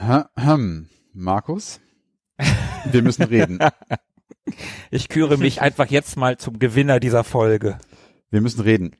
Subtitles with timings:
[0.00, 1.80] Hm, Markus,
[2.90, 3.58] wir müssen reden.
[4.90, 7.76] Ich küre mich einfach jetzt mal zum Gewinner dieser Folge.
[8.30, 8.96] Wir müssen reden.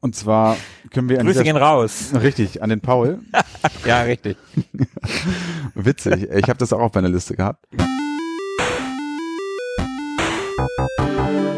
[0.00, 0.56] Und zwar
[0.90, 2.10] können wir an Grüße gehen raus.
[2.20, 3.20] Richtig, an den Paul.
[3.86, 4.36] Ja, richtig.
[5.74, 6.28] Witzig.
[6.30, 7.64] Ich habe das auch auf meiner Liste gehabt.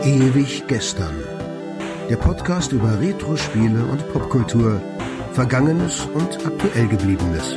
[0.05, 1.15] Ewig gestern.
[2.11, 4.83] Der Podcast über Retro-Spiele und Popkultur,
[5.33, 7.57] Vergangenes und aktuell gebliebenes.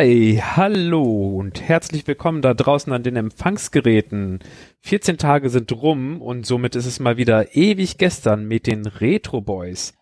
[0.00, 1.02] Hi, hallo
[1.40, 4.38] und herzlich willkommen da draußen an den Empfangsgeräten.
[4.82, 9.40] 14 Tage sind rum und somit ist es mal wieder ewig gestern mit den Retro
[9.40, 9.94] Boys.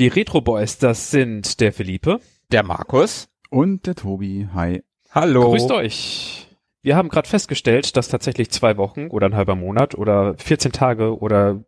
[0.00, 2.18] Die Retro Boys, das sind der Philippe.
[2.50, 3.28] Der Markus.
[3.48, 4.48] Und der Tobi.
[4.54, 4.82] Hi.
[5.12, 5.50] Hallo.
[5.50, 6.48] Grüßt euch.
[6.82, 11.16] Wir haben gerade festgestellt, dass tatsächlich zwei Wochen oder ein halber Monat oder 14 Tage
[11.16, 11.62] oder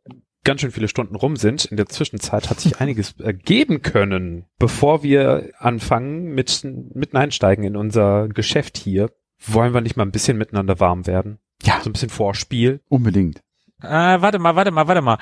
[0.44, 1.66] ganz schön viele Stunden rum sind.
[1.66, 4.46] In der Zwischenzeit hat sich einiges ergeben können.
[4.58, 9.10] Bevor wir anfangen mit, mitten einsteigen in unser Geschäft hier,
[9.46, 11.38] wollen wir nicht mal ein bisschen miteinander warm werden?
[11.62, 11.80] Ja.
[11.82, 12.80] So ein bisschen Vorspiel.
[12.88, 13.42] Unbedingt.
[13.82, 15.18] Äh, warte mal, warte mal, warte mal.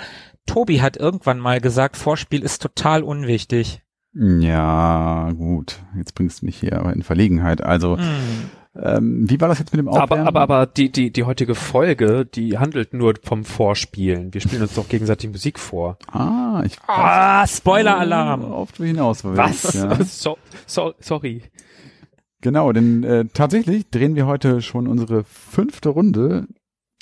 [0.47, 3.82] Tobi hat irgendwann mal gesagt, Vorspiel ist total unwichtig.
[4.14, 5.80] Ja, gut.
[5.97, 7.60] Jetzt bringst du mich hier aber in Verlegenheit.
[7.62, 8.50] Also, Hm.
[8.80, 10.26] Ähm, wie war das jetzt mit dem Aber, Aufwärmen?
[10.26, 14.32] aber, aber die, die, die heutige Folge, die handelt nur vom Vorspielen.
[14.32, 15.98] Wir spielen uns doch gegenseitig Musik vor.
[16.06, 18.44] Ah, ich Ah, Spoiler-Alarm.
[18.44, 19.74] Auf du hinaus Was?
[19.74, 19.98] Ja.
[20.04, 21.42] So, so, sorry.
[22.40, 26.46] Genau, denn äh, tatsächlich drehen wir heute schon unsere fünfte Runde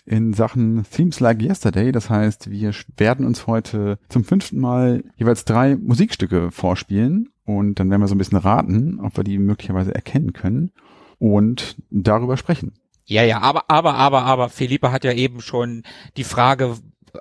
[0.06, 1.92] in Sachen Themes Like Yesterday.
[1.92, 7.90] Das heißt, wir werden uns heute zum fünften Mal jeweils drei Musikstücke vorspielen und dann
[7.90, 10.70] werden wir so ein bisschen raten, ob wir die möglicherweise erkennen können
[11.18, 12.72] und darüber sprechen.
[13.04, 15.84] Ja, ja, aber, aber, aber, aber, Philippe hat ja eben schon
[16.16, 16.76] die Frage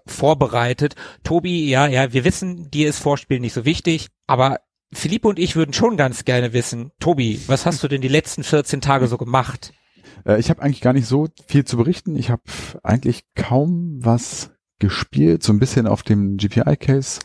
[0.08, 0.96] vorbereitet.
[1.24, 4.58] Tobi, ja, ja, wir wissen, dir ist Vorspiel nicht so wichtig, aber
[4.92, 8.44] Philippe und ich würden schon ganz gerne wissen, Tobi, was hast du denn die letzten
[8.44, 9.74] 14 Tage so gemacht?
[10.26, 12.16] Äh, ich habe eigentlich gar nicht so viel zu berichten.
[12.16, 12.44] Ich habe
[12.84, 17.22] eigentlich kaum was gespielt, so ein bisschen auf dem GPI-Case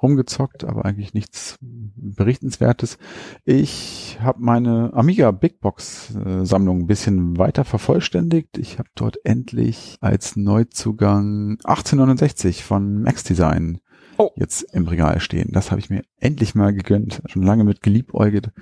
[0.00, 2.98] rumgezockt, aber eigentlich nichts berichtenswertes.
[3.44, 8.58] Ich habe meine Amiga Big Box äh, Sammlung ein bisschen weiter vervollständigt.
[8.58, 13.80] Ich habe dort endlich als Neuzugang 1869 von Max Design
[14.16, 14.30] Oh.
[14.36, 15.50] jetzt im Regal stehen.
[15.52, 17.22] Das habe ich mir endlich mal gegönnt.
[17.26, 18.52] Schon lange mit geliebäugelt.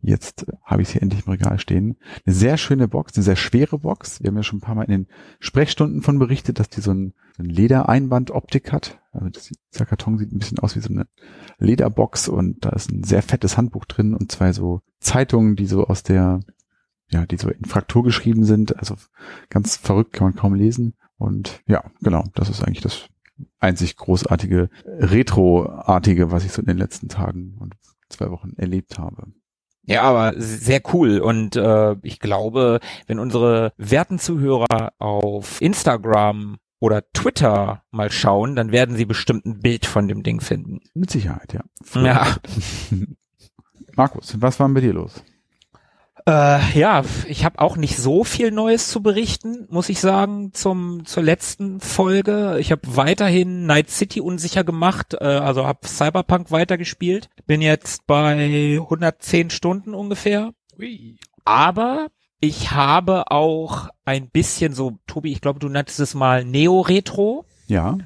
[0.00, 1.96] Jetzt habe ich sie endlich im Regal stehen.
[2.24, 4.22] Eine sehr schöne Box, eine sehr schwere Box.
[4.22, 5.06] Wir haben ja schon ein paar Mal in den
[5.40, 9.00] Sprechstunden von berichtet, dass die so ein, so ein Ledereinbandoptik hat.
[9.12, 11.06] Also das, dieser Karton sieht ein bisschen aus wie so eine
[11.58, 15.86] Lederbox und da ist ein sehr fettes Handbuch drin und zwei so Zeitungen, die so
[15.86, 16.40] aus der,
[17.10, 18.78] ja, die so in Fraktur geschrieben sind.
[18.78, 18.94] Also
[19.50, 20.94] ganz verrückt, kann man kaum lesen.
[21.16, 23.08] Und ja, genau, das ist eigentlich das
[23.58, 27.74] einzig großartige, retroartige, was ich so in den letzten Tagen und
[28.08, 29.32] zwei Wochen erlebt habe.
[29.82, 31.18] Ja, aber sehr cool.
[31.18, 38.70] Und äh, ich glaube, wenn unsere werten Zuhörer auf Instagram oder Twitter mal schauen, dann
[38.70, 40.80] werden sie bestimmt ein Bild von dem Ding finden.
[40.94, 41.62] Mit Sicherheit, ja.
[41.94, 42.36] Ja.
[43.96, 45.22] Markus, was war denn bei dir los?
[46.28, 51.06] Äh, ja, ich habe auch nicht so viel Neues zu berichten, muss ich sagen, zum
[51.06, 52.58] zur letzten Folge.
[52.60, 57.30] Ich habe weiterhin Night City unsicher gemacht, äh, also habe Cyberpunk weitergespielt.
[57.46, 60.52] Bin jetzt bei 110 Stunden ungefähr.
[61.46, 62.08] Aber
[62.40, 67.96] ich habe auch ein bisschen so, Tobi, ich glaube, du nanntest es mal Neo-Retro Ja.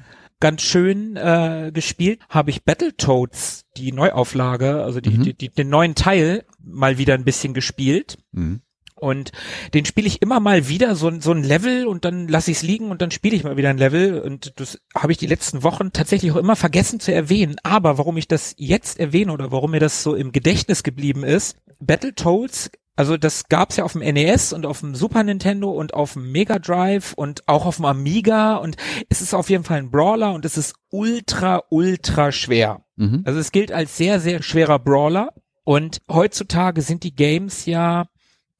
[0.43, 5.23] Ganz schön äh, gespielt, habe ich Battletoads, die Neuauflage, also die, Mhm.
[5.23, 8.17] die, die, den neuen Teil, mal wieder ein bisschen gespielt.
[8.33, 8.59] Mhm.
[8.95, 9.31] Und
[9.73, 12.63] den spiele ich immer mal wieder so, so ein Level und dann lasse ich es
[12.63, 14.19] liegen und dann spiele ich mal wieder ein Level.
[14.19, 17.55] Und das habe ich die letzten Wochen tatsächlich auch immer vergessen zu erwähnen.
[17.63, 21.55] Aber warum ich das jetzt erwähne oder warum mir das so im Gedächtnis geblieben ist,
[21.79, 26.13] Battletoads, also das gab's ja auf dem NES und auf dem Super Nintendo und auf
[26.13, 28.77] dem Mega Drive und auch auf dem Amiga und
[29.09, 32.83] es ist auf jeden Fall ein Brawler und es ist ultra, ultra schwer.
[32.95, 33.23] Mhm.
[33.25, 35.33] Also es gilt als sehr, sehr schwerer Brawler.
[35.65, 38.07] Und heutzutage sind die Games ja,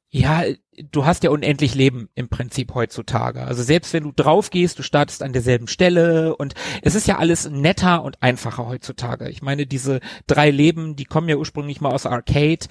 [0.10, 0.44] ja,
[0.92, 3.44] du hast ja unendlich Leben im Prinzip heutzutage.
[3.44, 7.18] Also selbst wenn du drauf gehst, du startest an derselben Stelle und es ist ja
[7.18, 9.30] alles netter und einfacher heutzutage.
[9.30, 12.68] Ich meine, diese drei Leben, die kommen ja ursprünglich mal aus Arcade,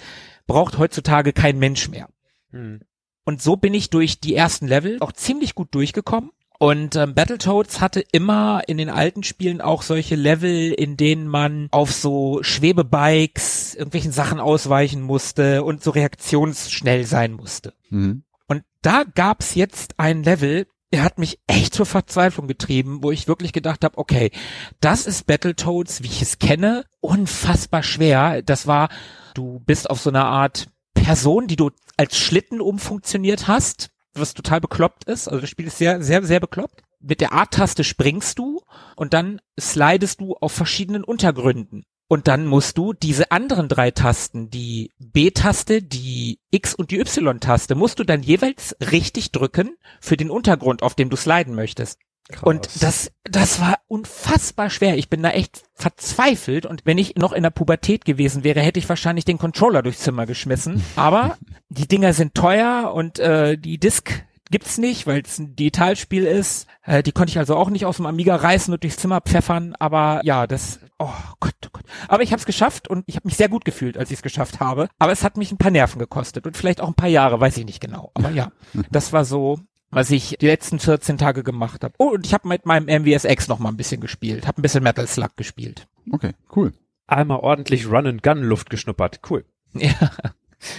[0.47, 2.09] braucht heutzutage kein Mensch mehr.
[2.51, 2.81] Hm.
[3.25, 6.31] Und so bin ich durch die ersten Level auch ziemlich gut durchgekommen.
[6.63, 11.67] Und ähm, Battletoads hatte immer in den alten Spielen auch solche Level, in denen man
[11.71, 17.73] auf so Schwebebikes irgendwelchen Sachen ausweichen musste und so reaktionsschnell sein musste.
[17.89, 18.23] Mhm.
[18.47, 23.27] Und da gab's jetzt ein Level, der hat mich echt zur Verzweiflung getrieben, wo ich
[23.27, 24.31] wirklich gedacht habe, okay,
[24.79, 28.41] das ist Battletoads, wie ich es kenne, unfassbar schwer.
[28.41, 28.87] Das war,
[29.33, 34.61] du bist auf so einer Art Person, die du als Schlitten umfunktioniert hast, was total
[34.61, 35.27] bekloppt ist.
[35.27, 36.83] Also das Spiel ist sehr, sehr, sehr bekloppt.
[36.99, 38.61] Mit der A-Taste springst du
[38.95, 41.83] und dann slidest du auf verschiedenen Untergründen.
[42.07, 47.75] Und dann musst du diese anderen drei Tasten, die B-Taste, die X und die Y-Taste,
[47.75, 51.99] musst du dann jeweils richtig drücken für den Untergrund, auf dem du sliden möchtest.
[52.29, 52.43] Krass.
[52.43, 54.97] Und das, das war unfassbar schwer.
[54.97, 56.65] Ich bin da echt verzweifelt.
[56.65, 59.99] Und wenn ich noch in der Pubertät gewesen wäre, hätte ich wahrscheinlich den Controller durchs
[59.99, 60.83] Zimmer geschmissen.
[60.95, 61.37] Aber
[61.69, 66.67] die Dinger sind teuer und äh, die Disk gibt's nicht, weil es ein Digitalspiel ist.
[66.83, 69.75] Äh, die konnte ich also auch nicht aus dem Amiga reißen und durchs Zimmer pfeffern.
[69.79, 71.09] Aber ja, das, oh
[71.39, 71.85] Gott, oh Gott.
[72.07, 74.23] Aber ich habe es geschafft und ich habe mich sehr gut gefühlt, als ich es
[74.23, 74.87] geschafft habe.
[74.99, 77.57] Aber es hat mich ein paar Nerven gekostet und vielleicht auch ein paar Jahre, weiß
[77.57, 78.11] ich nicht genau.
[78.13, 78.51] Aber ja,
[78.91, 79.59] das war so
[79.93, 81.93] was ich die letzten 14 Tage gemacht habe.
[81.97, 84.47] Oh, und ich habe mit meinem MVSX noch mal ein bisschen gespielt.
[84.47, 85.87] Habe ein bisschen Metal Slug gespielt.
[86.11, 86.73] Okay, cool.
[87.07, 89.19] Einmal ordentlich Run and Gun Luft geschnuppert.
[89.29, 89.45] Cool.
[89.75, 90.11] Ja.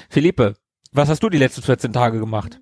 [0.08, 0.55] Philippe,
[0.93, 2.61] was hast du die letzten 14 Tage gemacht?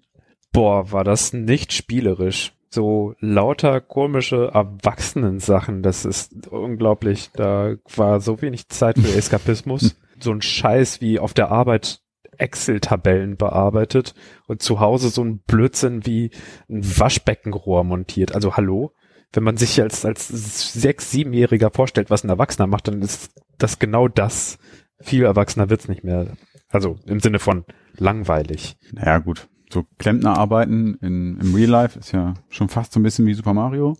[0.52, 2.52] Boah, war das nicht spielerisch.
[2.70, 7.30] So lauter komische Erwachsenen-Sachen, das ist unglaublich.
[7.34, 9.94] Da war so wenig Zeit für Eskapismus.
[10.20, 12.01] so ein Scheiß wie auf der Arbeit
[12.42, 14.14] Excel-Tabellen bearbeitet
[14.48, 16.30] und zu Hause so ein Blödsinn wie
[16.68, 18.34] ein Waschbeckenrohr montiert.
[18.34, 18.92] Also hallo?
[19.32, 20.28] Wenn man sich als, als
[20.74, 24.58] sechs-, siebenjähriger vorstellt, was ein Erwachsener macht, dann ist das genau das.
[25.00, 26.36] Viel erwachsener wird's nicht mehr.
[26.68, 27.64] Also im Sinne von
[27.96, 28.76] langweilig.
[28.92, 29.48] Naja, gut.
[29.72, 33.54] So Klempnerarbeiten in, im Real Life ist ja schon fast so ein bisschen wie Super
[33.54, 33.96] Mario.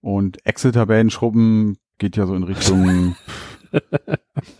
[0.00, 3.59] Und Excel-Tabellen schrubben geht ja so in Richtung, ich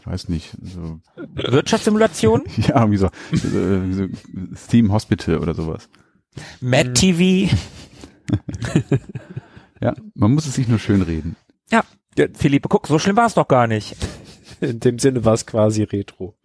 [0.04, 1.00] weiß nicht, so,
[1.34, 2.44] Wirtschaftssimulation?
[2.56, 4.06] ja, irgendwie so, so, so
[4.56, 5.88] Steam Hospital oder sowas.
[6.60, 7.54] Mad TV?
[9.80, 11.36] Ja, man muss es sich nur schön reden.
[11.70, 11.84] Ja.
[12.34, 13.96] Philippe, guck, so schlimm war es doch gar nicht.
[14.60, 16.36] In dem Sinne war es quasi Retro.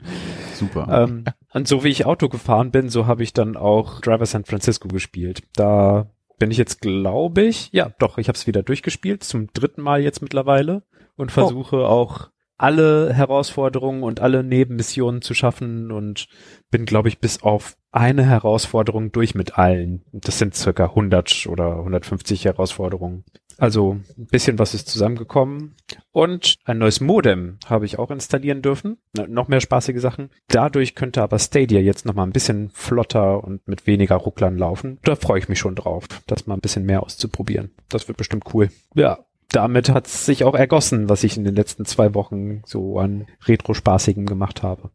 [0.53, 0.87] Super.
[1.03, 4.45] Ähm, und so wie ich Auto gefahren bin, so habe ich dann auch Driver San
[4.45, 5.43] Francisco gespielt.
[5.55, 9.81] Da bin ich jetzt, glaube ich, ja, doch, ich habe es wieder durchgespielt, zum dritten
[9.81, 10.83] Mal jetzt mittlerweile
[11.17, 16.27] und versuche auch alle Herausforderungen und alle Nebenmissionen zu schaffen und
[16.71, 20.03] bin, glaube ich, bis auf eine Herausforderung durch mit allen.
[20.11, 23.23] Das sind circa 100 oder 150 Herausforderungen.
[23.57, 25.75] Also ein bisschen was ist zusammengekommen.
[26.11, 28.97] Und ein neues Modem habe ich auch installieren dürfen.
[29.27, 30.29] Noch mehr spaßige Sachen.
[30.49, 34.99] Dadurch könnte aber Stadia jetzt noch mal ein bisschen flotter und mit weniger Rucklern laufen.
[35.03, 37.71] Da freue ich mich schon drauf, das mal ein bisschen mehr auszuprobieren.
[37.89, 38.69] Das wird bestimmt cool.
[38.93, 39.19] Ja,
[39.49, 43.27] damit hat es sich auch ergossen, was ich in den letzten zwei Wochen so an
[43.45, 44.91] Retro-Spaßigem gemacht habe.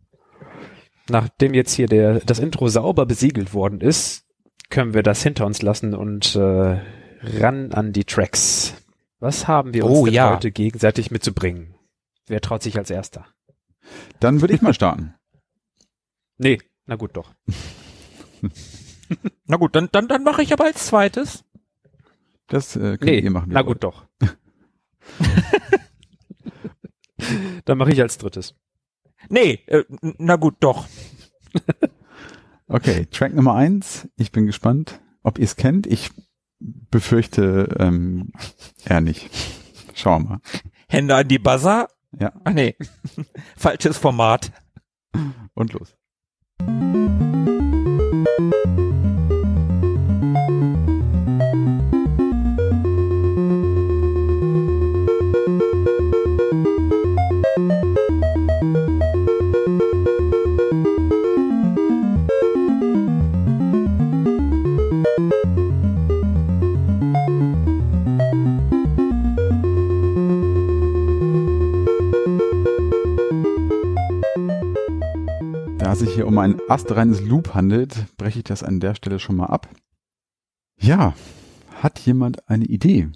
[1.08, 4.24] Nachdem jetzt hier der, das Intro sauber besiegelt worden ist,
[4.68, 6.80] können wir das hinter uns lassen und äh,
[7.22, 8.74] ran an die Tracks.
[9.18, 10.34] Was haben wir uns Oh, denn ja.
[10.34, 11.74] heute gegenseitig mitzubringen?
[12.28, 13.26] Wer traut sich als erster?
[14.20, 15.14] Dann würde ich mal starten.
[16.42, 17.32] Nee, na gut doch.
[19.46, 21.44] Na gut, dann, dann, dann mache ich aber als zweites.
[22.46, 23.50] Das äh, könnt Nee, ihr machen.
[23.50, 24.06] wie na gut doch.
[27.64, 28.54] Dann mache ich als drittes.
[29.28, 29.84] Nee, äh,
[30.18, 30.86] na gut, doch.
[32.72, 34.08] Okay, Track Nummer eins.
[34.16, 35.88] Ich bin gespannt, ob ihr es kennt.
[35.88, 36.12] Ich
[36.60, 38.30] befürchte ähm,
[38.84, 39.28] eher nicht.
[39.94, 40.40] Schauen wir mal.
[40.88, 41.88] Hände an die Buzzer.
[42.16, 42.32] Ja.
[42.44, 42.76] Ach nee,
[43.56, 44.52] falsches Format.
[45.54, 45.96] Und los.
[76.00, 79.46] Sich hier um ein astreines Loop handelt, breche ich das an der Stelle schon mal
[79.46, 79.68] ab.
[80.78, 81.14] Ja,
[81.82, 83.08] hat jemand eine Idee?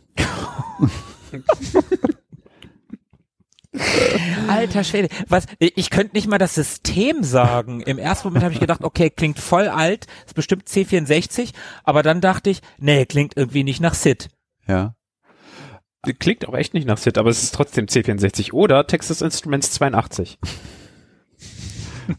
[4.46, 5.08] Alter Schwede.
[5.28, 7.80] Was, ich könnte nicht mal das System sagen.
[7.80, 12.20] Im ersten Moment habe ich gedacht, okay, klingt voll alt, ist bestimmt C64, aber dann
[12.20, 14.28] dachte ich, nee, klingt irgendwie nicht nach SID.
[14.68, 14.94] Ja.
[16.18, 20.38] Klingt auch echt nicht nach SID, aber es ist trotzdem C64 oder Texas Instruments 82.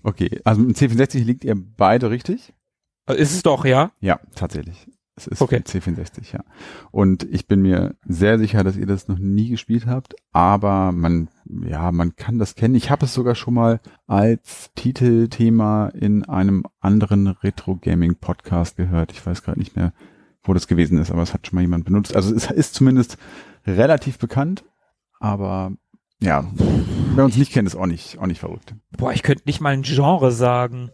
[0.04, 2.54] Okay, also dem C64 liegt ihr beide richtig.
[3.08, 3.92] Äh, Ist es doch, ja?
[4.00, 4.88] Ja, tatsächlich.
[5.18, 5.62] Es ist Okay.
[5.66, 6.44] für C64, ja.
[6.92, 11.30] Und ich bin mir sehr sicher, dass ihr das noch nie gespielt habt, aber man,
[11.46, 12.76] ja, man kann das kennen.
[12.76, 19.14] Ich habe es sogar schon mal als Titelthema in einem anderen Retro-Gaming-Podcast gehört.
[19.14, 19.94] Ich weiß gerade nicht mehr,
[20.44, 22.14] wo das gewesen ist, aber es hat schon mal jemand benutzt.
[22.14, 23.18] Also es ist zumindest
[23.66, 24.66] relativ bekannt,
[25.20, 25.72] aber
[26.20, 26.46] ja,
[27.16, 28.76] wer uns nicht kennt, ist auch nicht, auch nicht verrückt.
[28.98, 30.92] Boah, ich könnte nicht mal ein Genre sagen.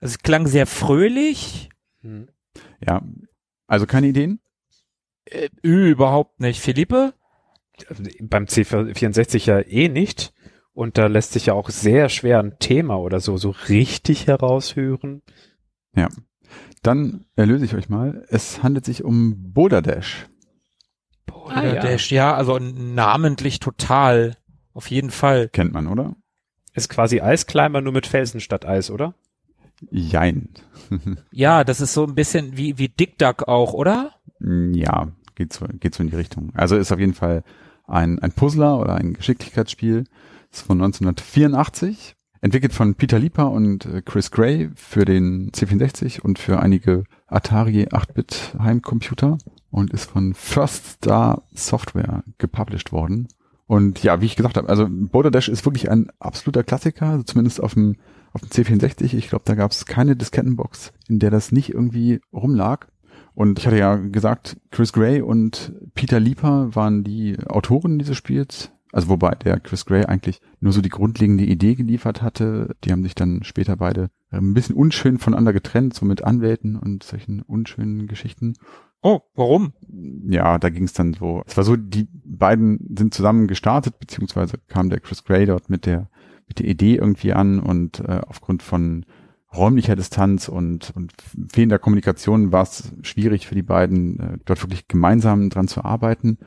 [0.00, 1.70] Es klang sehr fröhlich.
[2.02, 2.28] Hm.
[2.86, 3.02] Ja,
[3.66, 4.40] also keine Ideen?
[5.24, 6.60] Äh, überhaupt nicht.
[6.60, 7.14] Philippe?
[8.20, 10.32] Beim C64 ja eh nicht.
[10.72, 15.22] Und da lässt sich ja auch sehr schwer ein Thema oder so so richtig heraushören.
[16.82, 18.26] Dann erlöse ich euch mal.
[18.28, 20.26] Es handelt sich um Boulder Dash.
[21.46, 21.80] Ah, ja.
[21.80, 24.36] Dash, ja, also namentlich total.
[24.74, 25.48] Auf jeden Fall.
[25.48, 26.16] Kennt man, oder?
[26.74, 29.14] Ist quasi Eisclimber nur mit Felsen statt Eis, oder?
[29.90, 30.50] Jein.
[31.32, 34.12] Ja, das ist so ein bisschen wie, wie Dick Duck auch, oder?
[34.40, 36.52] ja, geht so, geht so in die Richtung.
[36.54, 37.42] Also ist auf jeden Fall
[37.86, 40.04] ein, ein Puzzler oder ein Geschicklichkeitsspiel.
[40.52, 42.14] Ist von 1984.
[42.40, 47.86] Entwickelt von Peter Lieper und äh, Chris Gray für den C64 und für einige Atari
[47.86, 49.38] 8-Bit Heimcomputer
[49.70, 53.28] und ist von First Star Software gepublished worden.
[53.66, 57.22] Und ja, wie ich gesagt habe, also Boulder Dash ist wirklich ein absoluter Klassiker, also
[57.22, 57.96] zumindest auf dem,
[58.32, 59.14] auf dem C64.
[59.14, 62.86] Ich glaube, da gab es keine Diskettenbox, in der das nicht irgendwie rumlag.
[63.34, 68.70] Und ich hatte ja gesagt, Chris Gray und Peter Lieper waren die Autoren dieses Spiels.
[68.92, 72.76] Also wobei der Chris Gray eigentlich nur so die grundlegende Idee geliefert hatte.
[72.84, 77.02] Die haben sich dann später beide ein bisschen unschön voneinander getrennt, so mit Anwälten und
[77.02, 78.54] solchen unschönen Geschichten.
[79.06, 79.74] Oh, warum?
[80.26, 81.42] Ja, da ging es dann so.
[81.46, 85.84] Es war so, die beiden sind zusammen gestartet, beziehungsweise kam der Chris Gray dort mit
[85.84, 86.08] der
[86.48, 89.04] mit der Idee irgendwie an und äh, aufgrund von
[89.54, 91.12] räumlicher Distanz und, und
[91.52, 96.38] fehlender Kommunikation war es schwierig für die beiden, äh, dort wirklich gemeinsam dran zu arbeiten.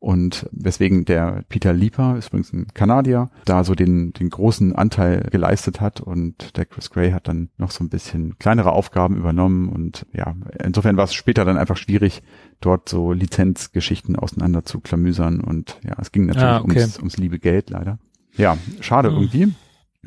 [0.00, 5.26] Und weswegen der Peter Lieper, ist übrigens ein Kanadier, da so den, den großen Anteil
[5.32, 9.68] geleistet hat und der Chris Gray hat dann noch so ein bisschen kleinere Aufgaben übernommen
[9.68, 12.22] und ja, insofern war es später dann einfach schwierig,
[12.60, 16.78] dort so Lizenzgeschichten auseinander zu klamüsern und ja, es ging natürlich Ah, okay.
[16.80, 17.98] ums, ums liebe Geld leider.
[18.36, 19.16] Ja, schade Hm.
[19.16, 19.52] irgendwie.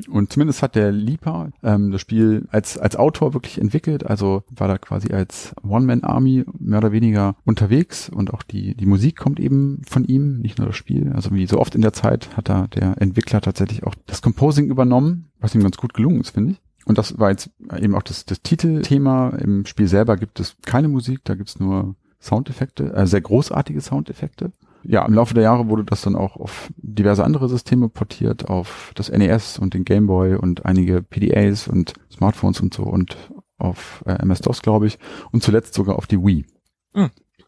[0.08, 4.66] Und zumindest hat der Lieper ähm, das Spiel als, als Autor wirklich entwickelt, also war
[4.66, 9.82] da quasi als One-Man-Army mehr oder weniger unterwegs und auch die, die Musik kommt eben
[9.86, 11.12] von ihm, nicht nur das Spiel.
[11.12, 14.70] Also wie so oft in der Zeit hat da der Entwickler tatsächlich auch das Composing
[14.70, 16.60] übernommen, was ihm ganz gut gelungen ist, finde ich.
[16.86, 19.28] Und das war jetzt eben auch das, das Titelthema.
[19.30, 24.52] Im Spiel selber gibt es keine Musik, da gibt's nur Soundeffekte, äh, sehr großartige Soundeffekte
[24.84, 28.92] ja, im Laufe der Jahre wurde das dann auch auf diverse andere Systeme portiert, auf
[28.94, 33.16] das NES und den Game Boy und einige PDAs und Smartphones und so und
[33.58, 34.98] auf äh, MS-DOS, glaube ich,
[35.30, 36.46] und zuletzt sogar auf die Wii.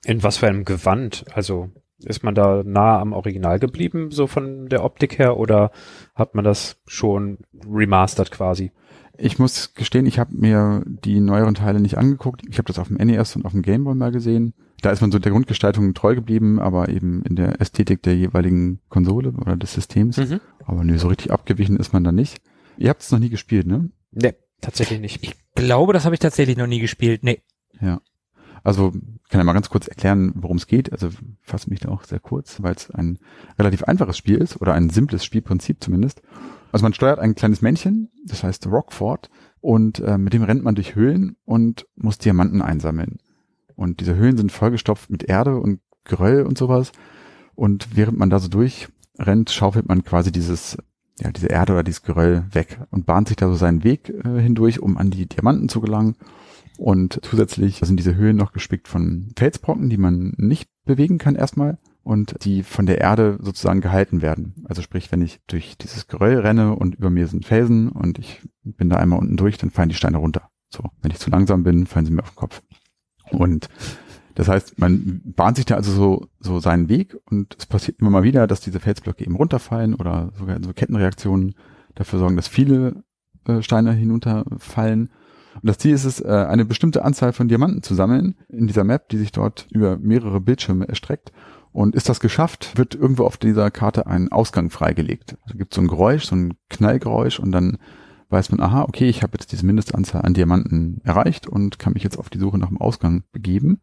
[0.05, 1.25] In was für einem Gewand?
[1.35, 5.71] Also ist man da nah am Original geblieben, so von der Optik her, oder
[6.15, 8.73] hat man das schon remastered quasi?
[9.17, 12.43] Ich muss gestehen, ich habe mir die neueren Teile nicht angeguckt.
[12.49, 14.55] Ich habe das auf dem NES und auf dem Game Boy mal gesehen.
[14.85, 18.83] Da ist man so der Grundgestaltung treu geblieben, aber eben in der Ästhetik der jeweiligen
[18.91, 20.19] Konsole oder des Systems.
[20.19, 20.41] Mhm.
[20.63, 22.43] Aber nö, so richtig abgewichen ist man da nicht.
[22.77, 23.89] Ihr habt es noch nie gespielt, ne?
[24.11, 25.23] Nee, tatsächlich nicht.
[25.23, 27.25] Ich glaube, das habe ich tatsächlich noch nie gespielt.
[27.25, 27.41] Nee.
[27.81, 28.03] Ja.
[28.63, 28.91] Also
[29.31, 30.93] kann ja mal ganz kurz erklären, worum es geht.
[30.93, 31.09] Also
[31.41, 33.19] fasse mich da auch sehr kurz, weil es ein
[33.59, 36.21] relativ einfaches Spiel ist oder ein simples Spielprinzip zumindest.
[36.73, 40.75] Also man steuert ein kleines Männchen, das heißt Rockford, und äh, mit dem rennt man
[40.75, 43.21] durch Höhlen und muss Diamanten einsammeln.
[43.77, 46.93] Und diese Höhlen sind vollgestopft mit Erde und Geröll und sowas.
[47.55, 50.77] Und während man da so durchrennt, schaufelt man quasi dieses,
[51.21, 54.41] ja, diese Erde oder dieses Geröll weg und bahnt sich da so seinen Weg äh,
[54.41, 56.17] hindurch, um an die Diamanten zu gelangen.
[56.77, 61.79] Und zusätzlich sind diese Höhlen noch gespickt von Felsbrocken, die man nicht bewegen kann erstmal
[62.03, 64.55] und die von der Erde sozusagen gehalten werden.
[64.65, 68.43] Also sprich, wenn ich durch dieses Geröll renne und über mir sind Felsen und ich
[68.63, 70.51] bin da einmal unten durch, dann fallen die Steine runter.
[70.69, 72.63] So, wenn ich zu langsam bin, fallen sie mir auf den Kopf.
[73.37, 73.69] Und
[74.35, 78.11] das heißt, man bahnt sich da also so, so seinen Weg und es passiert immer
[78.11, 81.55] mal wieder, dass diese Felsblöcke eben runterfallen oder sogar so Kettenreaktionen
[81.95, 83.05] dafür sorgen, dass viele
[83.47, 85.11] äh, Steine hinunterfallen.
[85.55, 88.83] Und das Ziel ist es, äh, eine bestimmte Anzahl von Diamanten zu sammeln in dieser
[88.83, 91.33] Map, die sich dort über mehrere Bildschirme erstreckt.
[91.71, 95.37] Und ist das geschafft, wird irgendwo auf dieser Karte ein Ausgang freigelegt.
[95.45, 97.79] Also gibt so ein Geräusch, so ein Knallgeräusch und dann
[98.31, 102.03] weiß man, aha, okay, ich habe jetzt diese Mindestanzahl an Diamanten erreicht und kann mich
[102.03, 103.81] jetzt auf die Suche nach dem Ausgang begeben.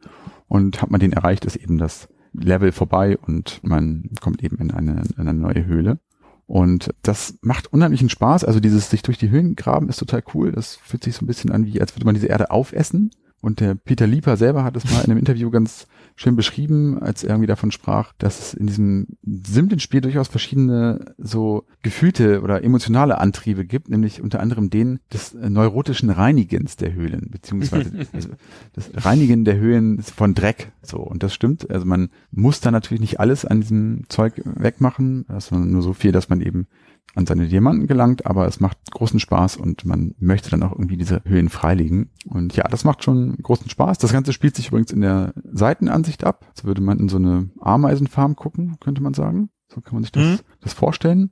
[0.48, 4.72] Und hat man den erreicht, ist eben das Level vorbei und man kommt eben in
[4.72, 6.00] eine, in eine neue Höhle.
[6.46, 8.44] Und das macht unheimlichen Spaß.
[8.44, 10.52] Also dieses sich durch die Höhen graben ist total cool.
[10.52, 13.12] Das fühlt sich so ein bisschen an, wie als würde man diese Erde aufessen.
[13.42, 17.24] Und der Peter Lieper selber hat es mal in einem Interview ganz schön beschrieben, als
[17.24, 22.64] er irgendwie davon sprach, dass es in diesem simplen Spiel durchaus verschiedene so gefühlte oder
[22.64, 27.92] emotionale Antriebe gibt, nämlich unter anderem den des neurotischen Reinigens der Höhlen, beziehungsweise
[28.74, 30.72] das Reinigen der Höhlen von Dreck.
[30.84, 31.70] So, und das stimmt.
[31.72, 36.12] Also man muss da natürlich nicht alles an diesem Zeug wegmachen, sondern nur so viel,
[36.12, 36.68] dass man eben
[37.14, 40.98] an seine Diamanten gelangt, aber es macht großen Spaß und man möchte dann auch irgendwie
[40.98, 42.12] diese Höhen freilegen.
[42.26, 43.98] Und ja, das macht schon großen Spaß.
[43.98, 46.50] Das Ganze spielt sich übrigens in der Seitenansicht ab.
[46.56, 49.50] So würde man in so eine Ameisenfarm gucken, könnte man sagen.
[49.68, 50.40] So kann man sich das, mhm.
[50.62, 51.32] das vorstellen.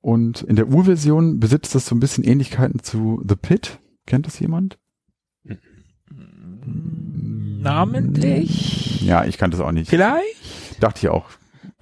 [0.00, 3.78] Und in der Urversion besitzt das so ein bisschen Ähnlichkeiten zu The Pit.
[4.06, 4.78] Kennt das jemand?
[7.60, 9.02] Namentlich?
[9.02, 9.88] Ja, ich kannte das auch nicht.
[9.88, 10.80] Vielleicht?
[10.80, 11.26] Dachte ich auch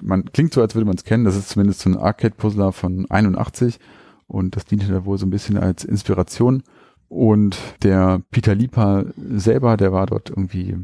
[0.02, 1.24] man klingt so, als würde man es kennen.
[1.24, 3.78] Das ist zumindest so ein Arcade-Puzzler von 81
[4.26, 6.62] und das diente da wohl so ein bisschen als Inspiration.
[7.08, 10.76] Und der Peter Lieper selber, der war dort irgendwie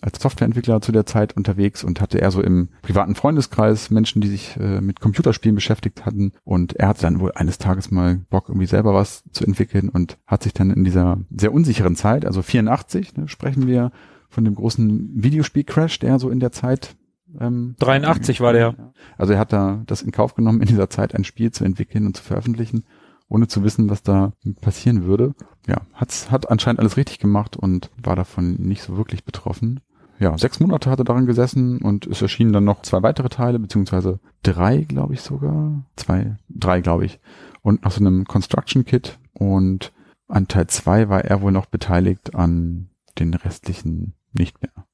[0.00, 4.28] als Softwareentwickler zu der Zeit unterwegs und hatte eher so im privaten Freundeskreis Menschen, die
[4.28, 6.32] sich äh, mit Computerspielen beschäftigt hatten.
[6.44, 10.18] Und er hatte dann wohl eines Tages mal Bock, irgendwie selber was zu entwickeln und
[10.26, 13.92] hat sich dann in dieser sehr unsicheren Zeit, also 84, ne, sprechen wir
[14.28, 16.96] von dem großen Videospiel-Crash, der so in der Zeit
[17.40, 18.74] ähm, 83 war der.
[19.18, 22.06] Also er hat da das in Kauf genommen, in dieser Zeit ein Spiel zu entwickeln
[22.06, 22.84] und zu veröffentlichen,
[23.28, 25.34] ohne zu wissen, was da passieren würde.
[25.66, 29.80] Ja, hat's, hat anscheinend alles richtig gemacht und war davon nicht so wirklich betroffen.
[30.18, 33.58] Ja, sechs Monate hat er daran gesessen und es erschienen dann noch zwei weitere Teile,
[33.58, 35.84] beziehungsweise drei, glaube ich sogar.
[35.96, 37.18] Zwei, drei, glaube ich.
[37.62, 39.18] Und noch so einem Construction Kit.
[39.32, 39.92] Und
[40.28, 44.86] an Teil zwei war er wohl noch beteiligt, an den restlichen nicht mehr.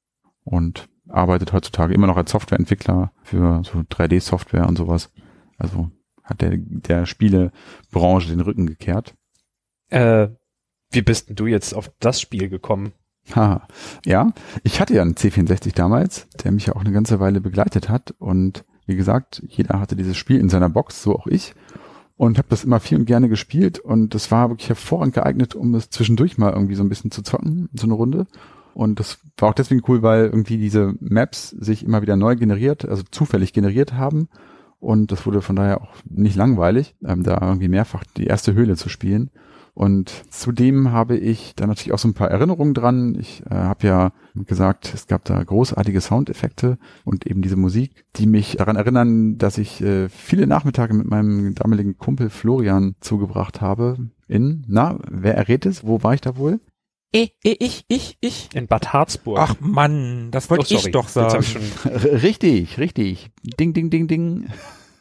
[0.43, 5.11] Und arbeitet heutzutage immer noch als Softwareentwickler für so 3D-Software und sowas.
[5.57, 5.89] Also
[6.23, 9.15] hat der, der Spielebranche den Rücken gekehrt.
[9.89, 10.29] Äh,
[10.91, 12.93] wie bist denn du jetzt auf das Spiel gekommen?
[13.35, 13.67] Ha,
[14.05, 14.31] ja,
[14.63, 18.15] ich hatte ja einen C64 damals, der mich ja auch eine ganze Weile begleitet hat
[18.17, 21.53] und wie gesagt, jeder hatte dieses Spiel in seiner Box, so auch ich
[22.17, 25.73] und habe das immer viel und gerne gespielt und das war wirklich hervorragend geeignet, um
[25.75, 28.27] es zwischendurch mal irgendwie so ein bisschen zu zocken, so eine Runde
[28.73, 32.87] und das war auch deswegen cool, weil irgendwie diese Maps sich immer wieder neu generiert,
[32.87, 34.29] also zufällig generiert haben.
[34.79, 38.75] Und das wurde von daher auch nicht langweilig, ähm, da irgendwie mehrfach die erste Höhle
[38.75, 39.29] zu spielen.
[39.73, 43.15] Und zudem habe ich da natürlich auch so ein paar Erinnerungen dran.
[43.19, 48.25] Ich äh, habe ja gesagt, es gab da großartige Soundeffekte und eben diese Musik, die
[48.25, 54.09] mich daran erinnern, dass ich äh, viele Nachmittage mit meinem damaligen Kumpel Florian zugebracht habe.
[54.27, 55.85] In, na, wer errät es?
[55.85, 56.59] Wo war ich da wohl?
[57.13, 58.49] Ich, ich, ich, ich.
[58.53, 59.37] In Bad Harzburg.
[59.37, 61.41] Ach Mann, das wollte oh, ich doch sagen.
[61.41, 63.31] Ich richtig, richtig.
[63.59, 64.47] Ding, ding, ding, ding.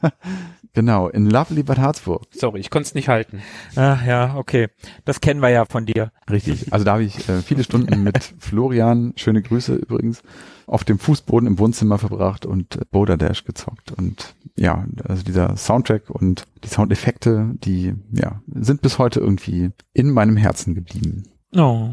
[0.73, 2.25] genau, in Lovely Bad Harzburg.
[2.33, 3.43] Sorry, ich konnte es nicht halten.
[3.77, 4.69] Ach ja, okay.
[5.05, 6.11] Das kennen wir ja von dir.
[6.29, 6.73] Richtig.
[6.73, 10.23] Also da habe ich äh, viele Stunden mit Florian, schöne Grüße übrigens,
[10.67, 13.93] auf dem Fußboden im Wohnzimmer verbracht und äh, Boulder Dash gezockt.
[13.93, 20.11] Und ja, also dieser Soundtrack und die Soundeffekte, die ja, sind bis heute irgendwie in
[20.11, 21.30] meinem Herzen geblieben.
[21.55, 21.91] Oh.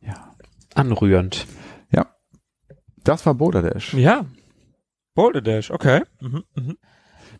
[0.00, 0.34] Ja.
[0.74, 1.46] Anrührend.
[1.90, 2.06] Ja.
[3.02, 3.94] Das war Boulder Dash.
[3.94, 4.26] Ja.
[5.14, 6.02] Boulder Dash, okay.
[6.20, 6.76] Mhm, mhm.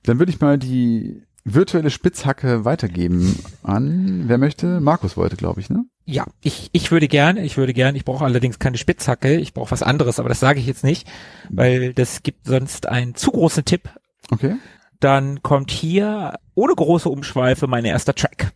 [0.04, 4.80] Dann würde ich mal die virtuelle Spitzhacke weitergeben an, wer möchte?
[4.80, 5.84] Markus wollte, glaube ich, ne?
[6.06, 9.70] Ja, ich, ich würde gern, ich würde gern, ich brauche allerdings keine Spitzhacke, ich brauche
[9.70, 11.08] was anderes, aber das sage ich jetzt nicht,
[11.50, 13.88] weil das gibt sonst einen zu großen Tipp.
[14.30, 14.56] Okay.
[15.00, 18.52] Dann kommt hier ohne große Umschweife mein erster Track.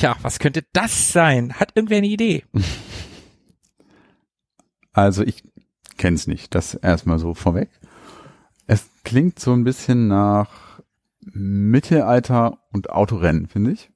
[0.00, 1.52] Tja, was könnte das sein?
[1.60, 2.44] Hat irgendwer eine Idee?
[4.92, 5.44] Also ich
[5.98, 6.52] kenn's nicht.
[6.54, 7.70] Das erstmal so vorweg.
[8.66, 10.80] Es klingt so ein bisschen nach
[11.20, 13.88] Mittelalter und Autorennen, finde ich.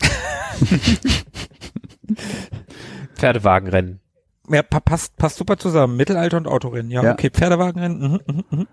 [3.16, 4.00] Pferdewagenrennen.
[4.48, 5.98] Ja, pa- passt, passt super zusammen.
[5.98, 6.90] Mittelalter und Autorennen.
[6.90, 7.12] Ja, Ja.
[7.12, 7.28] okay.
[7.30, 7.98] Pferdewagenrennen.
[8.12, 8.66] Mhm, mhm, mhm.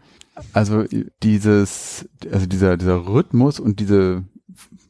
[0.53, 0.85] Also
[1.23, 4.23] dieses, also dieser, dieser Rhythmus und diese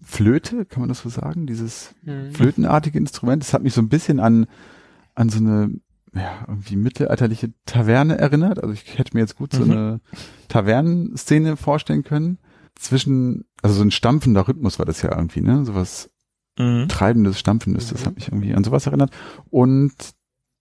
[0.07, 1.47] Flöte, kann man das so sagen?
[1.47, 1.93] Dieses
[2.31, 4.45] flötenartige Instrument, das hat mich so ein bisschen an,
[5.15, 5.71] an so eine,
[6.13, 8.61] ja, irgendwie mittelalterliche Taverne erinnert.
[8.61, 9.71] Also ich hätte mir jetzt gut so Mhm.
[9.71, 10.01] eine
[10.47, 12.37] Tavernenszene vorstellen können.
[12.75, 15.65] Zwischen, also so ein stampfender Rhythmus war das ja irgendwie, ne?
[15.65, 16.09] Sowas
[16.57, 16.87] Mhm.
[16.87, 19.11] treibendes, stampfendes, das hat mich irgendwie an sowas erinnert.
[19.49, 19.91] Und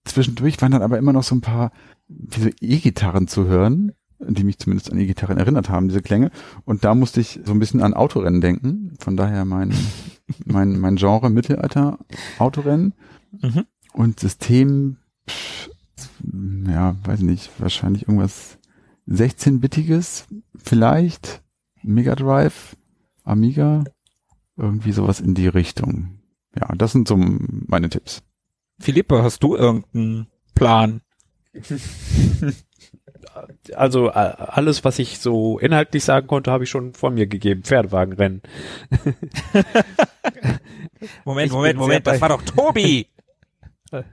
[0.05, 1.71] zwischendurch waren dann aber immer noch so ein paar,
[2.07, 6.31] wie so E-Gitarren zu hören, die mich zumindest an E-Gitarren erinnert haben, diese Klänge.
[6.63, 8.93] Und da musste ich so ein bisschen an Autorennen denken.
[8.99, 9.73] Von daher mein,
[10.45, 11.99] mein, mein Genre Mittelalter
[12.39, 12.93] Autorennen.
[13.41, 13.65] Mhm.
[13.93, 14.97] Und System,
[15.29, 15.69] pff,
[16.67, 18.57] ja, weiß nicht, wahrscheinlich irgendwas
[19.07, 20.25] 16-bittiges,
[20.55, 21.43] vielleicht
[21.83, 22.75] Mega Drive,
[23.23, 23.83] Amiga,
[24.57, 26.19] irgendwie sowas in die Richtung.
[26.59, 28.23] Ja, das sind so meine Tipps.
[28.79, 31.01] Philippe, hast du irgendeinen Plan?
[33.73, 37.63] Also äh, alles, was ich so inhaltlich sagen konnte, habe ich schon von mir gegeben.
[37.63, 38.41] Pferdewagenrennen.
[41.25, 43.07] Moment, Ich Moment, Moment, das war doch Tobi.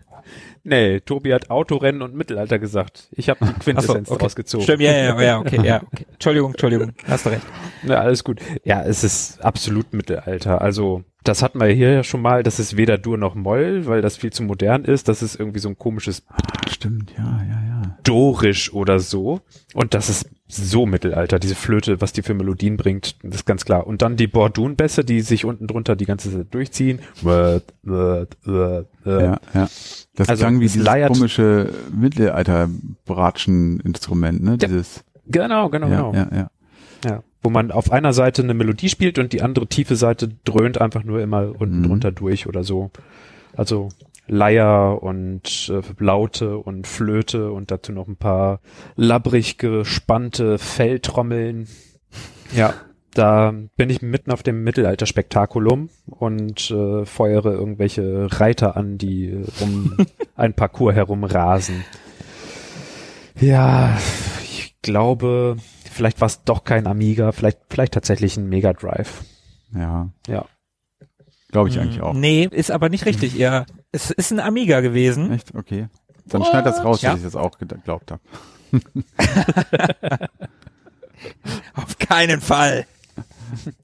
[0.64, 3.08] Nee, Tobi hat Autorennen und Mittelalter gesagt.
[3.10, 4.18] Ich habe die Quintessenz okay.
[4.18, 4.62] daraus gezogen.
[4.62, 6.06] Stimmt, ja, ja, ja, okay, ja, okay.
[6.12, 7.46] Entschuldigung, Entschuldigung, hast du recht.
[7.82, 8.40] Ja, alles gut.
[8.62, 10.62] Ja, es ist absolut Mittelalter.
[10.62, 12.42] Also, das hatten wir hier ja schon mal.
[12.42, 15.08] Das ist weder Dur noch Moll, weil das viel zu modern ist.
[15.08, 16.36] Das ist irgendwie so ein komisches Ah,
[16.70, 17.82] stimmt, ja, ja, ja.
[18.04, 19.40] Dorisch oder so.
[19.74, 21.38] Und das ist so Mittelalter.
[21.38, 23.86] Diese Flöte, was die für Melodien bringt, das ist ganz klar.
[23.86, 26.98] Und dann die Bordun-Bässe, die sich unten drunter die ganze Zeit durchziehen.
[27.22, 27.60] Ja,
[29.54, 29.68] ja.
[30.16, 34.58] Das Also, klang wie es dieses leiert- komische Mittelalter-Bratschen-Instrument, ne?
[34.58, 36.14] Dieses, Genau, genau, ja, genau.
[36.14, 36.50] ja, ja.
[37.04, 40.80] Ja, wo man auf einer Seite eine Melodie spielt und die andere tiefe Seite dröhnt
[40.80, 41.82] einfach nur immer unten Mhm.
[41.88, 42.90] drunter durch oder so.
[43.56, 43.88] Also
[44.28, 48.60] Leier und äh, Laute und Flöte und dazu noch ein paar
[48.94, 51.66] labbrig gespannte Felltrommeln.
[52.54, 52.74] Ja,
[53.14, 59.96] da bin ich mitten auf dem Mittelalter-Spektakulum und äh, feuere irgendwelche Reiter an, die um
[60.36, 61.84] ein Parcours herum rasen.
[63.40, 63.98] Ja,
[64.44, 65.56] ich glaube,
[65.92, 69.22] vielleicht war es doch kein Amiga, vielleicht, vielleicht tatsächlich ein Mega Drive.
[69.74, 70.44] Ja, Ja.
[71.50, 72.14] glaube ich eigentlich auch.
[72.14, 73.34] Nee, ist aber nicht richtig.
[73.34, 75.30] Ja, es ist ein Amiga gewesen.
[75.32, 75.54] Echt?
[75.54, 75.88] Okay.
[76.26, 77.10] Dann schneid das raus, Ja.
[77.10, 78.20] dass ich das auch geglaubt habe.
[81.74, 82.86] Auf keinen Fall.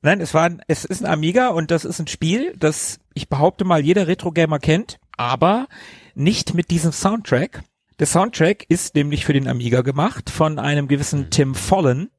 [0.02, 3.28] Nein, es war ein, es ist ein Amiga und das ist ein Spiel, das ich
[3.28, 5.66] behaupte mal jeder Retro-Gamer kennt, aber
[6.14, 7.62] nicht mit diesem Soundtrack.
[7.98, 12.10] Der Soundtrack ist nämlich für den Amiga gemacht von einem gewissen Tim Follen.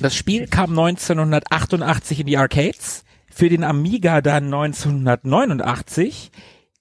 [0.00, 3.04] Das Spiel kam 1988 in die Arcades.
[3.30, 6.32] Für den Amiga dann 1989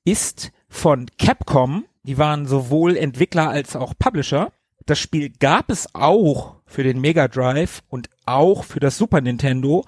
[0.05, 4.51] ist von Capcom, die waren sowohl Entwickler als auch Publisher.
[4.85, 9.85] Das Spiel gab es auch für den Mega Drive und auch für das Super Nintendo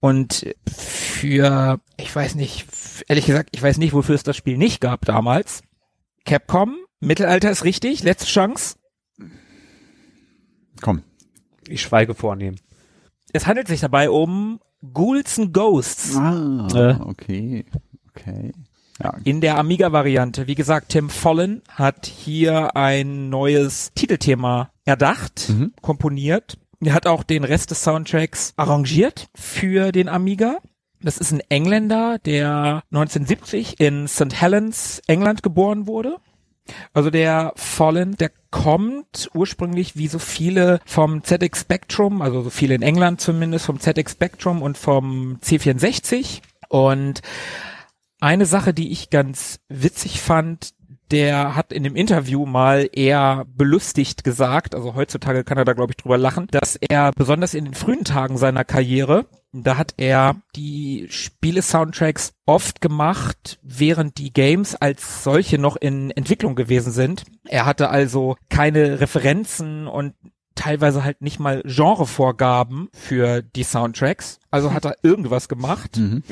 [0.00, 2.66] und für, ich weiß nicht,
[3.08, 5.62] ehrlich gesagt, ich weiß nicht, wofür es das Spiel nicht gab damals.
[6.32, 8.76] Capcom, Mittelalter ist richtig, letzte Chance.
[10.82, 11.02] Komm.
[11.66, 12.56] Ich schweige vornehm.
[13.32, 14.60] Es handelt sich dabei um
[14.92, 16.94] Ghouls and Ghosts Ah, Äh.
[17.02, 17.64] okay.
[18.10, 18.52] Okay.
[19.02, 20.46] Ja, in der Amiga-Variante.
[20.46, 25.72] Wie gesagt, Tim Follen hat hier ein neues Titelthema erdacht, Mhm.
[25.80, 26.58] komponiert.
[26.80, 30.58] Er hat auch den Rest des Soundtracks arrangiert für den Amiga.
[31.02, 34.34] Das ist ein Engländer, der 1970 in St.
[34.34, 36.16] Helens, England geboren wurde.
[36.92, 42.74] Also der Fallen, der kommt ursprünglich wie so viele vom ZX Spectrum, also so viele
[42.74, 46.40] in England zumindest, vom ZX Spectrum und vom C64.
[46.68, 47.22] Und
[48.20, 50.74] eine Sache, die ich ganz witzig fand,
[51.10, 55.92] der hat in dem Interview mal eher belustigt gesagt, also heutzutage kann er da glaube
[55.92, 60.36] ich drüber lachen, dass er besonders in den frühen Tagen seiner Karriere, da hat er
[60.54, 67.24] die Spiele-Soundtracks oft gemacht, während die Games als solche noch in Entwicklung gewesen sind.
[67.46, 70.14] Er hatte also keine Referenzen und
[70.58, 74.40] teilweise halt nicht mal Genrevorgaben für die Soundtracks.
[74.50, 75.96] Also hat er irgendwas gemacht.
[75.96, 76.22] Mhm.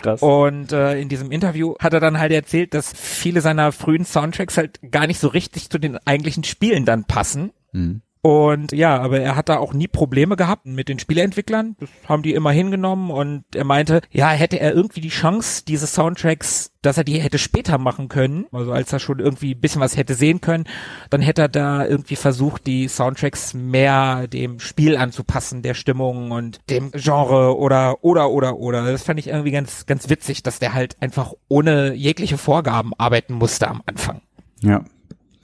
[0.00, 0.22] Krass.
[0.22, 4.56] Und äh, in diesem Interview hat er dann halt erzählt, dass viele seiner frühen Soundtracks
[4.56, 7.50] halt gar nicht so richtig zu den eigentlichen Spielen dann passen.
[7.72, 8.02] Mhm.
[8.24, 11.74] Und ja, aber er hat da auch nie Probleme gehabt mit den Spieleentwicklern.
[11.80, 15.88] Das haben die immer hingenommen und er meinte, ja, hätte er irgendwie die Chance, diese
[15.88, 19.80] Soundtracks, dass er die hätte später machen können, also als er schon irgendwie ein bisschen
[19.80, 20.66] was hätte sehen können,
[21.10, 26.60] dann hätte er da irgendwie versucht, die Soundtracks mehr dem Spiel anzupassen, der Stimmung und
[26.70, 28.84] dem Genre oder, oder, oder, oder.
[28.84, 33.34] Das fand ich irgendwie ganz, ganz witzig, dass der halt einfach ohne jegliche Vorgaben arbeiten
[33.34, 34.20] musste am Anfang.
[34.60, 34.84] Ja,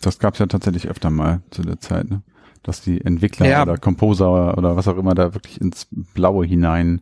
[0.01, 2.23] das gab's ja tatsächlich öfter mal zu der Zeit, ne?
[2.63, 3.63] Dass die Entwickler Ja.
[3.63, 7.01] oder Composer oder was auch immer da wirklich ins Blaue hinein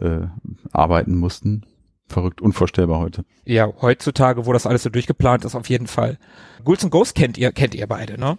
[0.00, 0.26] äh,
[0.72, 1.64] arbeiten mussten.
[2.08, 3.24] Verrückt, unvorstellbar heute.
[3.44, 6.18] Ja, heutzutage, wo das alles so durchgeplant ist, auf jeden Fall.
[6.64, 8.38] Ghouls and Ghosts kennt ihr, kennt ihr beide, ne?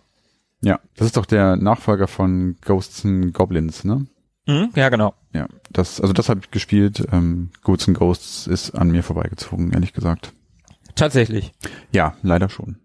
[0.61, 4.05] Ja, das ist doch der Nachfolger von Ghosts and Goblins, ne?
[4.45, 5.13] Mhm, ja, genau.
[5.33, 7.07] Ja, das, also das habe ich gespielt.
[7.11, 10.33] Ähm, Ghouls and Ghosts ist an mir vorbeigezogen, ehrlich gesagt.
[10.95, 11.51] Tatsächlich.
[11.91, 12.77] Ja, leider schon.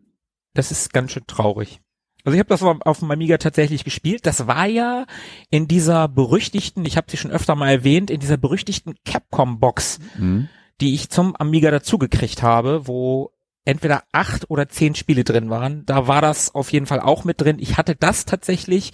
[0.54, 1.80] Das ist ganz schön traurig.
[2.28, 4.26] Also ich habe das auf dem Amiga tatsächlich gespielt.
[4.26, 5.06] Das war ja
[5.48, 10.50] in dieser berüchtigten, ich habe sie schon öfter mal erwähnt, in dieser berüchtigten Capcom-Box, Mhm.
[10.82, 13.32] die ich zum Amiga dazugekriegt habe, wo
[13.64, 15.86] entweder acht oder zehn Spiele drin waren.
[15.86, 17.56] Da war das auf jeden Fall auch mit drin.
[17.60, 18.92] Ich hatte das tatsächlich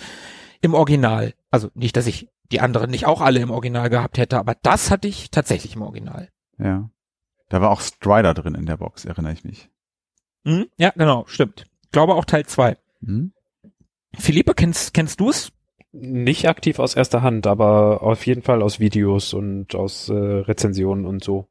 [0.61, 1.35] im Original.
[1.51, 4.93] Also nicht, dass ich die anderen nicht auch alle im Original gehabt hätte, aber das
[4.93, 6.29] hatte ich tatsächlich im Original.
[6.59, 6.89] Ja.
[7.49, 9.71] Da war auch Strider drin in der Box, erinnere ich mich.
[10.45, 11.65] Mhm, ja, genau, stimmt.
[11.83, 12.77] Ich glaube auch Teil zwei.
[13.07, 13.33] Mhm.
[14.19, 15.53] Philippe, kennst, kennst du es?
[15.93, 21.07] Nicht aktiv aus erster Hand, aber auf jeden Fall aus Videos und aus äh, Rezensionen
[21.07, 21.49] und so.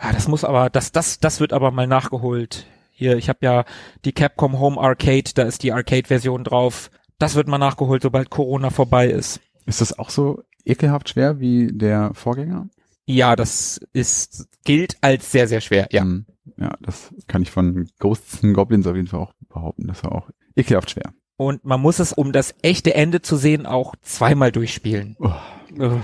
[0.00, 2.66] Ja, das muss aber, das, das, das wird aber mal nachgeholt.
[2.92, 3.64] Hier, ich habe ja
[4.04, 6.90] die Capcom Home Arcade, da ist die Arcade-Version drauf.
[7.18, 9.40] Das wird mal nachgeholt, sobald Corona vorbei ist.
[9.66, 12.68] Ist das auch so ekelhaft schwer wie der Vorgänger?
[13.06, 16.04] Ja, das ist, gilt als sehr, sehr schwer, ja.
[16.04, 16.26] Mhm.
[16.56, 19.86] Ja, das kann ich von Ghosts and Goblins auf jeden Fall auch behaupten.
[19.86, 21.12] Das war auch ekelhaft schwer.
[21.36, 25.16] Und man muss es, um das echte Ende zu sehen, auch zweimal durchspielen.
[25.18, 25.32] Oh,
[25.72, 26.02] ne?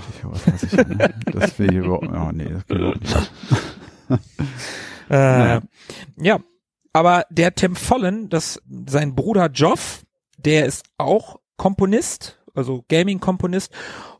[1.31, 3.31] Das will ich überhaupt, oh nee, das geht überhaupt nicht.
[5.09, 5.61] Äh, Naja.
[6.17, 6.39] Ja,
[6.91, 10.03] aber der Tim Follen, das, sein Bruder Joff,
[10.37, 13.71] der ist auch Komponist, also Gaming-Komponist.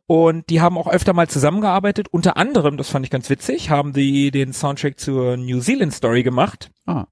[0.06, 2.08] Und die haben auch öfter mal zusammengearbeitet.
[2.10, 6.24] Unter anderem, das fand ich ganz witzig, haben die den Soundtrack zur New Zealand Story
[6.24, 6.72] gemacht.
[6.86, 7.08] Ah.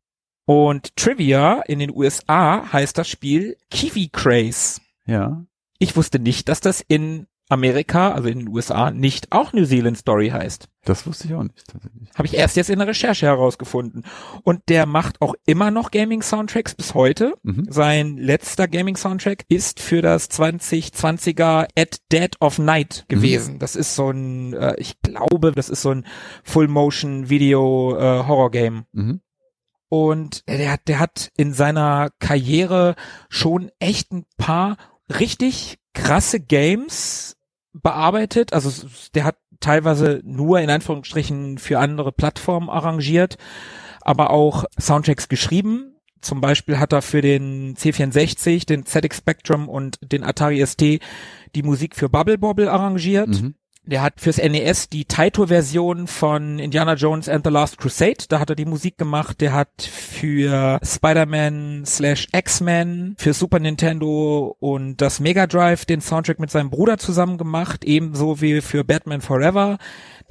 [0.46, 4.82] Und Trivia in den USA heißt das Spiel Kiwi Craze.
[5.08, 5.44] Ja,
[5.80, 10.00] Ich wusste nicht, dass das in Amerika, also in den USA, nicht auch New Zealand
[10.00, 10.68] Story heißt.
[10.84, 12.10] das wusste ich auch nicht tatsächlich.
[12.16, 14.04] Habe ich erst jetzt in der Recherche herausgefunden.
[14.42, 17.36] Und der macht auch immer noch Gaming-Soundtracks bis heute.
[17.44, 17.68] Mhm.
[17.70, 23.60] Sein letzter Gaming-Soundtrack ist für das 2020er At Dead of Night gewesen.
[23.60, 26.04] Das ist so ein, äh, ich glaube, das ist so ein
[26.46, 28.86] Full-Motion-Video-Horror-Game.
[28.92, 29.22] Mhm.
[29.96, 32.96] Und der hat, der hat in seiner Karriere
[33.30, 34.76] schon echt ein paar
[35.10, 37.38] richtig krasse Games
[37.72, 38.52] bearbeitet.
[38.52, 43.38] Also der hat teilweise nur in Anführungsstrichen für andere Plattformen arrangiert,
[44.02, 45.96] aber auch Soundtracks geschrieben.
[46.20, 51.64] Zum Beispiel hat er für den C64, den ZX Spectrum und den Atari ST die
[51.64, 53.30] Musik für Bubble Bobble arrangiert.
[53.30, 53.56] Mhm.
[53.88, 58.50] Der hat fürs NES die Taito-Version von Indiana Jones and the Last Crusade, da hat
[58.50, 59.42] er die Musik gemacht.
[59.42, 66.40] Der hat für Spider-Man slash X-Men, für Super Nintendo und das Mega Drive den Soundtrack
[66.40, 69.78] mit seinem Bruder zusammen gemacht, ebenso wie für Batman Forever.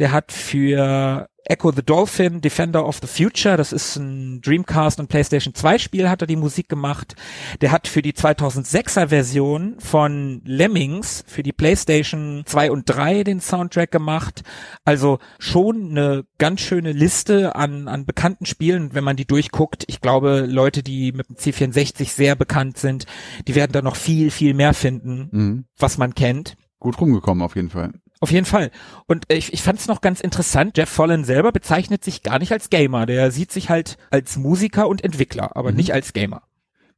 [0.01, 5.09] Der hat für Echo the Dolphin, Defender of the Future, das ist ein Dreamcast und
[5.09, 7.17] PlayStation 2 Spiel, hat er die Musik gemacht.
[7.61, 13.41] Der hat für die 2006er Version von Lemmings für die PlayStation 2 und 3 den
[13.41, 14.43] Soundtrack gemacht.
[14.85, 19.85] Also schon eine ganz schöne Liste an, an bekannten Spielen, wenn man die durchguckt.
[19.87, 23.05] Ich glaube, Leute, die mit dem C64 sehr bekannt sind,
[23.47, 25.65] die werden da noch viel, viel mehr finden, Mhm.
[25.79, 26.57] was man kennt.
[26.81, 27.93] Gut rumgekommen auf jeden Fall.
[28.25, 28.71] Auf jeden Fall.
[29.07, 32.53] Und ich, ich fand es noch ganz interessant, Jeff Follen selber bezeichnet sich gar nicht
[32.53, 33.05] als Gamer.
[33.05, 35.77] Der sieht sich halt als Musiker und Entwickler, aber Mhm.
[35.77, 36.41] nicht als Gamer.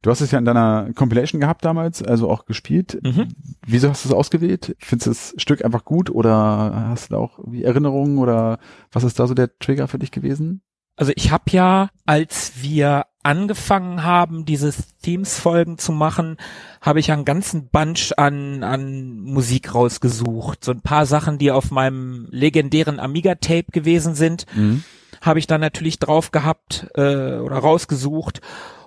[0.01, 2.97] Du hast es ja in deiner Compilation gehabt damals, also auch gespielt.
[3.03, 3.27] Mhm.
[3.65, 4.73] Wieso hast du es ausgewählt?
[4.79, 8.57] Findest du das Stück einfach gut oder hast du da auch wie Erinnerungen oder
[8.93, 10.61] was ist da so der Trigger für dich gewesen?
[10.95, 16.37] Also ich habe ja, als wir angefangen haben, diese Themes-Folgen zu machen,
[16.81, 20.63] habe ich einen ganzen Bunch an, an Musik rausgesucht.
[20.63, 24.83] So ein paar Sachen, die auf meinem legendären Amiga-Tape gewesen sind, Mhm.
[25.19, 28.39] habe ich dann natürlich drauf gehabt äh, oder rausgesucht.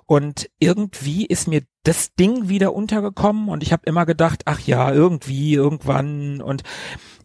[0.07, 4.90] Und irgendwie ist mir das Ding wieder untergekommen und ich habe immer gedacht, ach ja,
[4.90, 6.62] irgendwie, irgendwann und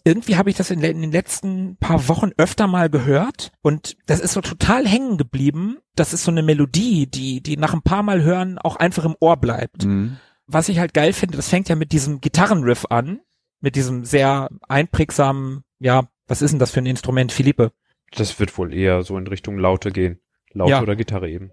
[0.06, 4.20] irgendwie habe ich das in, in den letzten paar Wochen öfter mal gehört und das
[4.22, 5.80] ist so total hängen geblieben.
[5.96, 9.16] Das ist so eine Melodie, die, die nach ein paar Mal hören auch einfach im
[9.20, 9.86] Ohr bleibt.
[9.86, 10.18] Mhm.
[10.48, 13.20] was ich halt geil finde, das fängt ja mit diesem Gitarrenriff an,
[13.62, 17.72] mit diesem sehr einprägsamen, ja, was ist denn das für ein Instrument, Philippe?
[18.16, 20.20] Das wird wohl eher so in Richtung Laute gehen.
[20.54, 20.82] Laute Ja.
[20.84, 21.52] oder Gitarre eben.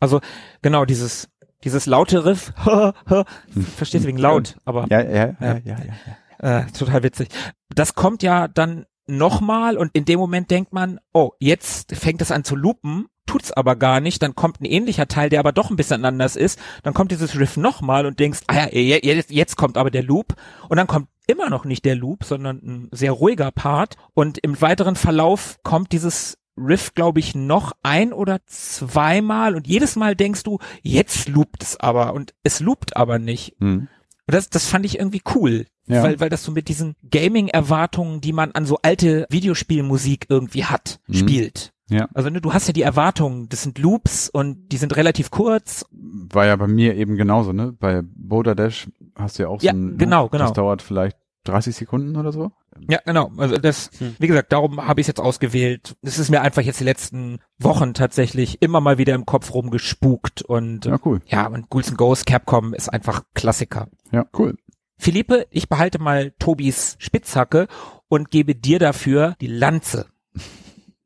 [0.00, 0.20] Also
[0.62, 1.28] genau dieses
[1.64, 2.52] dieses laute Riff,
[3.76, 5.58] verstehst du wegen laut, aber Ja, ja, ja, Ja.
[5.64, 6.16] ja, ja.
[6.42, 7.28] Äh, total witzig.
[7.74, 12.30] Das kommt ja dann nochmal und in dem Moment denkt man, oh, jetzt fängt es
[12.30, 15.70] an zu loopen, tut's aber gar nicht, dann kommt ein ähnlicher Teil, der aber doch
[15.70, 19.30] ein bisschen anders ist, dann kommt dieses Riff nochmal und denkst, ah ja, je- jetzt,
[19.30, 20.34] jetzt kommt aber der Loop
[20.68, 24.60] und dann kommt immer noch nicht der Loop, sondern ein sehr ruhiger Part und im
[24.60, 30.42] weiteren Verlauf kommt dieses Riff, glaube ich, noch ein oder zweimal und jedes Mal denkst
[30.42, 33.56] du, jetzt loopt es aber und es loopt aber nicht.
[33.60, 33.88] Hm.
[34.26, 36.02] Und das, das fand ich irgendwie cool, Ja.
[36.02, 41.00] weil, weil das so mit diesen Gaming-Erwartungen, die man an so alte Videospielmusik irgendwie hat,
[41.08, 41.14] Mhm.
[41.14, 41.72] spielt.
[41.90, 42.08] Ja.
[42.14, 45.84] Also ne, du hast ja die Erwartungen, das sind Loops und die sind relativ kurz.
[45.90, 47.72] War ja bei mir eben genauso, ne?
[47.78, 50.44] Bei Boulder Dash hast du ja auch so Ja, ein, genau, genau.
[50.44, 52.52] Das dauert vielleicht 30 Sekunden oder so.
[52.88, 53.30] Ja, genau.
[53.36, 54.16] Also das, Hm.
[54.18, 55.94] wie gesagt, darum habe ich es jetzt ausgewählt.
[56.00, 60.40] Es ist mir einfach jetzt die letzten Wochen tatsächlich immer mal wieder im Kopf rumgespukt
[60.40, 61.20] und Ja, cool.
[61.26, 63.88] ja, und Ghouls and Ghosts Capcom ist einfach Klassiker.
[64.12, 64.56] Ja, cool.
[65.02, 67.66] Philippe, ich behalte mal Tobis Spitzhacke
[68.06, 70.06] und gebe dir dafür die Lanze.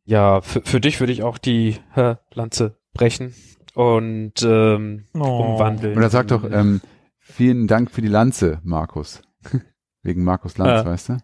[0.05, 3.33] Ja, für, für dich würde ich auch die äh, Lanze brechen
[3.75, 5.55] und ähm, Oh.
[5.55, 5.97] umwandeln.
[5.97, 6.83] Oder sag doch, ähm,
[7.19, 9.23] vielen Dank für die Lanze, Markus.
[10.03, 10.85] Wegen Markus Lanz, Ja.
[10.85, 11.17] weißt du?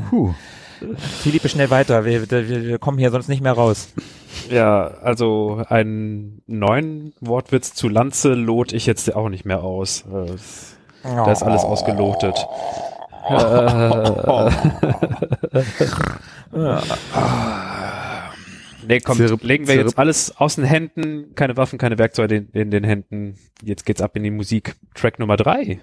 [0.08, 0.34] Puh.
[0.96, 2.06] Philippe, schnell weiter.
[2.06, 3.92] Wir, wir, wir kommen hier sonst nicht mehr raus.
[4.50, 10.04] Ja, also einen neuen Wortwitz zu Lanze lot ich jetzt auch nicht mehr aus.
[10.06, 10.32] Äh,
[11.02, 12.46] Da ist alles ausgelotet.
[18.86, 22.70] Nee, komm, legen wir jetzt alles aus den Händen, keine Waffen, keine Werkzeuge in, in
[22.70, 23.34] den Händen.
[23.62, 24.74] Jetzt geht's ab in die Musik.
[24.94, 25.80] Track Nummer drei.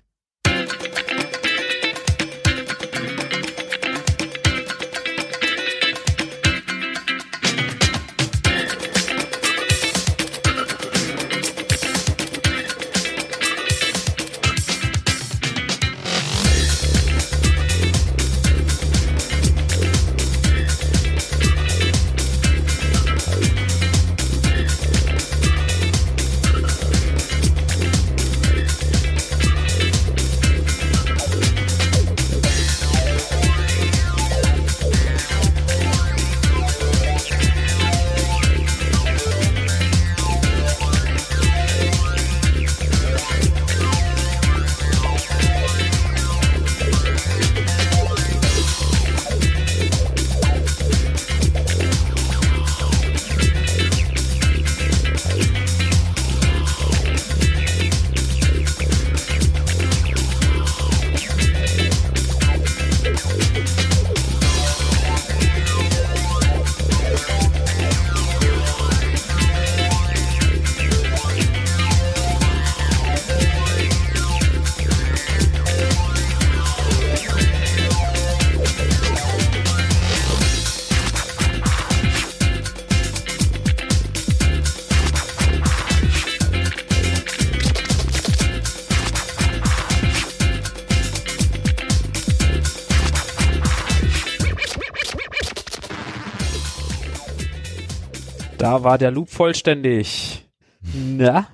[98.78, 100.48] Da war der Loop vollständig.
[100.94, 101.48] Na?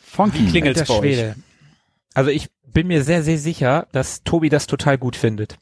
[0.00, 0.46] Funky.
[0.46, 1.14] Klingelt's Alter bei euch?
[1.14, 1.36] Schwede.
[2.14, 5.58] Also ich bin mir sehr, sehr sicher, dass Tobi das total gut findet.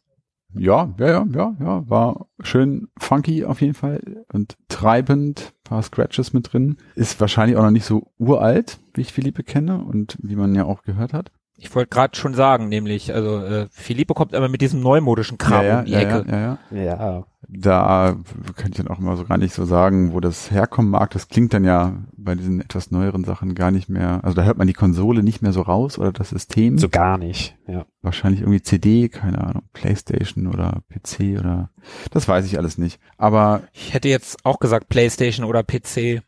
[0.54, 6.32] Ja, ja, ja, ja, ja, war schön funky auf jeden Fall und treibend, paar Scratches
[6.32, 6.76] mit drin.
[6.94, 10.66] Ist wahrscheinlich auch noch nicht so uralt, wie ich Philippe kenne und wie man ja
[10.66, 11.32] auch gehört hat.
[11.58, 15.64] Ich wollte gerade schon sagen, nämlich, also äh, Philippe kommt immer mit diesem neumodischen Kram
[15.64, 16.24] ja, um die ja, Ecke.
[16.30, 16.84] ja, ja, ja.
[16.84, 17.26] Ja.
[17.48, 18.16] Da
[18.56, 21.10] könnte ich dann auch immer so gar nicht so sagen, wo das herkommen mag.
[21.10, 24.20] Das klingt dann ja bei diesen etwas neueren Sachen gar nicht mehr.
[24.24, 26.76] Also da hört man die Konsole nicht mehr so raus oder das System.
[26.76, 27.56] So gar nicht.
[27.68, 27.86] Ja.
[28.02, 31.70] Wahrscheinlich irgendwie CD, keine Ahnung, Playstation oder PC oder
[32.10, 33.00] das weiß ich alles nicht.
[33.16, 36.22] Aber Ich hätte jetzt auch gesagt PlayStation oder PC.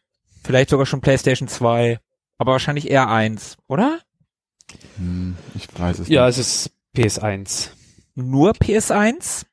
[0.44, 1.98] Vielleicht sogar schon PlayStation 2.
[2.38, 3.98] Aber wahrscheinlich eher eins, oder?
[4.96, 6.38] Hm, ich weiß es Ja, nicht.
[6.38, 7.70] es ist PS1.
[8.14, 9.44] Nur PS1?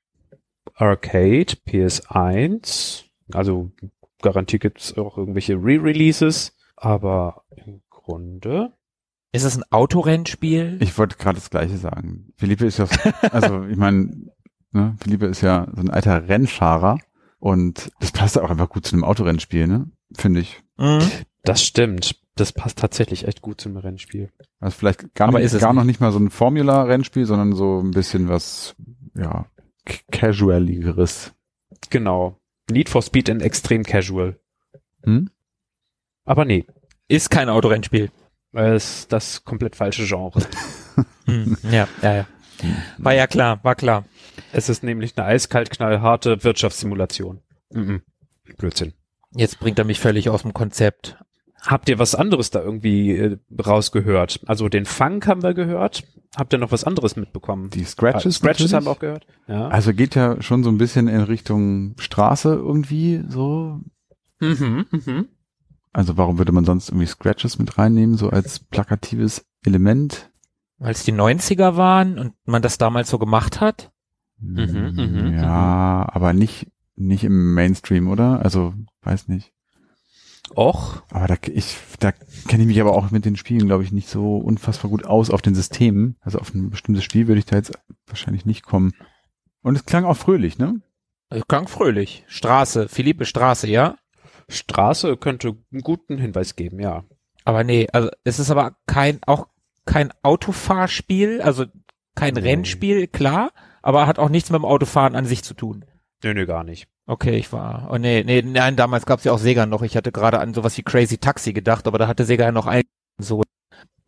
[0.75, 3.03] Arcade, PS1.
[3.33, 3.71] Also
[4.21, 6.53] garantiert gibt's auch irgendwelche Re-Releases.
[6.75, 8.73] Aber im Grunde.
[9.31, 10.77] Ist es ein Autorennspiel?
[10.81, 12.33] Ich wollte gerade das Gleiche sagen.
[12.37, 12.87] Philippe ist ja,
[13.31, 14.31] also ich meine,
[14.71, 16.99] ne, Philippe ist ja so ein alter Rennfahrer
[17.39, 19.89] und das passt auch einfach gut zu einem Autorennspiel, ne?
[20.13, 20.61] Finde ich.
[20.77, 20.99] Mhm.
[21.43, 22.19] Das stimmt.
[22.35, 24.29] Das passt tatsächlich echt gut zum Rennspiel.
[24.59, 26.01] Also vielleicht gar, Aber nicht, ist es gar noch nicht.
[26.01, 28.75] mal so ein Formula-Rennspiel, sondern so ein bisschen was,
[29.15, 29.45] ja,
[30.11, 31.33] casualigeres.
[31.89, 32.37] Genau.
[32.69, 34.39] Need for Speed in Extreme Casual.
[35.03, 35.29] Hm?
[36.25, 36.65] Aber nee,
[37.07, 38.09] Ist kein Autorennspiel.
[38.53, 40.41] es ist das komplett falsche Genre.
[41.27, 42.27] Hm, ja, ja, ja.
[42.99, 44.05] War ja klar, war klar.
[44.53, 47.41] Es ist nämlich eine eiskalt knallharte Wirtschaftssimulation.
[47.73, 48.03] Mhm.
[48.57, 48.93] Blödsinn.
[49.35, 51.17] Jetzt bringt er mich völlig aus dem Konzept.
[51.65, 54.41] Habt ihr was anderes da irgendwie äh, rausgehört?
[54.45, 56.03] Also den Funk haben wir gehört.
[56.35, 57.69] Habt ihr noch was anderes mitbekommen?
[57.69, 58.35] Die Scratches.
[58.35, 58.73] Ah, Scratches natürlich.
[58.73, 59.25] haben wir auch gehört.
[59.47, 59.67] Ja.
[59.69, 63.79] Also geht ja schon so ein bisschen in Richtung Straße irgendwie so.
[64.39, 65.27] Mhm, mhm.
[65.93, 70.29] Also warum würde man sonst irgendwie Scratches mit reinnehmen, so als plakatives Element?
[70.77, 73.91] Weil es die 90er waren und man das damals so gemacht hat.
[74.39, 78.41] Mhm, mhm, ja, aber nicht, nicht im Mainstream, oder?
[78.41, 79.54] Also, weiß nicht.
[80.55, 83.91] Och, Aber da, ich, da kenne ich mich aber auch mit den Spielen, glaube ich,
[83.91, 86.17] nicht so unfassbar gut aus auf den Systemen.
[86.21, 87.71] Also auf ein bestimmtes Spiel würde ich da jetzt
[88.07, 88.93] wahrscheinlich nicht kommen.
[89.61, 90.81] Und es klang auch fröhlich, ne?
[91.29, 92.23] Äh, Klang fröhlich.
[92.27, 93.97] Straße, Philippe Straße, ja?
[94.47, 97.03] Straße könnte einen guten Hinweis geben, ja.
[97.43, 99.47] Aber nee, also es ist aber kein, auch
[99.85, 101.65] kein Autofahrspiel, also
[102.15, 102.41] kein Nee.
[102.41, 105.85] Rennspiel, klar, aber hat auch nichts mit dem Autofahren an sich zu tun.
[106.23, 106.87] Nö, nö, gar nicht.
[107.07, 107.87] Okay, ich war.
[107.91, 109.83] Oh nee, nee, nein, damals gab's ja auch Sega noch.
[109.83, 112.65] Ich hatte gerade an sowas wie Crazy Taxi gedacht, aber da hatte Sega ja noch
[112.65, 112.83] ein
[113.19, 113.43] so.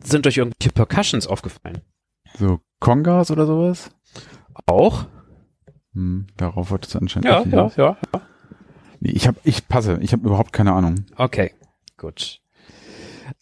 [0.03, 1.81] Sind euch irgendwelche Percussions aufgefallen?
[2.37, 3.89] So Kongas oder sowas?
[4.65, 5.05] Auch?
[5.93, 7.75] Hm, darauf wollte es anscheinend Ja, nicht ja, hinaus.
[7.75, 7.97] ja.
[8.99, 11.05] Nee, ich habe, ich passe, ich habe überhaupt keine Ahnung.
[11.15, 11.53] Okay,
[11.97, 12.41] gut.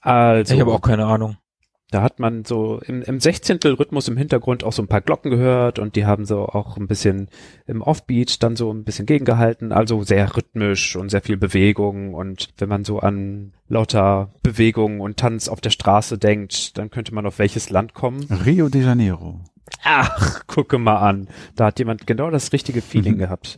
[0.02, 1.38] Also, ich habe auch keine Ahnung.
[1.96, 5.80] Da hat man so im, im Sechzehntel-Rhythmus im Hintergrund auch so ein paar Glocken gehört
[5.80, 7.30] und die haben so auch ein bisschen
[7.68, 12.50] im Offbeat dann so ein bisschen gegengehalten, also sehr rhythmisch und sehr viel Bewegung und
[12.58, 17.26] wenn man so an lauter Bewegung und Tanz auf der Straße denkt, dann könnte man
[17.26, 18.24] auf welches Land kommen?
[18.46, 19.40] Rio de Janeiro.
[19.84, 21.30] Ach, gucke mal an.
[21.56, 23.20] Da hat jemand genau das richtige Feeling Mhm.
[23.26, 23.58] gehabt.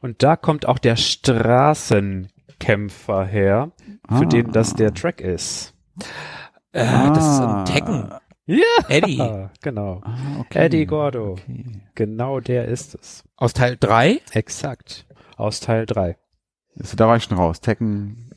[0.00, 3.70] Und da kommt auch der Straßenkämpfer her,
[4.08, 4.24] für Ah.
[4.24, 5.72] den das der Track ist.
[6.76, 7.58] Äh, Das ist Ah.
[7.60, 8.10] ein Tekken.
[8.46, 9.16] Ja, Eddie.
[9.62, 10.00] genau.
[10.04, 10.66] Ah, okay.
[10.66, 11.32] Eddie Gordo.
[11.32, 11.64] Okay.
[11.94, 13.24] Genau der ist es.
[13.36, 14.20] Aus Teil 3.
[14.32, 15.06] Exakt.
[15.36, 16.16] Aus Teil 3.
[16.78, 17.60] Also, da war ich schon raus.
[17.60, 18.30] Tekken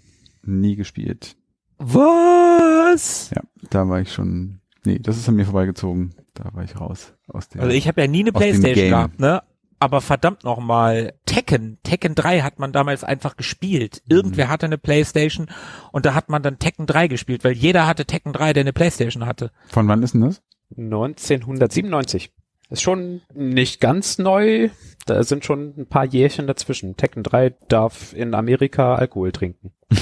[0.43, 1.35] nie gespielt.
[1.77, 3.31] Was?
[3.35, 4.61] Ja, da war ich schon.
[4.85, 6.15] Nee, das ist an mir vorbeigezogen.
[6.33, 7.61] Da war ich raus aus der.
[7.61, 9.43] Also ich habe ja nie eine Playstation gehabt, ne?
[9.80, 14.01] Aber verdammt nochmal, Tekken, Tekken 3 hat man damals einfach gespielt.
[14.09, 15.47] Irgendwer hatte eine Playstation
[15.91, 18.73] und da hat man dann Tekken 3 gespielt, weil jeder hatte Tekken 3, der eine
[18.73, 19.51] Playstation hatte.
[19.69, 20.41] Von wann ist denn das?
[20.77, 22.32] 1997.
[22.69, 24.69] Ist schon nicht ganz neu.
[25.07, 26.97] Da sind schon ein paar Jährchen dazwischen.
[26.97, 29.71] Tekken 3 darf in Amerika Alkohol trinken.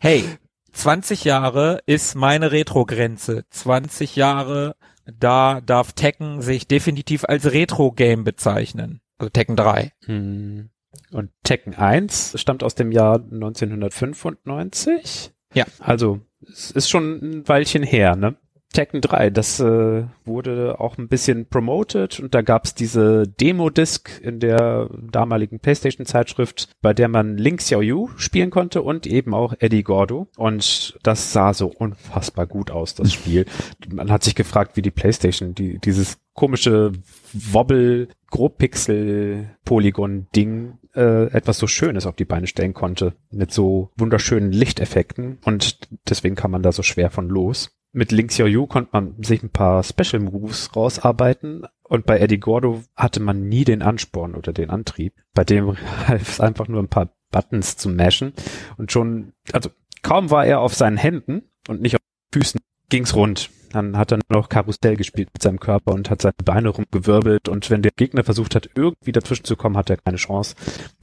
[0.00, 0.24] Hey,
[0.72, 3.44] 20 Jahre ist meine Retro-Grenze.
[3.50, 4.74] 20 Jahre,
[5.06, 9.00] da darf Tekken sich definitiv als Retro-Game bezeichnen.
[9.18, 9.92] Also Tekken 3.
[10.04, 10.70] Hm.
[11.10, 15.32] Und Tekken 1 stammt aus dem Jahr 1995.
[15.54, 15.64] Ja.
[15.78, 18.36] Also, es ist schon ein Weilchen her, ne?
[18.72, 24.40] Tekken 3, das äh, wurde auch ein bisschen promoted und da gab's diese Demo-Disc in
[24.40, 30.28] der damaligen PlayStation-Zeitschrift, bei der man Link Xiaoyu spielen konnte und eben auch Eddie Gordo.
[30.36, 33.46] Und das sah so unfassbar gut aus, das Spiel.
[33.88, 36.92] Man hat sich gefragt, wie die PlayStation die, dieses komische
[37.32, 43.14] Wobbel, Grobpixel-Polygon-Ding äh, etwas so Schönes auf die Beine stellen konnte.
[43.30, 45.38] Mit so wunderschönen Lichteffekten.
[45.44, 47.76] Und deswegen kam man da so schwer von los.
[47.92, 51.66] Mit Link Xiaoyu konnte man sich ein paar Special Moves rausarbeiten.
[51.82, 55.14] Und bei Eddie Gordo hatte man nie den Ansporn oder den Antrieb.
[55.34, 55.76] Bei dem
[56.06, 58.32] half es einfach nur ein paar Buttons zu mashen.
[58.78, 59.70] Und schon, also
[60.02, 62.00] kaum war er auf seinen Händen und nicht auf
[62.32, 63.50] Füßen, ging's rund.
[63.72, 67.48] Dann hat er noch Karussell gespielt mit seinem Körper und hat seine Beine rumgewirbelt.
[67.48, 70.54] Und wenn der Gegner versucht hat, irgendwie dazwischen zu kommen, hat er keine Chance.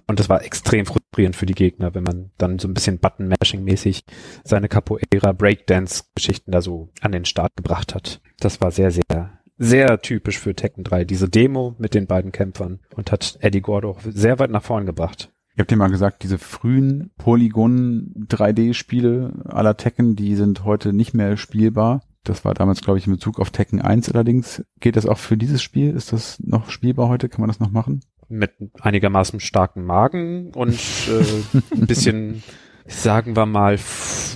[0.08, 4.04] Und das war extrem frustrierend für die Gegner, wenn man dann so ein bisschen Button-Mashing-mäßig
[4.44, 8.22] seine Capoeira Breakdance-Geschichten da so an den Start gebracht hat.
[8.40, 11.06] Das war sehr, sehr, sehr typisch für Tekken 3.
[11.06, 15.32] Diese Demo mit den beiden Kämpfern und hat Eddie Gordo sehr weit nach vorn gebracht.
[15.54, 21.14] Ich habe dir mal gesagt, diese frühen Polygon 3D-Spiele aller Tekken, die sind heute nicht
[21.14, 22.02] mehr spielbar.
[22.24, 24.64] Das war damals, glaube ich, in Bezug auf Tekken 1 allerdings.
[24.80, 25.96] Geht das auch für dieses Spiel?
[25.96, 27.30] Ist das noch spielbar heute?
[27.30, 28.02] Kann man das noch machen?
[28.28, 32.44] Mit einigermaßen starken Magen und äh, ein bisschen,
[32.86, 33.80] sagen wir mal,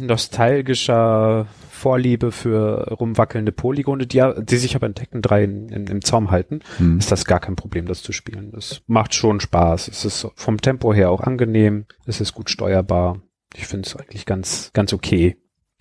[0.02, 1.48] nostalgischer
[1.84, 6.32] Vorliebe für rumwackelnde Polygone, die, die sich aber in Tekken 3 in, in, im Zaum
[6.32, 6.62] halten.
[6.78, 6.98] Hm.
[6.98, 8.54] ist das gar kein Problem, das zu spielen.
[8.58, 9.90] Es macht schon Spaß.
[9.90, 11.86] Es ist vom Tempo her auch angenehm.
[12.06, 13.22] Es ist gut steuerbar.
[13.54, 15.36] Ich finde es eigentlich ganz, ganz okay.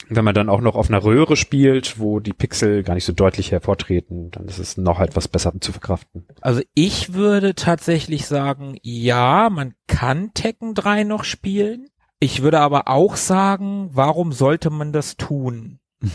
[0.08, 3.12] Wenn man dann auch noch auf einer Röhre spielt, wo die Pixel gar nicht so
[3.12, 6.26] deutlich hervortreten, dann ist es noch etwas besser zu verkraften.
[6.40, 11.88] Also ich würde tatsächlich sagen, ja, man kann Tekken 3 noch spielen.
[12.20, 15.78] Ich würde aber auch sagen, warum sollte man das tun?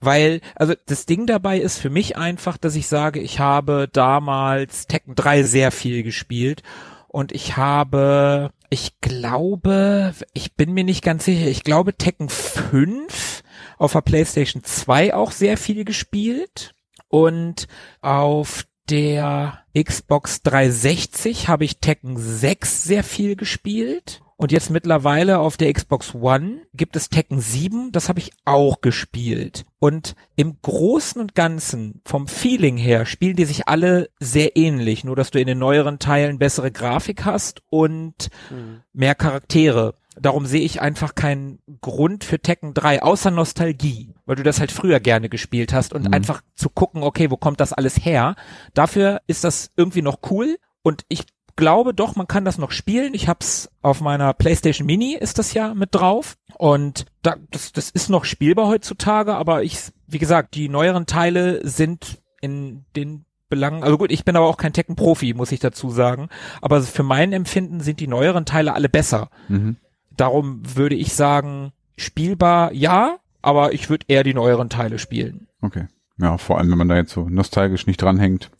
[0.00, 4.86] Weil, also das Ding dabei ist für mich einfach, dass ich sage, ich habe damals
[4.86, 6.62] Tekken 3 sehr viel gespielt
[7.08, 13.44] und ich habe, ich glaube, ich bin mir nicht ganz sicher, ich glaube Tekken 5
[13.78, 16.74] auf der PlayStation 2 auch sehr viel gespielt.
[17.06, 17.68] Und
[18.00, 25.56] auf der Xbox 360 habe ich Tekken 6 sehr viel gespielt und jetzt mittlerweile auf
[25.56, 29.64] der Xbox One gibt es Tekken 7, das habe ich auch gespielt.
[29.78, 35.14] Und im Großen und Ganzen, vom Feeling her, spielen die sich alle sehr ähnlich, nur
[35.14, 38.80] dass du in den neueren Teilen bessere Grafik hast und mhm.
[38.92, 39.94] mehr Charaktere.
[40.16, 44.72] Darum sehe ich einfach keinen Grund für Tekken 3, außer Nostalgie, weil du das halt
[44.72, 46.14] früher gerne gespielt hast und mhm.
[46.14, 48.36] einfach zu gucken, okay, wo kommt das alles her?
[48.74, 51.24] Dafür ist das irgendwie noch cool und ich
[51.56, 53.14] glaube doch, man kann das noch spielen.
[53.14, 57.90] Ich hab's auf meiner PlayStation Mini ist das ja mit drauf und da, das, das
[57.90, 63.84] ist noch spielbar heutzutage, aber ich, wie gesagt, die neueren Teile sind in den Belangen,
[63.84, 66.28] also gut, ich bin aber auch kein Tekken-Profi, muss ich dazu sagen,
[66.60, 69.30] aber für mein Empfinden sind die neueren Teile alle besser.
[69.48, 69.76] Mhm.
[70.16, 75.46] Darum würde ich sagen, spielbar ja, aber ich würde eher die neueren Teile spielen.
[75.60, 75.86] Okay.
[76.18, 78.50] Ja, vor allem, wenn man da jetzt so nostalgisch nicht dranhängt.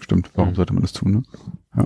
[0.00, 0.54] Stimmt, warum mhm.
[0.56, 1.22] sollte man das tun, ne?
[1.76, 1.84] Ja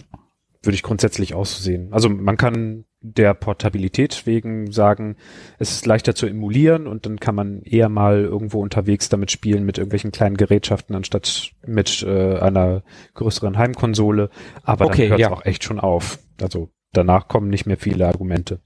[0.62, 1.92] würde ich grundsätzlich auch so sehen.
[1.92, 5.16] Also man kann der Portabilität wegen sagen,
[5.58, 9.64] es ist leichter zu emulieren und dann kann man eher mal irgendwo unterwegs damit spielen
[9.64, 12.82] mit irgendwelchen kleinen Gerätschaften anstatt mit äh, einer
[13.14, 14.28] größeren Heimkonsole.
[14.62, 15.32] Aber okay, dann hört es ja.
[15.32, 16.18] auch echt schon auf.
[16.42, 18.60] Also danach kommen nicht mehr viele Argumente.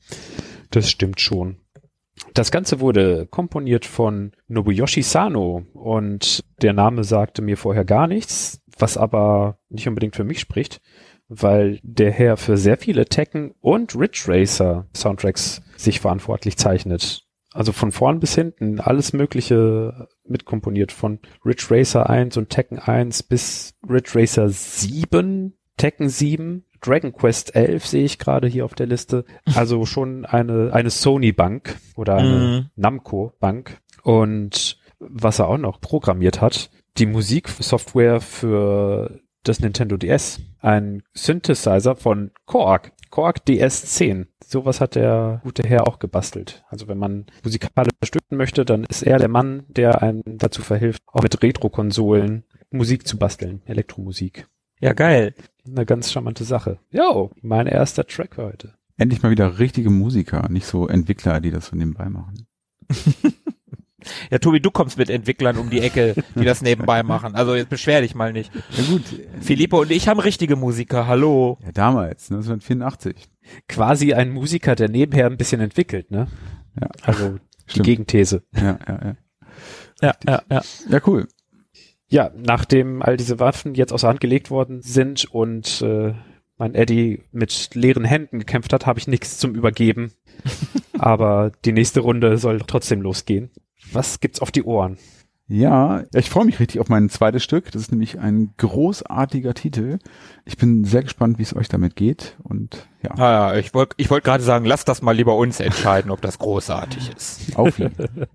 [0.70, 1.59] Das stimmt schon.
[2.32, 8.61] Das Ganze wurde komponiert von Nobuyoshi Sano und der Name sagte mir vorher gar nichts,
[8.78, 10.80] was aber nicht unbedingt für mich spricht
[11.29, 17.22] weil der Herr für sehr viele Tekken und Ridge Racer Soundtracks sich verantwortlich zeichnet.
[17.53, 20.91] Also von vorn bis hinten alles Mögliche mitkomponiert.
[20.91, 27.55] Von Ridge Racer 1 und Tekken 1 bis Ridge Racer 7, Tekken 7, Dragon Quest
[27.55, 29.25] 11 sehe ich gerade hier auf der Liste.
[29.55, 32.70] Also schon eine, eine Sony-Bank oder eine mm.
[32.81, 33.79] Namco-Bank.
[34.03, 40.40] Und was er auch noch programmiert hat, die Musiksoftware für das Nintendo DS.
[40.61, 42.92] Ein Synthesizer von Korg.
[43.11, 44.26] Korg DS10.
[44.45, 46.64] Sowas hat der gute Herr auch gebastelt.
[46.68, 51.03] Also wenn man musikalisch unterstützen möchte, dann ist er der Mann, der einem dazu verhilft,
[51.07, 53.62] auch mit Retro-Konsolen Musik zu basteln.
[53.66, 54.49] Elektromusik.
[54.80, 55.34] Ja, geil.
[55.66, 56.78] Eine ganz charmante Sache.
[56.90, 58.74] Jo, mein erster Track heute.
[58.97, 62.47] Endlich mal wieder richtige Musiker, nicht so Entwickler, die das so nebenbei machen.
[64.30, 67.34] Ja, Tobi, du kommst mit Entwicklern um die Ecke, die das nebenbei machen.
[67.34, 68.52] Also jetzt beschwer dich mal nicht.
[68.76, 69.02] Ja gut.
[69.40, 71.07] Filippo und ich haben richtige Musiker.
[71.07, 71.59] Hallo.
[71.64, 73.28] Ja, damals, 1984.
[73.68, 76.28] Quasi ein Musiker, der nebenher ein bisschen entwickelt, ne?
[76.80, 76.88] Ja.
[77.02, 77.38] Also
[77.74, 78.42] die Gegenthese.
[78.55, 79.16] Ja, ja, ja.
[80.02, 80.62] Ja, ja, ja.
[80.88, 81.28] Ja, cool.
[82.09, 86.14] Ja, nachdem all diese Waffen jetzt außer Hand gelegt worden sind und äh,
[86.57, 90.12] mein Eddie mit leeren Händen gekämpft hat, habe ich nichts zum Übergeben.
[90.98, 93.50] Aber die nächste Runde soll trotzdem losgehen.
[93.93, 94.99] Was gibt's auf die Ohren?
[95.47, 97.70] Ja, ich freue mich richtig auf mein zweites Stück.
[97.70, 99.99] Das ist nämlich ein großartiger Titel.
[100.47, 102.37] Ich bin sehr gespannt, wie es euch damit geht.
[102.43, 103.11] Und ja.
[103.16, 106.22] Ah, ja ich wollte ich wollt gerade sagen, lasst das mal lieber uns entscheiden, ob
[106.22, 107.57] das großartig ist.
[107.57, 107.95] Auf jeden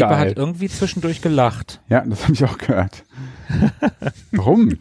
[0.00, 0.18] Geil.
[0.30, 1.80] hat irgendwie zwischendurch gelacht.
[1.88, 3.04] Ja, das habe ich auch gehört.
[4.32, 4.78] Warum?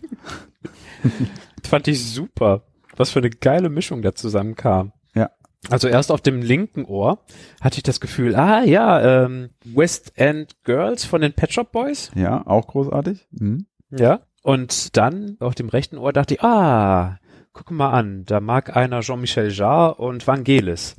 [1.63, 2.63] Fand ich super.
[2.95, 4.91] Was für eine geile Mischung da zusammenkam.
[5.15, 5.29] Ja.
[5.69, 7.23] Also erst auf dem linken Ohr
[7.61, 12.11] hatte ich das Gefühl, ah ja, ähm, West End Girls von den Pet Shop Boys.
[12.15, 13.27] Ja, auch großartig.
[13.31, 13.65] Mhm.
[13.91, 14.21] Ja.
[14.41, 17.19] Und dann auf dem rechten Ohr dachte ich, ah,
[17.53, 20.95] guck mal an, da mag einer Jean-Michel Jarre und Vangelis.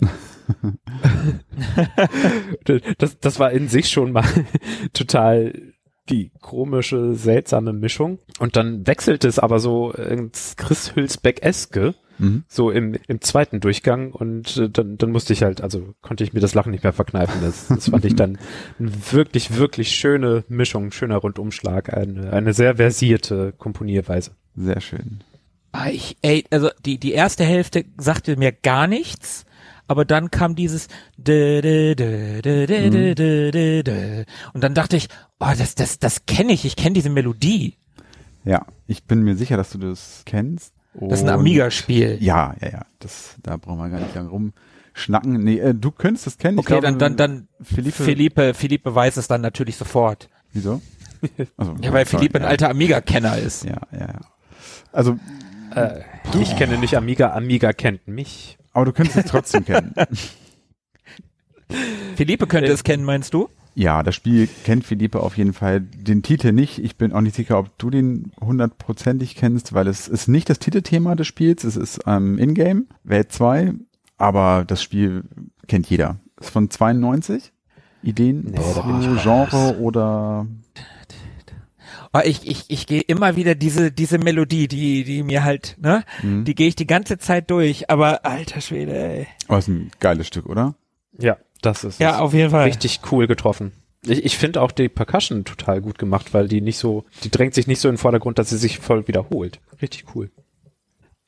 [2.99, 4.25] das, das war in sich schon mal
[4.93, 5.55] total
[6.09, 8.19] die komische, seltsame Mischung.
[8.39, 12.45] Und dann wechselte es aber so ins Chris Hülsbeck-eske, Mhm.
[12.49, 14.13] so im, im zweiten Durchgang.
[14.13, 16.93] Und äh, dann, dann musste ich halt, also konnte ich mir das Lachen nicht mehr
[16.93, 17.41] verkneifen.
[17.41, 18.39] Das, das fand ich dann
[18.79, 24.33] eine wirklich, wirklich schöne Mischung, ein schöner Rundumschlag, eine, eine sehr versierte Komponierweise.
[24.55, 25.23] Sehr schön.
[25.73, 29.45] Ah, Ich, ey, also die, die erste Hälfte sagte mir gar nichts,
[29.87, 31.95] aber dann kam dieses mhm.
[34.53, 35.09] und dann dachte ich,
[35.39, 37.77] oh, das, das, das kenne ich, ich kenne diese Melodie.
[38.45, 40.75] Ja, ich bin mir sicher, dass du das kennst.
[40.95, 42.19] Und das ist ein Amiga-Spiel.
[42.21, 42.87] Ja, ja, ja.
[42.99, 45.45] Das, da brauchen wir gar nicht lang rumschnacken.
[45.45, 46.59] Nee, äh, du könntest es kennen.
[46.59, 50.29] Ich okay, glaube, dann, dann, dann Felipe, Felipe, Felipe weiß es dann natürlich sofort.
[50.53, 50.81] Wieso?
[51.59, 52.49] Also, ja, weil sorry, Felipe ein ja.
[52.49, 53.65] alter Amiga-Kenner ist.
[53.65, 54.21] Ja, ja, ja.
[54.91, 55.19] Also
[55.75, 56.01] äh,
[56.41, 58.59] ich kenne nicht Amiga, Amiga kennt mich.
[58.73, 59.95] aber du könntest es trotzdem kennen.
[62.17, 63.49] Philippe könnte es kennen, meinst du?
[63.77, 65.81] Ja, das Spiel kennt Philippe auf jeden Fall.
[65.81, 66.79] Den Titel nicht.
[66.83, 70.59] Ich bin auch nicht sicher, ob du den hundertprozentig kennst, weil es ist nicht das
[70.59, 71.63] Titelthema des Spiels.
[71.63, 73.75] Es ist ähm, Ingame, Welt 2,
[74.19, 75.23] aber das Spiel
[75.69, 76.17] kennt jeder.
[76.41, 77.53] Ist von 92.
[78.03, 79.23] Ideen Nee, raus.
[79.23, 80.47] Genre oder
[82.13, 86.03] Aber ich, ich, ich gehe immer wieder diese, diese Melodie, die, die mir halt, ne,
[86.23, 86.45] Mhm.
[86.45, 89.27] die gehe ich die ganze Zeit durch, aber alter Schwede, ey.
[89.47, 90.75] Aber ist ein geiles Stück, oder?
[91.19, 92.19] Ja, das ist Ja, es.
[92.19, 92.65] auf jeden Fall.
[92.65, 93.73] richtig cool getroffen.
[94.05, 97.55] Ich, ich finde auch die Percussion total gut gemacht, weil die nicht so, die drängt
[97.55, 99.61] sich nicht so in den Vordergrund, dass sie sich voll wiederholt.
[99.81, 100.31] Richtig cool.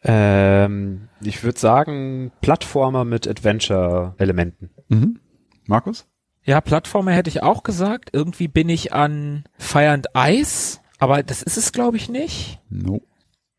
[0.04, 4.70] Ähm, ich würde sagen, Plattformer mit Adventure-Elementen.
[4.88, 5.20] Mhm.
[5.66, 6.06] Markus?
[6.44, 8.10] Ja, Plattformer hätte ich auch gesagt.
[8.12, 12.58] Irgendwie bin ich an Fire and Ice, aber das ist es, glaube ich, nicht.
[12.68, 13.00] No.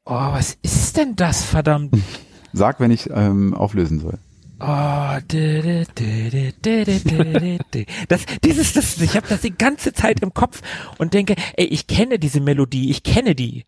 [0.05, 1.95] Oh, was ist denn das, verdammt?
[2.53, 4.19] Sag, wenn ich ähm, auflösen soll.
[4.59, 10.61] Oh, di, di, di, das, dieses, das, ich habe das die ganze Zeit im Kopf
[10.97, 13.65] und denke, ey, ich kenne diese Melodie, ich kenne die.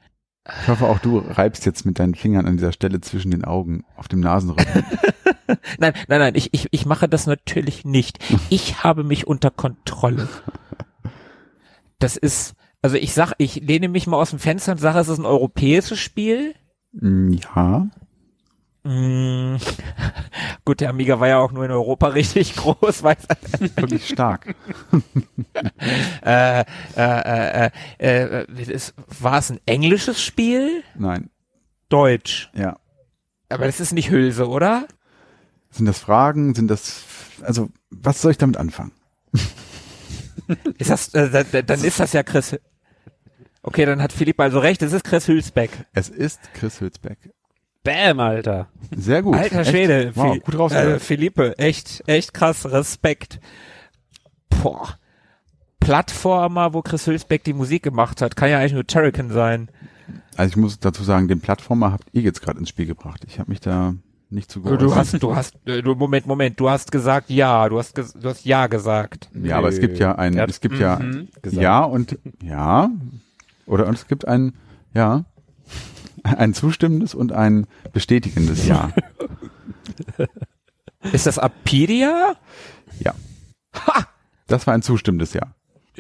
[0.48, 3.84] Ich hoffe, auch du reibst jetzt mit deinen Fingern an dieser Stelle zwischen den Augen
[3.96, 4.86] auf dem Nasenrücken.
[5.78, 8.18] Nein, nein, nein, ich, ich, ich mache das natürlich nicht.
[8.50, 10.28] Ich habe mich unter Kontrolle.
[12.00, 15.08] Das ist, also ich sag, ich lehne mich mal aus dem Fenster und sage, es
[15.08, 16.56] ist ein europäisches Spiel.
[16.94, 17.88] Mm, ja.
[18.88, 19.56] Mm,
[20.66, 23.18] gut, der Amiga war ja auch nur in Europa richtig groß, weiß
[23.76, 24.54] Wirklich stark.
[26.24, 26.66] äh, äh,
[26.96, 30.84] äh, äh, äh, es, war es ein englisches Spiel?
[30.96, 31.32] Nein.
[31.90, 32.52] Deutsch.
[32.56, 32.78] Ja.
[33.50, 34.88] Aber das ist nicht Hülse, oder?
[35.72, 36.54] Sind das Fragen?
[36.54, 37.04] Sind das,
[37.42, 38.92] also, was soll ich damit anfangen?
[40.78, 42.56] Ist das, äh, da- da- dann ist das ja Chris.
[43.64, 45.72] Okay, dann hat Philipp also recht, es ist Chris Hülsbeck.
[45.94, 47.18] Es ist Chris Hülsbeck.
[47.86, 48.68] Bam, Alter.
[48.94, 49.36] Sehr gut.
[49.36, 49.70] Alter Echt?
[49.70, 50.12] Schwede.
[50.16, 51.02] Wow, Phil- gut äh, rausgehört.
[51.02, 53.40] Philippe, echt, echt krass, Respekt.
[54.50, 55.00] Boah.
[55.80, 59.70] Plattformer, wo Chris Hülsbeck die Musik gemacht hat, kann ja eigentlich nur Turrican sein.
[60.36, 63.24] Also ich muss dazu sagen, den Plattformer habt ihr jetzt gerade ins Spiel gebracht.
[63.28, 63.94] Ich habe mich da
[64.32, 64.82] nicht zu geäußert.
[64.82, 68.30] du hast, du hast, äh, du, Moment, Moment, du hast gesagt ja, du hast, du
[68.30, 69.30] hast ja gesagt.
[69.34, 71.62] Ja, aber es gibt ja ein, es gibt ja mhm gesagt.
[71.62, 72.90] ja und ja
[73.68, 74.54] oder und es gibt ein
[74.94, 75.26] ja
[76.26, 78.92] ein zustimmendes und ein bestätigendes Ja.
[81.12, 82.36] Ist das Apedia?
[83.00, 83.14] Ja.
[83.76, 84.08] Ha!
[84.48, 85.54] Das war ein zustimmendes Ja.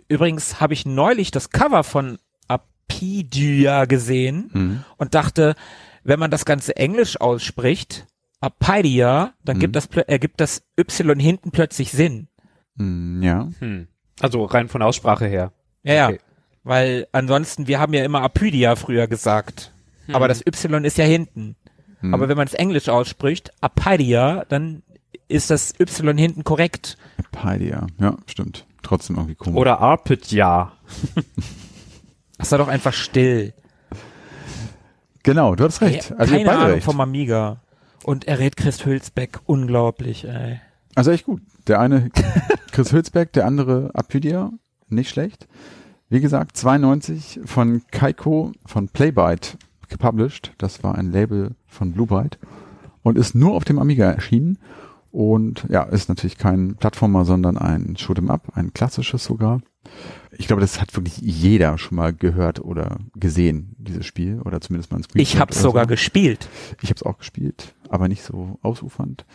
[0.08, 2.18] Übrigens habe ich neulich das Cover von
[2.48, 4.84] Apedia gesehen Mhm.
[4.98, 5.56] und dachte,
[6.04, 8.06] wenn man das Ganze Englisch ausspricht,
[8.42, 9.62] Apedia, dann Mhm.
[9.62, 12.28] gibt das, ergibt das Y hinten plötzlich Sinn.
[12.76, 13.50] Mm, Ja.
[13.60, 13.88] Hm.
[14.20, 15.52] Also rein von Aussprache her.
[15.84, 16.16] Ja, Okay.
[16.16, 16.22] ja.
[16.64, 19.72] Weil ansonsten, wir haben ja immer Apydia früher gesagt.
[20.14, 21.56] Aber das Y ist ja hinten.
[22.02, 22.14] Mhm.
[22.14, 24.84] Aber wenn man es Englisch ausspricht, Apedia, dann
[25.28, 26.98] ist das Y hinten korrekt.
[27.32, 27.88] Paidia.
[28.00, 28.66] Ja, stimmt.
[28.84, 29.60] Trotzdem irgendwie komisch.
[29.60, 30.74] Oder Arpit, ja.
[32.38, 33.54] Das war doch einfach still.
[35.24, 36.10] genau, du hast recht.
[36.10, 36.84] Keine Also ihr beide Ahnung recht.
[36.86, 37.62] vom Amiga.
[38.04, 39.40] Und er rät Chris Hülsbeck.
[39.46, 40.60] Unglaublich, ey.
[40.96, 41.42] Also echt gut.
[41.68, 42.10] Der eine
[42.72, 44.52] Chris Hülsbeck, der andere Apydia.
[44.90, 45.48] Nicht schlecht.
[46.10, 49.58] Wie gesagt, 92 von Kaiko von Playbyte
[49.98, 50.54] gepublished.
[50.58, 52.38] Das war ein Label von Blue Byte
[53.04, 54.58] und ist nur auf dem Amiga erschienen.
[55.12, 59.62] Und ja, ist natürlich kein Plattformer, sondern ein Shoot'em Up, ein klassisches sogar.
[60.38, 64.92] Ich glaube, das hat wirklich jeder schon mal gehört oder gesehen, dieses Spiel, oder zumindest
[64.92, 65.34] mal ein Screenshot.
[65.34, 65.90] Ich habe es sogar so.
[65.90, 66.50] gespielt.
[66.82, 69.26] Ich habe es auch gespielt, aber nicht so ausufernd.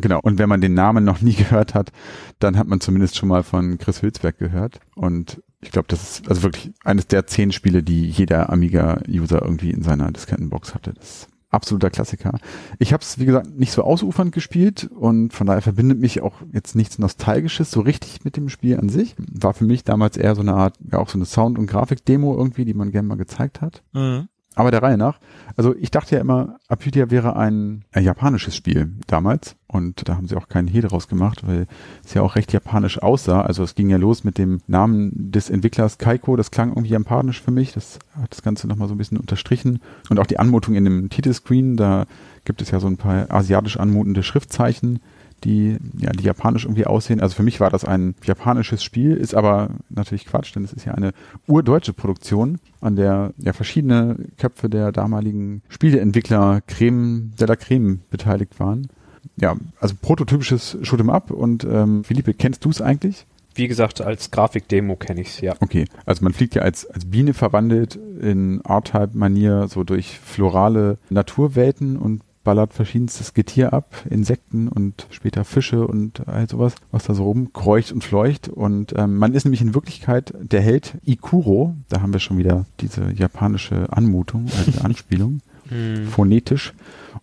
[0.00, 1.92] Genau, und wenn man den Namen noch nie gehört hat,
[2.38, 4.80] dann hat man zumindest schon mal von Chris Hülsberg gehört.
[4.94, 9.70] Und ich glaube, das ist also wirklich eines der zehn Spiele, die jeder Amiga-User irgendwie
[9.70, 10.94] in seiner Diskettenbox hatte.
[10.94, 12.38] Das ist absoluter Klassiker.
[12.78, 16.34] Ich habe es, wie gesagt, nicht so ausufernd gespielt und von daher verbindet mich auch
[16.52, 19.16] jetzt nichts Nostalgisches so richtig mit dem Spiel an sich.
[19.18, 22.36] War für mich damals eher so eine Art, ja auch so eine Sound- und Grafik-Demo
[22.36, 23.82] irgendwie, die man gerne mal gezeigt hat.
[23.92, 24.28] Mhm.
[24.58, 25.20] Aber der Reihe nach.
[25.56, 29.54] Also ich dachte ja immer, Apydia wäre ein, ein japanisches Spiel damals.
[29.68, 31.68] Und da haben sie auch keinen Hehl draus gemacht, weil
[32.04, 33.42] es ja auch recht japanisch aussah.
[33.42, 36.34] Also es ging ja los mit dem Namen des Entwicklers Kaiko.
[36.34, 37.72] Das klang irgendwie japanisch für mich.
[37.72, 39.78] Das hat das Ganze nochmal so ein bisschen unterstrichen.
[40.10, 42.06] Und auch die Anmutung in dem Titelscreen, da
[42.44, 44.98] gibt es ja so ein paar asiatisch anmutende Schriftzeichen
[45.44, 47.20] die, ja, die japanisch irgendwie aussehen.
[47.20, 50.84] Also für mich war das ein japanisches Spiel, ist aber natürlich Quatsch, denn es ist
[50.84, 51.12] ja eine
[51.46, 58.58] urdeutsche Produktion, an der ja verschiedene Köpfe der damaligen Spieleentwickler Creme de la Creme beteiligt
[58.60, 58.88] waren.
[59.36, 63.26] Ja, also prototypisches Shoot'em Up und ähm, Philippe, kennst du es eigentlich?
[63.54, 65.54] Wie gesagt, als Grafikdemo kenne ich es, ja.
[65.58, 71.96] Okay, also man fliegt ja als, als Biene verwandelt in R-Type-Manier so durch florale Naturwelten
[71.96, 77.24] und ballert verschiedenstes Getier ab, Insekten und später Fische und all sowas, was da so
[77.24, 78.48] rumkreucht und fleucht.
[78.48, 81.74] Und ähm, man ist nämlich in Wirklichkeit der Held Ikuro.
[81.90, 86.06] Da haben wir schon wieder diese japanische Anmutung, also Anspielung, hm.
[86.06, 86.72] phonetisch.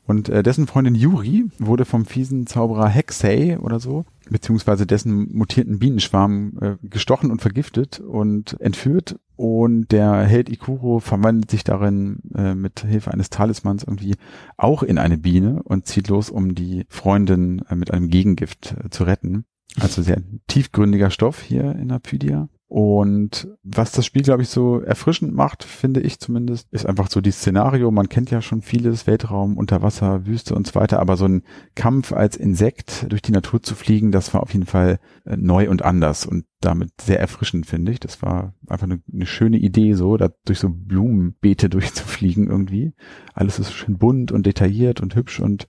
[0.05, 5.80] Und äh, dessen Freundin Yuri wurde vom fiesen Zauberer Hexei oder so beziehungsweise dessen mutierten
[5.80, 12.55] Bienenschwarm äh, gestochen und vergiftet und entführt und der Held Ikuro verwandelt sich darin äh,
[12.55, 14.15] mit Hilfe eines Talismans irgendwie
[14.57, 18.89] auch in eine Biene und zieht los, um die Freundin äh, mit einem Gegengift äh,
[18.89, 19.45] zu retten.
[19.79, 22.47] Also sehr tiefgründiger Stoff hier in Apydia.
[22.68, 27.22] Und was das Spiel, glaube ich, so erfrischend macht, finde ich zumindest, ist einfach so
[27.22, 27.91] die Szenario.
[27.91, 31.43] Man kennt ja schon vieles, Weltraum, Unterwasser, Wüste und so weiter, aber so ein
[31.76, 35.70] Kampf als Insekt durch die Natur zu fliegen, das war auf jeden Fall äh, neu
[35.70, 37.99] und anders und damit sehr erfrischend, finde ich.
[37.99, 42.93] Das war einfach eine, eine schöne Idee, so da durch so Blumenbeete durchzufliegen irgendwie.
[43.36, 45.68] Alles ist schön bunt und detailliert und hübsch und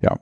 [0.00, 0.18] ja,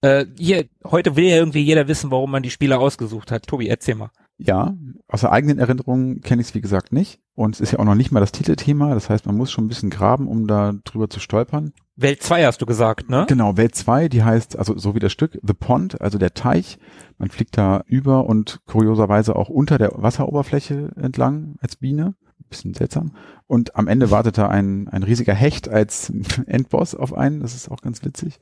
[0.00, 3.46] äh, hier, heute will ja irgendwie jeder wissen, warum man die Spieler ausgesucht hat.
[3.46, 4.10] Tobi, erzähl mal.
[4.38, 4.76] Ja,
[5.08, 7.20] aus der eigenen Erinnerung kenne ich es wie gesagt nicht.
[7.34, 8.94] Und es ist ja auch noch nicht mal das Titelthema.
[8.94, 11.72] Das heißt, man muss schon ein bisschen graben, um da drüber zu stolpern.
[11.96, 13.26] Welt 2 hast du gesagt, ne?
[13.28, 16.78] Genau, Welt 2, die heißt, also so wie das Stück, The Pond, also der Teich.
[17.18, 22.14] Man fliegt da über und kurioserweise auch unter der Wasseroberfläche entlang als Biene.
[22.48, 23.12] Bisschen seltsam.
[23.46, 26.12] Und am Ende wartet da ein, ein riesiger Hecht als
[26.46, 27.40] Endboss auf einen.
[27.40, 28.38] Das ist auch ganz witzig.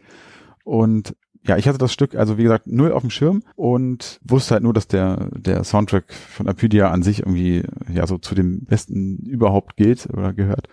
[0.62, 1.16] Und
[1.46, 4.62] ja, ich hatte das Stück, also wie gesagt, null auf dem Schirm und wusste halt
[4.62, 9.18] nur, dass der, der Soundtrack von Apydia an sich irgendwie ja so zu dem besten
[9.18, 10.68] überhaupt gilt oder gehört.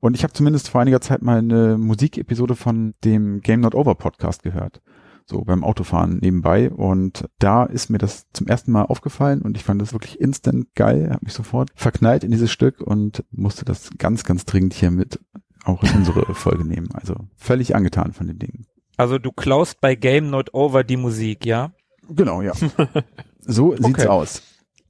[0.00, 3.94] Und ich habe zumindest vor einiger Zeit mal eine Musikepisode von dem Game Not Over
[3.94, 4.80] Podcast gehört.
[5.24, 6.70] So beim Autofahren nebenbei.
[6.70, 10.74] Und da ist mir das zum ersten Mal aufgefallen und ich fand das wirklich instant
[10.74, 14.90] geil, habe mich sofort verknallt in dieses Stück und musste das ganz, ganz dringend hier
[14.90, 15.20] mit
[15.64, 16.88] auch in unsere Folge nehmen.
[16.94, 18.66] Also völlig angetan von den Dingen.
[18.98, 21.72] Also du klaust bei Game Not Over die Musik, ja?
[22.10, 22.52] Genau, ja.
[23.40, 24.06] So sieht's okay.
[24.08, 24.42] aus.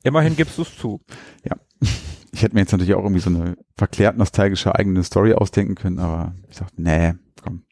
[0.03, 1.01] Immerhin gibst du es zu.
[1.45, 1.57] Ja.
[2.31, 5.99] Ich hätte mir jetzt natürlich auch irgendwie so eine verklärt nostalgische eigene Story ausdenken können,
[5.99, 7.65] aber ich dachte, nee, komm.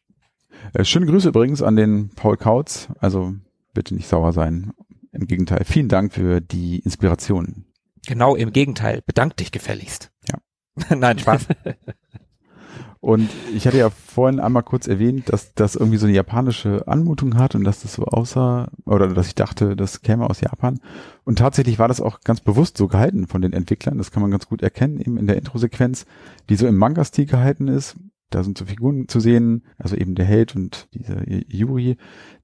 [0.72, 2.88] Äh, schöne Grüße übrigens an den Paul Kautz.
[2.98, 3.34] Also
[3.74, 4.72] bitte nicht sauer sein.
[5.12, 5.62] Im Gegenteil.
[5.64, 7.66] Vielen Dank für die Inspiration.
[8.06, 9.02] Genau, im Gegenteil.
[9.06, 10.10] Bedank dich gefälligst.
[10.26, 10.38] Ja.
[10.96, 11.46] Nein, Spaß.
[13.06, 17.38] Und ich hatte ja vorhin einmal kurz erwähnt, dass das irgendwie so eine japanische Anmutung
[17.38, 20.80] hat und dass das so aussah, oder dass ich dachte, das käme aus Japan.
[21.22, 23.98] Und tatsächlich war das auch ganz bewusst so gehalten von den Entwicklern.
[23.98, 26.04] Das kann man ganz gut erkennen, eben in der Introsequenz,
[26.48, 27.94] die so im Manga-Stil gehalten ist.
[28.30, 31.96] Da sind so Figuren zu sehen, also eben der Held und diese Yuri,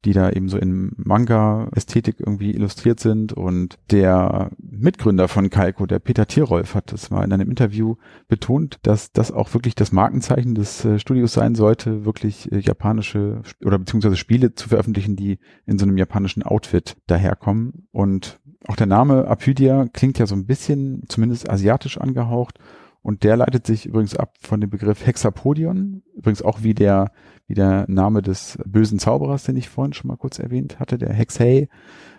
[0.05, 3.33] die da eben so in Manga-Ästhetik irgendwie illustriert sind.
[3.33, 7.97] Und der Mitgründer von Kaiko, der Peter Tierolf, hat das mal in einem Interview
[8.29, 13.43] betont, dass das auch wirklich das Markenzeichen des äh, Studios sein sollte, wirklich äh, japanische
[13.65, 17.89] oder beziehungsweise Spiele zu veröffentlichen, die in so einem japanischen Outfit daherkommen.
[17.91, 22.59] Und auch der Name Apydia klingt ja so ein bisschen zumindest asiatisch angehaucht
[23.03, 27.11] und der leitet sich übrigens ab von dem Begriff Hexapodion, übrigens auch wie der,
[27.47, 31.13] wie der Name des bösen Zauberers, den ich vorhin schon mal kurz erwähnt hatte, der
[31.13, 31.69] Hexei.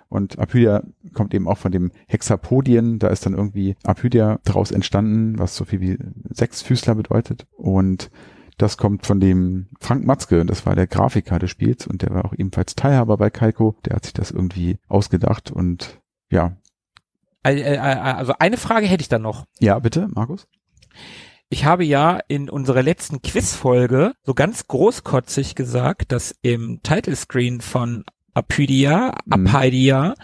[0.10, 3.00] Und Apydia kommt eben auch von dem Hexapodien.
[3.00, 5.98] Da ist dann irgendwie Apydia draus entstanden, was so viel wie
[6.30, 7.48] Sechsfüßler bedeutet.
[7.58, 8.12] Und
[8.58, 12.26] Das kommt von dem Frank Matzke, das war der Grafiker des Spiels und der war
[12.26, 13.76] auch ebenfalls Teilhaber bei Kaiko.
[13.86, 16.58] Der hat sich das irgendwie ausgedacht und ja.
[17.44, 19.46] Äh, äh, also eine Frage hätte ich dann noch.
[19.60, 20.48] Ja, bitte, Markus?
[21.50, 28.06] Ich habe ja in unserer letzten Quizfolge so ganz großkotzig gesagt, dass im Titlescreen von
[28.34, 29.34] Apydia, Mhm.
[29.48, 30.16] Apaidia,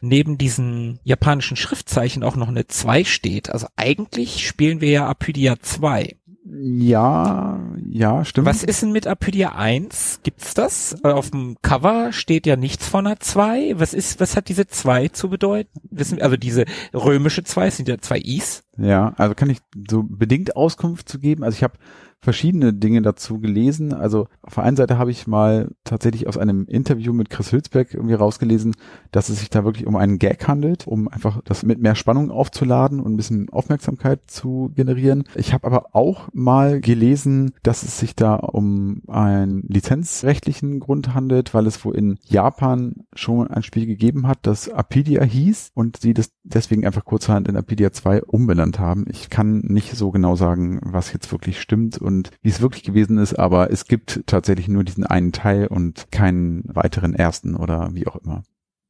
[0.00, 3.50] neben diesen japanischen Schriftzeichen auch noch eine 2 steht.
[3.50, 6.16] Also eigentlich spielen wir ja Apydia 2.
[6.48, 8.46] Ja, ja, stimmt.
[8.46, 10.20] Was ist denn mit Apydia 1?
[10.22, 10.96] Gibt's das?
[11.02, 13.74] Äh, Auf dem Cover steht ja nichts von einer 2.
[13.78, 15.70] Was ist, was hat diese 2 zu bedeuten?
[15.90, 18.62] Wissen, also diese römische 2, es sind ja zwei Is.
[18.78, 19.58] Ja, also kann ich
[19.90, 21.42] so bedingt Auskunft zu geben.
[21.42, 21.78] Also ich habe
[22.20, 23.92] verschiedene Dinge dazu gelesen.
[23.92, 27.94] Also auf der einen Seite habe ich mal tatsächlich aus einem Interview mit Chris Hülsbeck
[27.94, 28.74] irgendwie rausgelesen,
[29.12, 32.30] dass es sich da wirklich um einen Gag handelt, um einfach das mit mehr Spannung
[32.30, 35.24] aufzuladen und ein bisschen Aufmerksamkeit zu generieren.
[35.34, 41.54] Ich habe aber auch mal gelesen, dass es sich da um einen lizenzrechtlichen Grund handelt,
[41.54, 46.14] weil es wohl in Japan schon ein Spiel gegeben hat, das Apidia hieß und sie
[46.14, 49.04] das deswegen einfach kurzerhand in Apidia 2 umbenannt haben.
[49.10, 53.18] Ich kann nicht so genau sagen, was jetzt wirklich stimmt und wie es wirklich gewesen
[53.18, 58.06] ist, aber es gibt tatsächlich nur diesen einen Teil und keinen weiteren ersten oder wie
[58.06, 58.42] auch immer.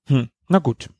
[0.09, 0.91] Hm, na gut.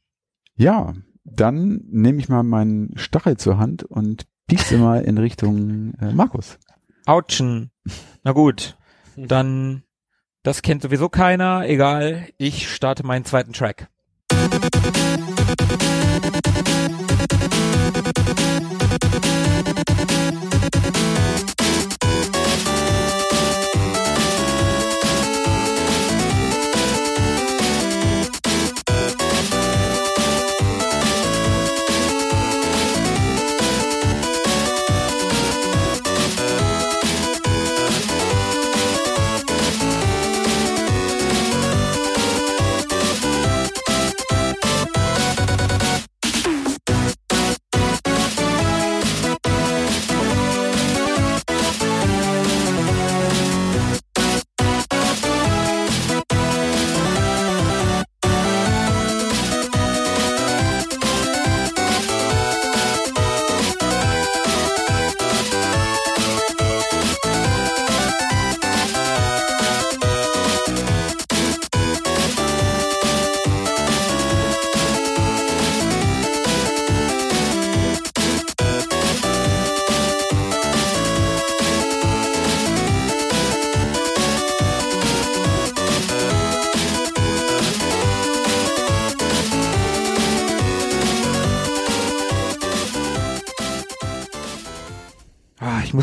[0.57, 0.95] Ja,
[1.25, 6.59] dann nehme ich mal meinen Stachel zur Hand und piekse mal in Richtung äh, Markus.
[7.05, 7.71] Autschen.
[8.25, 8.77] Na gut.
[9.17, 9.83] Dann,
[10.43, 11.69] das kennt sowieso keiner.
[11.69, 12.29] Egal.
[12.39, 13.89] Ich starte meinen zweiten Track.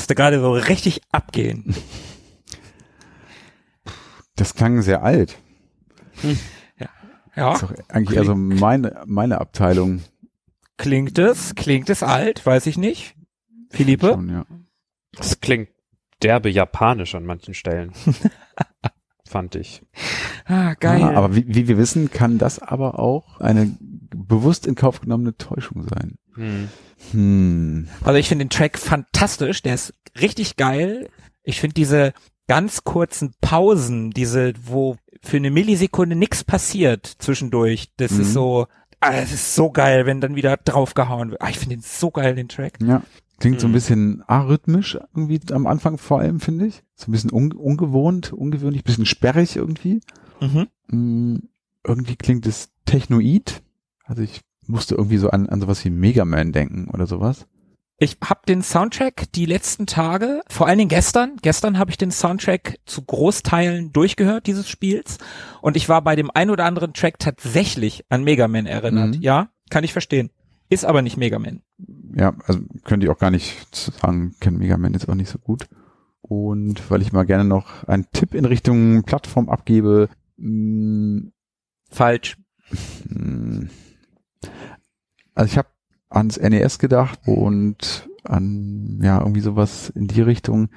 [0.04, 1.74] Musste gerade so richtig abgehen.
[4.36, 5.38] Das klang sehr alt.
[6.78, 6.90] Ja,
[7.36, 10.02] Das ist doch eigentlich eher so meine, meine Abteilung.
[10.76, 13.16] klingt es, klingt es alt, weiß ich nicht.
[13.70, 14.10] Philippe?
[14.10, 14.46] Schon, ja.
[15.14, 15.70] Das klingt
[16.22, 17.94] derbe japanisch an manchen Stellen.
[19.26, 19.84] Fand ich.
[20.44, 21.00] Ah, geil.
[21.00, 25.38] Ja, aber wie, wie wir wissen, kann das aber auch eine bewusst in Kauf genommene
[25.38, 26.18] Täuschung sein.
[26.36, 26.70] Hm.
[27.12, 27.88] Hm.
[28.04, 31.10] Also ich finde den Track fantastisch, der ist richtig geil.
[31.44, 32.14] Ich finde diese
[32.48, 38.22] ganz kurzen Pausen, diese, wo für eine Millisekunde nichts passiert zwischendurch, das Mhm.
[38.22, 38.68] ist so,
[39.00, 41.42] ah, das ist so geil, wenn dann wieder draufgehauen wird.
[41.42, 42.80] Ah, ich finde den so geil, den Track.
[42.82, 43.04] Ja.
[43.40, 43.74] Klingt so ein Mhm.
[43.74, 46.84] bisschen arrhythmisch irgendwie am Anfang vor allem, finde ich.
[46.96, 50.02] So ein bisschen un ungewohnt, ungewöhnlich, bisschen sperrig irgendwie.
[50.40, 50.68] Mhm.
[50.88, 51.36] Mm,
[51.86, 53.62] irgendwie klingt es technoid.
[54.06, 57.46] Also ich musste irgendwie so an, an sowas wie Mega Man denken oder sowas.
[58.00, 62.12] Ich habe den Soundtrack die letzten Tage, vor allen Dingen gestern, gestern habe ich den
[62.12, 65.20] Soundtrack zu Großteilen durchgehört dieses Spiels
[65.62, 69.16] und ich war bei dem ein oder anderen Track tatsächlich an Mega Man erinnert.
[69.16, 69.22] Mhm.
[69.22, 70.32] Ja, kann ich verstehen.
[70.70, 71.62] Ist aber nicht Mega Man.
[72.16, 75.38] Ja, also könnte ich auch gar nicht sagen, kenne Mega Man jetzt auch nicht so
[75.38, 75.68] gut.
[76.22, 81.28] Und weil ich mal gerne noch einen Tipp in Richtung Plattform abgebe, mm,
[81.92, 82.38] Falsch.
[83.10, 83.68] mm,
[85.36, 85.70] also ich habe
[86.10, 90.70] ans NES gedacht und an ja irgendwie sowas in die Richtung.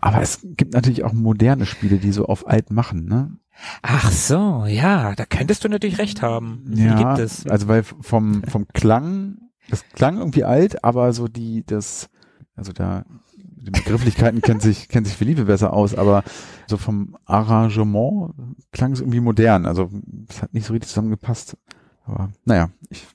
[0.00, 3.36] Aber es gibt natürlich auch moderne Spiele, die so auf alt machen, ne?
[3.82, 6.64] Ach so, ja, da könntest du natürlich recht haben.
[6.66, 7.46] Die Ja, gibt es.
[7.46, 9.38] also weil vom vom Klang,
[9.70, 12.10] das klang irgendwie alt, aber so die das
[12.56, 13.04] also da
[13.36, 16.24] die Begrifflichkeiten kennt sich kennt sich Philippe besser aus, aber
[16.66, 18.34] so vom Arrangement
[18.72, 19.90] klang es irgendwie modern, also
[20.28, 21.56] es hat nicht so richtig zusammengepasst.
[22.04, 23.06] Aber naja, ich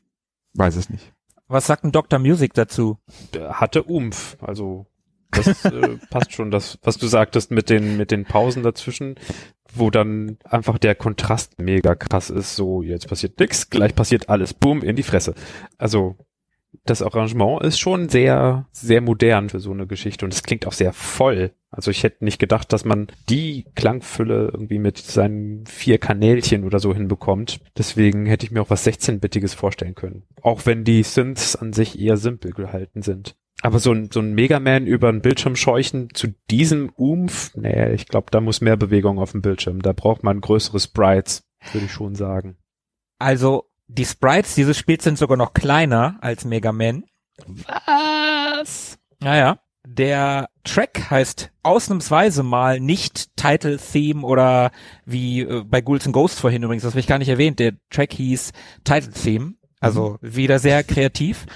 [0.54, 1.14] weiß es nicht.
[1.48, 2.20] Was sagt ein Dr.
[2.20, 2.98] Music dazu?
[3.34, 4.86] Der hatte Umf, also
[5.32, 9.16] Das äh, passt schon, das, was du sagtest mit den, mit den Pausen dazwischen,
[9.74, 12.56] wo dann einfach der Kontrast mega krass ist.
[12.56, 14.54] So, jetzt passiert nix, gleich passiert alles.
[14.54, 15.36] Boom, in die Fresse.
[15.78, 16.16] Also,
[16.86, 20.74] das Arrangement ist schon sehr, sehr modern für so eine Geschichte und es klingt auch
[20.74, 21.52] sehr voll.
[21.72, 26.80] Also ich hätte nicht gedacht, dass man die Klangfülle irgendwie mit seinen vier Kanälchen oder
[26.80, 27.60] so hinbekommt.
[27.78, 30.24] Deswegen hätte ich mir auch was 16-Bittiges vorstellen können.
[30.42, 33.36] Auch wenn die Synths an sich eher simpel gehalten sind.
[33.62, 38.08] Aber so ein, so ein Megaman über den Bildschirm scheuchen zu diesem Umf, nee, ich
[38.08, 39.82] glaube, da muss mehr Bewegung auf dem Bildschirm.
[39.82, 41.44] Da braucht man größere Sprites,
[41.74, 42.58] würde ich schon sagen.
[43.20, 47.04] Also die Sprites dieses Spiels sind sogar noch kleiner als Mega Man.
[47.46, 48.98] Was?
[49.20, 49.60] Naja.
[49.88, 54.72] Der Track heißt ausnahmsweise mal nicht Title Theme oder
[55.06, 57.58] wie äh, bei Ghouls and Ghosts vorhin übrigens, das habe ich gar nicht erwähnt.
[57.60, 58.52] Der Track hieß
[58.84, 61.48] Title Theme, also wieder sehr kreativ.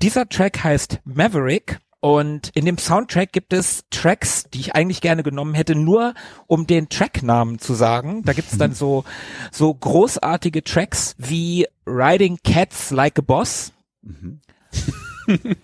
[0.00, 5.22] Dieser Track heißt Maverick und in dem Soundtrack gibt es Tracks, die ich eigentlich gerne
[5.22, 6.12] genommen hätte, nur
[6.46, 8.22] um den Tracknamen zu sagen.
[8.26, 9.04] Da gibt es dann so,
[9.50, 13.72] so großartige Tracks wie Riding Cats Like a Boss.
[14.02, 14.40] Mhm.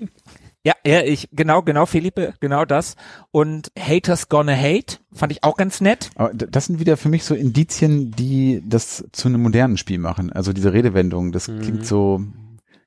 [0.62, 2.94] Ja, ja, ich, genau, genau, Philippe, genau das.
[3.30, 6.10] Und Haters Gonna Hate fand ich auch ganz nett.
[6.16, 10.30] Aber das sind wieder für mich so Indizien, die das zu einem modernen Spiel machen.
[10.30, 11.60] Also diese Redewendung, das Mhm.
[11.62, 12.22] klingt so,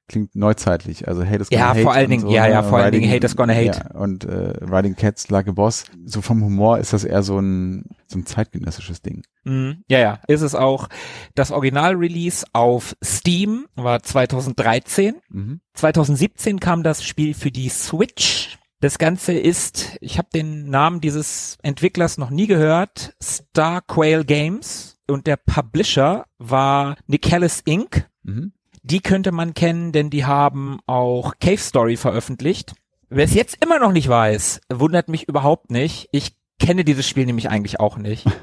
[0.08, 1.08] klingt neuzeitlich.
[1.08, 1.82] Also Haters Gonna Ja, Hate.
[1.84, 2.68] vor allen Dingen, so, ja, ja, ne?
[2.68, 3.90] vor allen Dingen Riding- Haters Gonna Hate.
[3.94, 5.86] Ja, und äh, Riding Cats Like a Boss.
[6.06, 9.24] So vom Humor ist das eher so ein, so ein zeitgenössisches Ding.
[9.46, 9.84] Mhm.
[9.88, 10.90] Ja, ja, ist es auch.
[11.36, 15.16] Das Original-Release auf Steam war 2013.
[15.30, 15.62] Mhm.
[15.74, 18.58] 2017 kam das Spiel für die Switch.
[18.82, 24.98] Das Ganze ist, ich habe den Namen dieses Entwicklers noch nie gehört, Star Quail Games
[25.08, 28.10] und der Publisher war Nicalis Inc.
[28.24, 28.52] Mhm.
[28.84, 32.74] Die könnte man kennen, denn die haben auch Cave Story veröffentlicht.
[33.10, 36.10] Wer es jetzt immer noch nicht weiß, wundert mich überhaupt nicht.
[36.12, 38.26] Ich kenne dieses Spiel nämlich eigentlich auch nicht.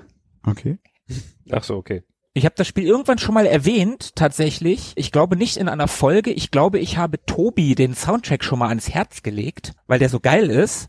[0.46, 0.78] Okay.
[1.50, 2.02] Ach so, okay.
[2.32, 4.92] Ich habe das Spiel irgendwann schon mal erwähnt, tatsächlich.
[4.94, 6.30] Ich glaube nicht in einer Folge.
[6.30, 10.18] Ich glaube, ich habe Tobi den Soundtrack schon mal ans Herz gelegt, weil der so
[10.18, 10.88] geil ist.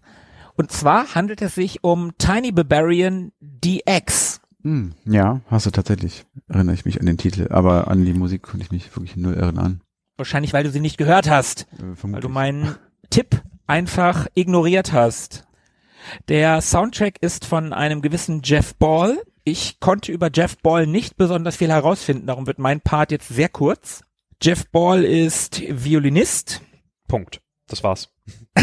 [0.56, 4.41] Und zwar handelt es sich um Tiny Barbarian DX.
[4.64, 6.26] Hm, ja, hast du tatsächlich.
[6.48, 9.34] Erinnere ich mich an den Titel, aber an die Musik konnte ich mich wirklich null
[9.34, 9.82] erinnern.
[10.18, 11.68] Wahrscheinlich, weil du sie nicht gehört hast.
[11.80, 12.76] Äh, Weil du meinen
[13.10, 15.48] Tipp einfach ignoriert hast.
[16.28, 19.18] Der Soundtrack ist von einem gewissen Jeff Ball.
[19.44, 23.50] Ich konnte über Jeff Ball nicht besonders viel herausfinden, darum wird mein Part jetzt sehr
[23.50, 24.04] kurz.
[24.42, 26.62] Jeff Ball ist Violinist.
[27.08, 27.42] Punkt.
[27.68, 28.11] Das war's.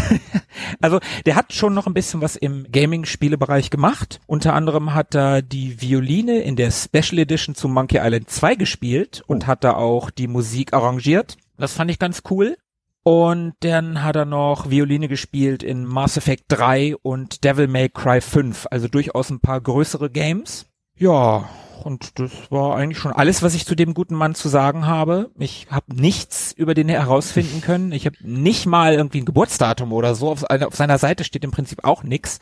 [0.81, 4.21] Also der hat schon noch ein bisschen was im Gaming-Spielebereich gemacht.
[4.27, 9.23] Unter anderem hat er die Violine in der Special Edition zu Monkey Island 2 gespielt
[9.27, 11.37] und hat da auch die Musik arrangiert.
[11.57, 12.57] Das fand ich ganz cool.
[13.03, 18.21] Und dann hat er noch Violine gespielt in Mass Effect 3 und Devil May Cry
[18.21, 20.65] 5, also durchaus ein paar größere Games.
[20.95, 21.49] Ja,
[21.85, 25.29] und das war eigentlich schon alles, was ich zu dem guten Mann zu sagen habe.
[25.37, 27.91] Ich habe nichts über den herausfinden können.
[27.91, 30.29] Ich habe nicht mal irgendwie ein Geburtsdatum oder so.
[30.31, 32.39] Auf, seiner- auf seiner Seite steht im Prinzip auch nix,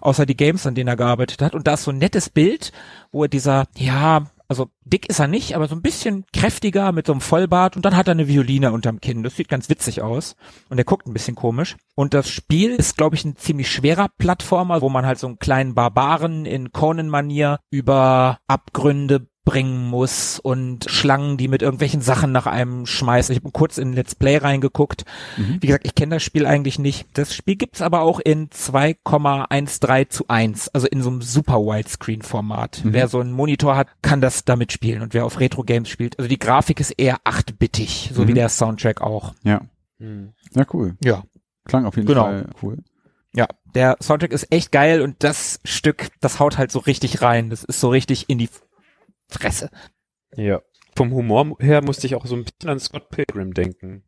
[0.00, 1.54] außer die Games, an denen er gearbeitet hat.
[1.54, 2.72] Und da ist so ein nettes Bild,
[3.12, 7.06] wo er dieser, ja, also dick ist er nicht, aber so ein bisschen kräftiger mit
[7.06, 9.22] so einem Vollbart und dann hat er eine Violine unterm Kinn.
[9.22, 10.36] Das sieht ganz witzig aus
[10.68, 11.76] und er guckt ein bisschen komisch.
[11.94, 15.38] Und das Spiel ist, glaube ich, ein ziemlich schwerer Plattformer, wo man halt so einen
[15.38, 22.46] kleinen Barbaren in Conan-Manier über Abgründe bringen muss und Schlangen, die mit irgendwelchen Sachen nach
[22.46, 23.34] einem schmeißen.
[23.34, 25.04] Ich habe kurz in Let's Play reingeguckt.
[25.36, 27.06] Wie gesagt, ich kenne das Spiel eigentlich nicht.
[27.14, 32.82] Das Spiel gibt's aber auch in 2,13 zu 1, also in so einem super Widescreen-Format.
[32.84, 35.02] Wer so einen Monitor hat, kann das damit spielen.
[35.02, 38.36] Und wer auf Retro-Games spielt, also die Grafik ist eher 8-bittig, so wie Mhm.
[38.36, 39.34] der Soundtrack auch.
[39.42, 39.62] Ja.
[39.98, 40.32] Hm.
[40.54, 40.96] Ja, cool.
[41.02, 41.22] Ja.
[41.64, 42.24] Klang auf jeden Genau.
[42.24, 42.78] Fall cool.
[43.34, 47.48] Ja, der Soundtrack ist echt geil und das Stück, das haut halt so richtig rein.
[47.50, 48.48] Das ist so richtig in die
[49.32, 49.70] Fresse.
[50.36, 50.60] Ja.
[50.94, 54.04] Vom Humor her musste ich auch so ein bisschen an Scott Pilgrim denken.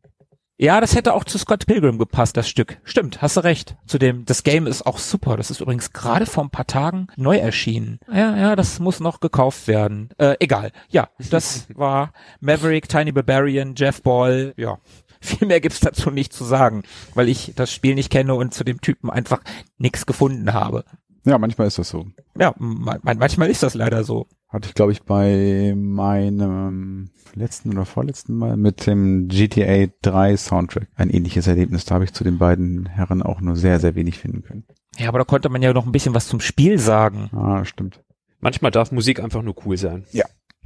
[0.57, 2.79] Ja, das hätte auch zu Scott Pilgrim gepasst, das Stück.
[2.85, 3.75] Stimmt, hast du recht.
[3.87, 5.35] Zudem, das Game ist auch super.
[5.35, 7.99] Das ist übrigens gerade vor ein paar Tagen neu erschienen.
[8.09, 10.11] Ja, ja, das muss noch gekauft werden.
[10.17, 10.71] Äh, egal.
[10.87, 14.53] Ja, das war Maverick, Tiny Barbarian, Jeff Ball.
[14.55, 14.77] Ja,
[15.19, 16.83] viel mehr gibt's dazu nicht zu sagen,
[17.15, 19.41] weil ich das Spiel nicht kenne und zu dem Typen einfach
[19.77, 20.85] nichts gefunden habe.
[21.25, 22.05] Ja, manchmal ist das so.
[22.39, 24.27] Ja, ma- manchmal ist das leider so.
[24.47, 30.87] Hatte ich, glaube ich, bei meinem letzten oder vorletzten Mal mit dem GTA 3 Soundtrack
[30.95, 31.85] ein ähnliches Erlebnis.
[31.85, 34.63] Da habe ich zu den beiden Herren auch nur sehr, sehr wenig finden können.
[34.97, 37.29] Ja, aber da konnte man ja noch ein bisschen was zum Spiel sagen.
[37.33, 38.01] Ah, stimmt.
[38.39, 40.05] Manchmal darf Musik einfach nur cool sein.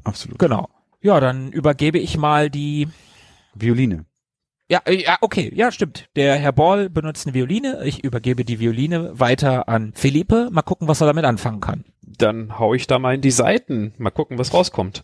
[0.03, 0.37] Absolut.
[0.39, 0.69] Genau.
[1.01, 2.87] Ja, dann übergebe ich mal die
[3.55, 4.05] Violine.
[4.69, 6.09] Ja, äh, ja, okay, ja, stimmt.
[6.15, 7.83] Der Herr Ball benutzt eine Violine.
[7.85, 10.49] Ich übergebe die Violine weiter an Philippe.
[10.51, 11.85] Mal gucken, was er damit anfangen kann.
[12.01, 13.93] Dann hau ich da mal in die Seiten.
[13.97, 15.03] Mal gucken, was rauskommt.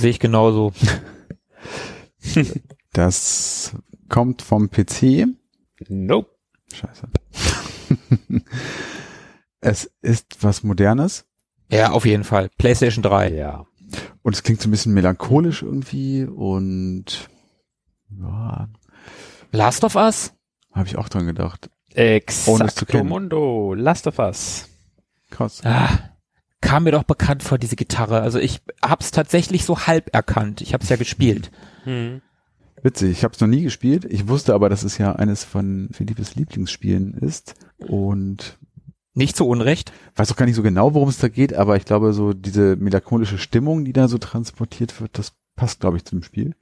[0.00, 0.72] Sehe ich genauso.
[2.92, 3.74] Das
[4.08, 5.26] kommt vom PC.
[5.88, 6.28] Nope.
[6.72, 7.08] Scheiße.
[9.60, 11.24] es ist was Modernes
[11.70, 12.50] Ja, auf jeden Fall.
[12.58, 13.32] PlayStation 3.
[13.32, 13.66] Ja.
[14.22, 17.28] und es klingt so ein bisschen melancholisch irgendwie und
[18.20, 18.68] ja,
[19.52, 20.32] Last of Us?
[20.72, 21.70] habe ich auch dran gedacht.
[21.96, 22.44] Ohne es
[22.74, 23.04] zu Exacto.
[23.04, 23.74] Mundo.
[23.74, 24.68] Last of Us.
[25.30, 25.60] Krass.
[25.64, 26.10] Ah,
[26.60, 28.20] kam mir doch bekannt vor, diese Gitarre.
[28.20, 30.60] Also ich hab's tatsächlich so halb erkannt.
[30.60, 31.50] Ich hab's ja gespielt.
[31.84, 32.20] Hm.
[32.82, 34.04] Witzig, ich habe es noch nie gespielt.
[34.06, 38.58] Ich wusste aber, dass es ja eines von Philippes Lieblingsspielen ist und
[39.14, 39.92] Nicht zu Unrecht.
[40.16, 42.76] weiß auch gar nicht so genau, worum es da geht, aber ich glaube, so diese
[42.76, 46.54] melancholische Stimmung, die da so transportiert wird, das passt, glaube ich, zum Spiel.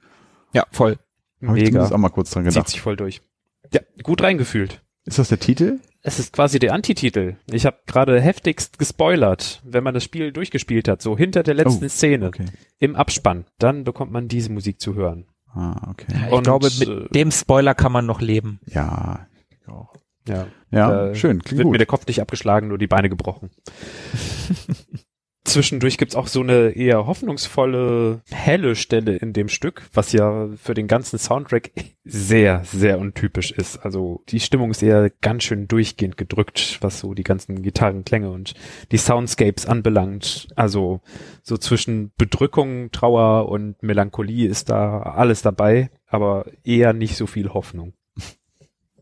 [0.53, 0.97] Ja, voll.
[1.41, 1.65] Ich Mega.
[1.67, 2.69] zumindest auch mal kurz dran Zieht gedacht.
[2.69, 3.21] sich voll durch.
[3.73, 4.81] Ja, gut reingefühlt.
[5.09, 5.79] Ist das der Titel?
[6.01, 7.37] Es ist quasi der Antititel.
[7.51, 11.85] Ich habe gerade heftigst gespoilert, wenn man das Spiel durchgespielt hat, so hinter der letzten
[11.85, 12.45] Oh, Szene Okay.
[12.77, 15.25] im Abspann, dann bekommt man diese Musik zu hören.
[15.53, 16.05] Ah, okay.
[16.27, 18.59] Ich Und, glaube, mit äh, dem Spoiler kann man noch leben.
[18.67, 19.93] Ja, ich auch.
[20.27, 21.71] Ja, Ja, schön, klingt wird gut.
[21.71, 23.49] mir der Kopf nicht abgeschlagen, nur die Beine gebrochen.
[25.49, 30.75] Zwischendurch gibt's auch so eine eher hoffnungsvolle, helle Stelle in dem Stück, was ja für
[30.75, 31.71] den ganzen Soundtrack
[32.03, 33.77] sehr, sehr untypisch ist.
[33.77, 38.53] Also die Stimmung ist eher ganz schön durchgehend gedrückt, was so die ganzen Gitarrenklänge und
[38.91, 40.49] die Soundscapes anbelangt.
[40.55, 41.01] Also
[41.41, 47.49] so zwischen Bedrückung, Trauer und Melancholie ist da alles dabei, aber eher nicht so viel
[47.49, 47.93] Hoffnung.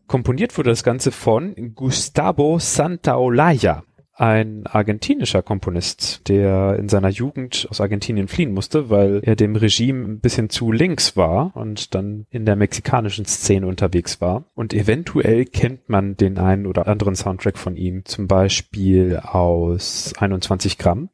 [0.06, 3.84] Komponiert wurde das Ganze von Gustavo Santaolalla,
[4.18, 10.04] ein argentinischer Komponist, der in seiner Jugend aus Argentinien fliehen musste, weil er dem Regime
[10.06, 14.44] ein bisschen zu links war und dann in der mexikanischen Szene unterwegs war.
[14.54, 20.78] Und eventuell kennt man den einen oder anderen Soundtrack von ihm, zum Beispiel aus 21
[20.78, 21.10] Gramm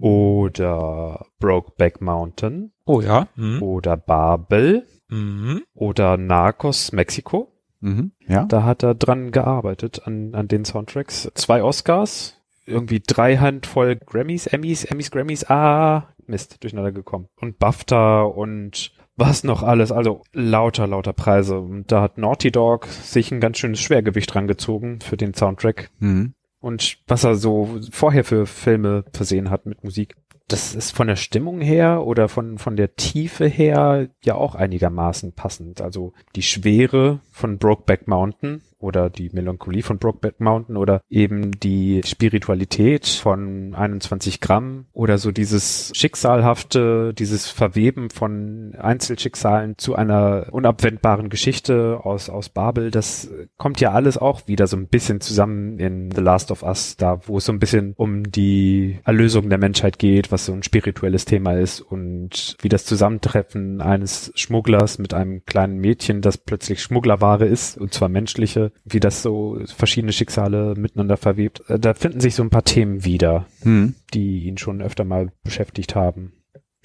[0.00, 3.28] oder Brokeback Mountain Oh ja.
[3.36, 3.62] Mhm.
[3.62, 5.62] oder Babel Mhm.
[5.74, 7.52] oder Narcos Mexiko.
[7.80, 8.12] Mhm.
[8.26, 8.44] Ja.
[8.44, 11.30] Da hat er dran gearbeitet an, an den Soundtracks.
[11.34, 12.37] Zwei Oscars,
[12.68, 17.28] irgendwie drei Handvoll Grammys, Emmys, Emmys, Grammys, ah, Mist, durcheinander gekommen.
[17.36, 21.58] Und BAFTA und was noch alles, also lauter, lauter Preise.
[21.58, 25.90] Und da hat Naughty Dog sich ein ganz schönes Schwergewicht dran gezogen für den Soundtrack.
[25.98, 26.34] Mhm.
[26.60, 30.16] Und was er so vorher für Filme versehen hat mit Musik.
[30.48, 35.32] Das ist von der Stimmung her oder von, von der Tiefe her ja auch einigermaßen
[35.32, 35.80] passend.
[35.80, 42.02] Also die Schwere von Brokeback Mountain oder die Melancholie von Brokeback Mountain oder eben die
[42.04, 51.28] Spiritualität von 21 Gramm oder so dieses Schicksalhafte, dieses Verweben von Einzelschicksalen zu einer unabwendbaren
[51.28, 52.90] Geschichte aus, aus Babel.
[52.90, 56.96] Das kommt ja alles auch wieder so ein bisschen zusammen in The Last of Us,
[56.96, 60.62] da wo es so ein bisschen um die Erlösung der Menschheit geht, was so ein
[60.62, 66.80] spirituelles Thema ist und wie das Zusammentreffen eines Schmugglers mit einem kleinen Mädchen, das plötzlich
[66.82, 71.62] Schmugglerware ist, und zwar menschliche, wie das so verschiedene Schicksale miteinander verwebt.
[71.68, 73.94] Äh, Da finden sich so ein paar Themen wieder, Hm.
[74.14, 76.32] die ihn schon öfter mal beschäftigt haben.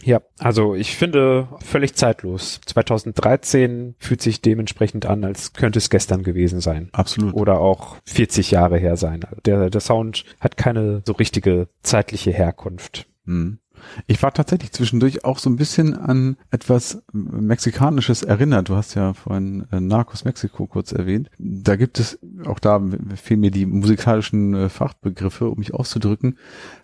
[0.02, 2.60] Ja, also ich finde völlig zeitlos.
[2.66, 7.34] 2013 fühlt sich dementsprechend an, als könnte es gestern gewesen sein Absolut.
[7.34, 9.22] oder auch 40 Jahre her sein.
[9.46, 13.06] Der, der Sound hat keine so richtige zeitliche Herkunft.
[13.26, 13.60] Hm.
[14.08, 18.70] Ich war tatsächlich zwischendurch auch so ein bisschen an etwas Mexikanisches erinnert.
[18.70, 21.30] Du hast ja vorhin äh, Narcos Mexiko kurz erwähnt.
[21.38, 22.82] Da gibt es, auch da
[23.16, 26.38] fehlen mir die musikalischen äh, Fachbegriffe, um mich auszudrücken,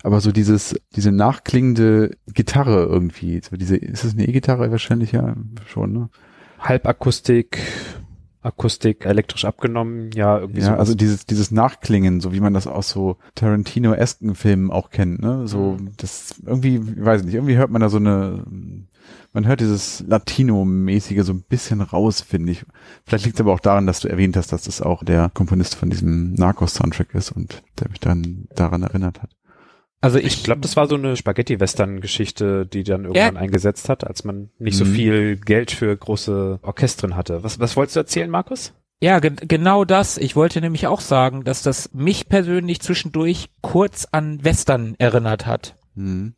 [0.04, 5.36] aber so dieses, diese nachklingende Gitarre irgendwie, diese, ist es eine E-Gitarre wahrscheinlich ja
[5.66, 6.10] schon, ne?
[6.60, 7.60] Halbakustik,
[8.42, 10.80] Akustik, elektrisch abgenommen, ja, irgendwie Ja, sowas.
[10.80, 15.46] also dieses, dieses Nachklingen, so wie man das aus so Tarantino-esken Filmen auch kennt, ne?
[15.48, 15.92] So, Mhm.
[15.98, 18.46] das irgendwie, ich weiß nicht, irgendwie hört man da so eine,
[19.34, 22.66] man hört dieses Latino-mäßige so ein bisschen raus, finde ich.
[23.06, 25.76] Vielleicht liegt es aber auch daran, dass du erwähnt hast, dass das auch der Komponist
[25.76, 29.32] von diesem Narcos-Soundtrack ist und der mich dann daran erinnert hat.
[30.02, 33.42] Also ich ich, glaube, das war so eine Spaghetti-Western-Geschichte, die dann irgendwann Ja.
[33.42, 34.94] eingesetzt hat, als man nicht so Mhm.
[34.94, 37.44] viel Geld für große Orchestren hatte.
[37.44, 38.74] Was, was wolltest du erzählen, Markus?
[39.02, 40.18] ja, ge genau das.
[40.18, 45.76] Ich wollte nämlich auch sagen, dass das mich persönlich zwischendurch kurz an Western erinnert hat.
[45.96, 46.34] Mhm.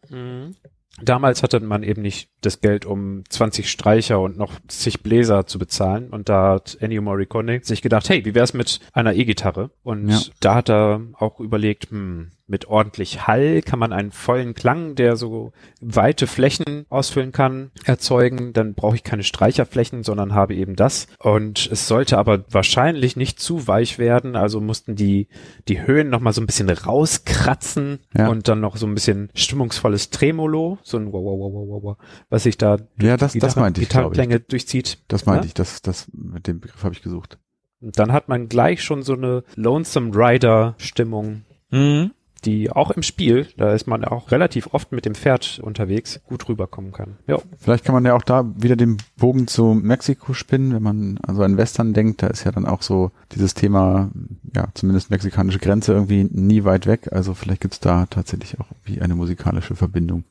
[1.01, 5.57] Damals hatte man eben nicht das Geld, um 20 Streicher und noch zig Bläser zu
[5.57, 6.09] bezahlen.
[6.09, 9.71] Und da hat Ennio Morricone sich gedacht, hey, wie wär's mit einer E-Gitarre?
[9.83, 10.19] Und Ja.
[10.41, 15.15] da hat er auch überlegt, hm, mit ordentlich Hall kann man einen vollen Klang, der
[15.15, 18.53] so weite Flächen ausfüllen kann, erzeugen.
[18.53, 21.07] Dann brauche ich keine Streicherflächen, sondern habe eben das.
[21.17, 24.35] Und es sollte aber wahrscheinlich nicht zu weich werden.
[24.35, 25.29] Also mussten die,
[25.67, 28.27] die Höhen noch mal so ein bisschen rauskratzen Ja.
[28.29, 31.83] und dann noch so ein bisschen stimmungsvolles Tremolo, so ein wow, wow, wow, wow, wow,
[31.83, 31.97] wow,
[32.29, 34.11] was sich da Ja, das, das Gitarren- meinte ich, glaube ich.
[34.11, 34.99] Gitarrenklänge durchzieht.
[35.07, 35.47] Das meinte Ja?
[35.47, 37.37] ich, das, das, mit dem Begriff habe ich gesucht.
[37.79, 42.11] Und dann hat man gleich schon so eine Lonesome Rider Stimmung, Mhm.
[42.45, 46.47] Die auch im Spiel, da ist man auch relativ oft mit dem Pferd unterwegs, gut
[46.49, 47.17] rüberkommen kann.
[47.27, 47.39] Ja.
[47.57, 51.35] Vielleicht kann man ja auch da wieder den Bogen zu Mexiko spinnen, wenn man an
[51.35, 52.23] so einen Western denkt.
[52.23, 54.09] Da ist ja dann auch so dieses Thema,
[54.55, 57.09] ja, zumindest mexikanische Grenze irgendwie nie weit weg.
[57.11, 60.23] Also vielleicht gibt's da tatsächlich auch wie eine musikalische Verbindung.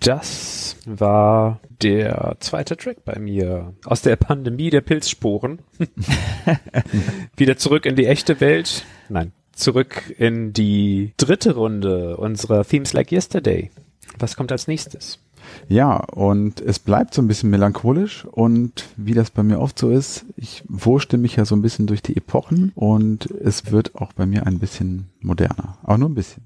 [0.00, 5.60] Das war der zweite Track bei mir aus der Pandemie der Pilzsporen.
[7.36, 8.84] Wieder zurück in die echte Welt.
[9.08, 9.32] Nein,
[9.62, 13.70] zurück in die dritte Runde unserer Themes Like Yesterday.
[14.18, 15.18] Was kommt als nächstes?
[15.68, 19.90] Ja, und es bleibt so ein bisschen melancholisch und wie das bei mir oft so
[19.90, 24.12] ist, ich wurschtel mich ja so ein bisschen durch die Epochen und es wird auch
[24.12, 25.78] bei mir ein bisschen moderner.
[25.82, 26.42] Aber nur ein bisschen.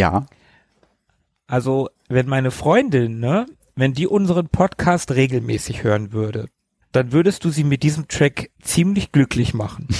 [0.00, 0.26] Ja.
[1.46, 3.46] also wenn meine Freundin, ne,
[3.76, 6.48] wenn die unseren Podcast regelmäßig hören würde,
[6.92, 9.86] dann würdest du sie mit diesem Track ziemlich glücklich machen.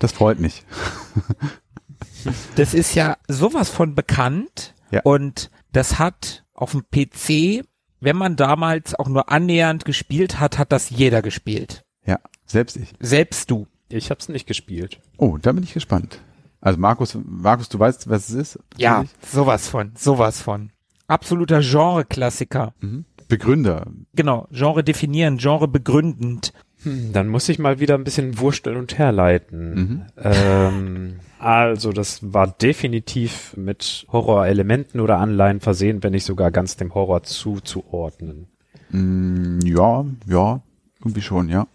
[0.00, 0.64] Das freut mich.
[2.56, 5.00] Das ist ja sowas von bekannt Ja.
[5.04, 7.64] und das hat auf dem PC,
[8.00, 11.84] wenn man damals auch nur annähernd gespielt hat, hat das jeder gespielt.
[12.04, 12.92] Ja, selbst ich.
[13.00, 13.66] Selbst du.
[13.88, 15.00] Ich habe es nicht gespielt.
[15.16, 16.20] Oh, da bin ich gespannt.
[16.60, 18.58] Also Markus, Markus, du weißt, was es ist?
[18.76, 20.70] Ja, sowas von, sowas von.
[21.06, 22.74] Absoluter Genre-Klassiker.
[22.80, 23.04] Mhm.
[23.28, 23.86] Begründer.
[24.14, 26.52] Genau, Genre definieren, Genre begründend.
[26.82, 29.74] Hm, dann muss ich mal wieder ein bisschen wursteln und herleiten.
[29.74, 30.02] Mhm.
[30.16, 36.94] Ähm, also das war definitiv mit Horrorelementen oder Anleihen versehen, wenn nicht sogar ganz dem
[36.94, 38.46] Horror zuzuordnen.
[38.90, 40.62] Mm, ja, ja,
[41.00, 41.66] irgendwie schon, ja.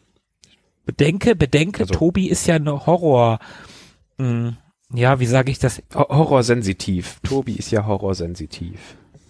[0.85, 3.39] Bedenke, bedenke, Also- Tobi ist ja eine Horror,
[4.17, 4.53] mh,
[4.93, 5.81] ja, wie sage ich das?
[5.95, 7.19] Ho- Horrorsensitiv.
[7.23, 8.79] Tobi ist ja horrorsensitiv.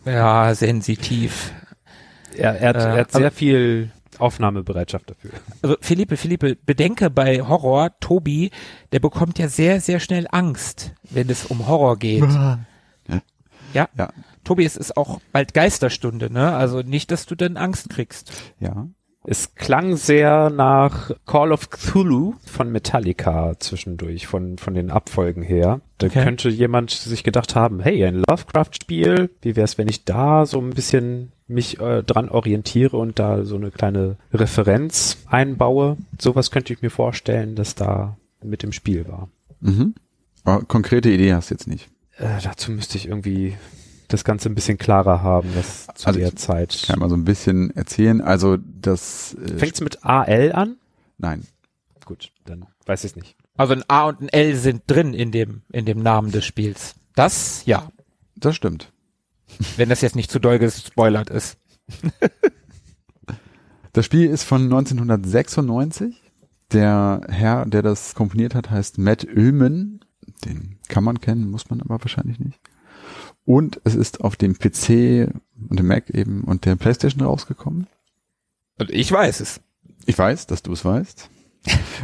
[0.06, 1.52] Ja, sensitiv.
[2.38, 5.32] Er, er, hat, Äh, er hat sehr viel Aufnahmebereitschaft dafür.
[5.62, 8.52] Also Philippe, Philippe, bedenke bei Horror, Tobi,
[8.92, 12.24] der bekommt ja sehr, sehr schnell Angst, wenn es um Horror geht.
[13.74, 14.10] Ja, Ja,
[14.44, 16.54] Tobi, es ist auch bald Geisterstunde, ne?
[16.56, 18.32] Also nicht, dass du dann Angst kriegst.
[18.60, 18.88] ja.
[19.26, 25.80] Es klang sehr nach Call of Cthulhu von Metallica zwischendurch, von, von den Abfolgen her.
[25.98, 26.24] Da Okay.
[26.24, 30.60] könnte jemand sich gedacht haben, hey, ein Lovecraft-Spiel, wie wäre es, wenn ich da so
[30.60, 35.98] ein bisschen mich äh, dran orientiere und da so eine kleine Referenz einbaue.
[36.20, 39.30] Sowas könnte ich mir vorstellen, dass da mit dem Spiel war.
[39.62, 39.96] Mhm.
[40.44, 41.90] Aber konkrete Idee hast du jetzt nicht.
[42.18, 43.56] Äh, dazu müsste ich irgendwie
[44.14, 46.84] das Ganze ein bisschen klarer haben, das zu Also der ich Zeit.
[46.86, 48.22] Kann mal so ein bisschen erzählen.
[48.22, 50.78] Also das äh, Fängt's mit AL an?
[51.18, 51.44] nein.
[52.06, 53.38] Gut, dann weiß ich nicht.
[53.56, 56.96] Also ein A und ein L sind drin in dem, in dem Namen des Spiels.
[57.16, 57.88] Das, ja.
[58.36, 58.92] Das stimmt.
[59.78, 61.58] Wenn das jetzt nicht zu doll gespoilert ist.
[63.94, 66.22] Das Spiel ist von 1996.
[66.72, 70.00] Der Herr, der das komponiert hat, heißt Matt Ullman.
[70.44, 72.60] Den kann man kennen, muss man aber wahrscheinlich nicht.
[73.46, 75.30] Und es ist auf dem PC
[75.70, 77.88] und dem Mac eben und der PlayStation rausgekommen.
[78.80, 79.60] Und ich weiß es.
[80.06, 81.30] Ich weiß, dass du es weißt.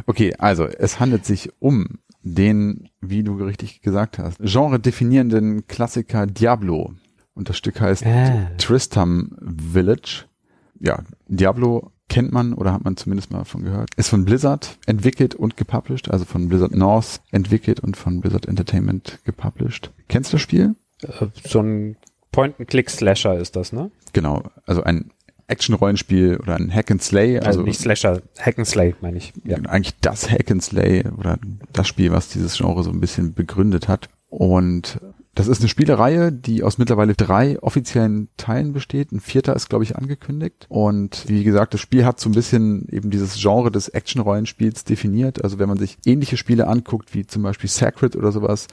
[0.05, 6.27] Okay, also es handelt sich um den, wie du richtig gesagt hast, genre definierenden Klassiker
[6.27, 6.93] Diablo.
[7.33, 8.51] Und das Stück heißt Ah.
[8.57, 10.25] Tristram Village.
[10.79, 13.89] Ja, Diablo kennt man oder hat man zumindest mal von gehört.
[13.95, 19.19] Ist von Blizzard entwickelt und gepublished, also von Blizzard North entwickelt und von Blizzard Entertainment
[19.25, 19.91] gepublished.
[20.07, 20.75] Kennst du das Spiel?
[21.03, 21.95] Äh, so ein
[22.31, 23.91] Point-and-Click-Slasher ist das, ne?
[24.13, 25.11] Genau, also ein
[25.47, 29.33] Action-Rollenspiel oder ein Hack and Slay, Also, also nicht Slasher, Hack and Slay, meine ich.
[29.43, 29.57] Ja.
[29.57, 31.39] eigentlich das Hack and Slay oder
[31.73, 34.09] das Spiel, was dieses Genre so ein bisschen begründet hat.
[34.29, 34.99] Und
[35.33, 39.11] das ist eine Spielereihe, die aus mittlerweile drei offiziellen Teilen besteht.
[39.11, 40.65] Ein vierter ist, glaube ich, angekündigt.
[40.69, 45.43] Und wie gesagt, das Spiel hat so ein bisschen eben dieses Genre des Action-Rollenspiels definiert.
[45.43, 48.67] Also wenn man sich ähnliche Spiele anguckt, wie zum Beispiel Sacred oder sowas,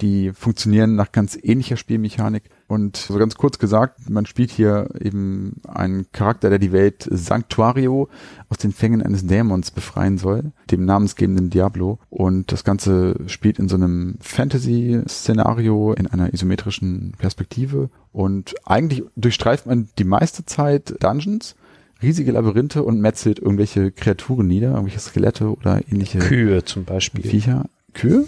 [0.00, 2.44] die funktionieren nach ganz ähnlicher Spielmechanik.
[2.68, 8.08] Und so ganz kurz gesagt, man spielt hier eben einen Charakter, der die Welt Sanctuario
[8.48, 11.98] aus den Fängen eines Dämons befreien soll, dem namensgebenden Diablo.
[12.10, 17.90] Und das Ganze spielt in so einem Fantasy-Szenario in einer isometrischen Perspektive.
[18.12, 21.54] Und eigentlich durchstreift man die meiste Zeit Dungeons,
[22.02, 27.22] riesige Labyrinthe und metzelt irgendwelche Kreaturen nieder, irgendwelche Skelette oder ähnliche Kühe zum Beispiel.
[27.22, 27.66] Viecher.
[27.94, 28.26] Kühe?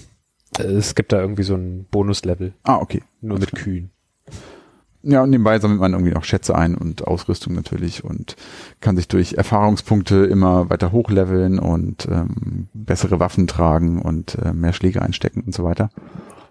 [0.58, 3.02] Es gibt da irgendwie so ein Bonuslevel, Ah, okay.
[3.20, 3.90] nur mit Kühen.
[5.02, 8.34] Ja, und nebenbei sammelt man irgendwie auch Schätze ein und Ausrüstung natürlich und
[8.80, 14.72] kann sich durch Erfahrungspunkte immer weiter hochleveln und ähm, bessere Waffen tragen und äh, mehr
[14.72, 15.90] Schläge einstecken und so weiter.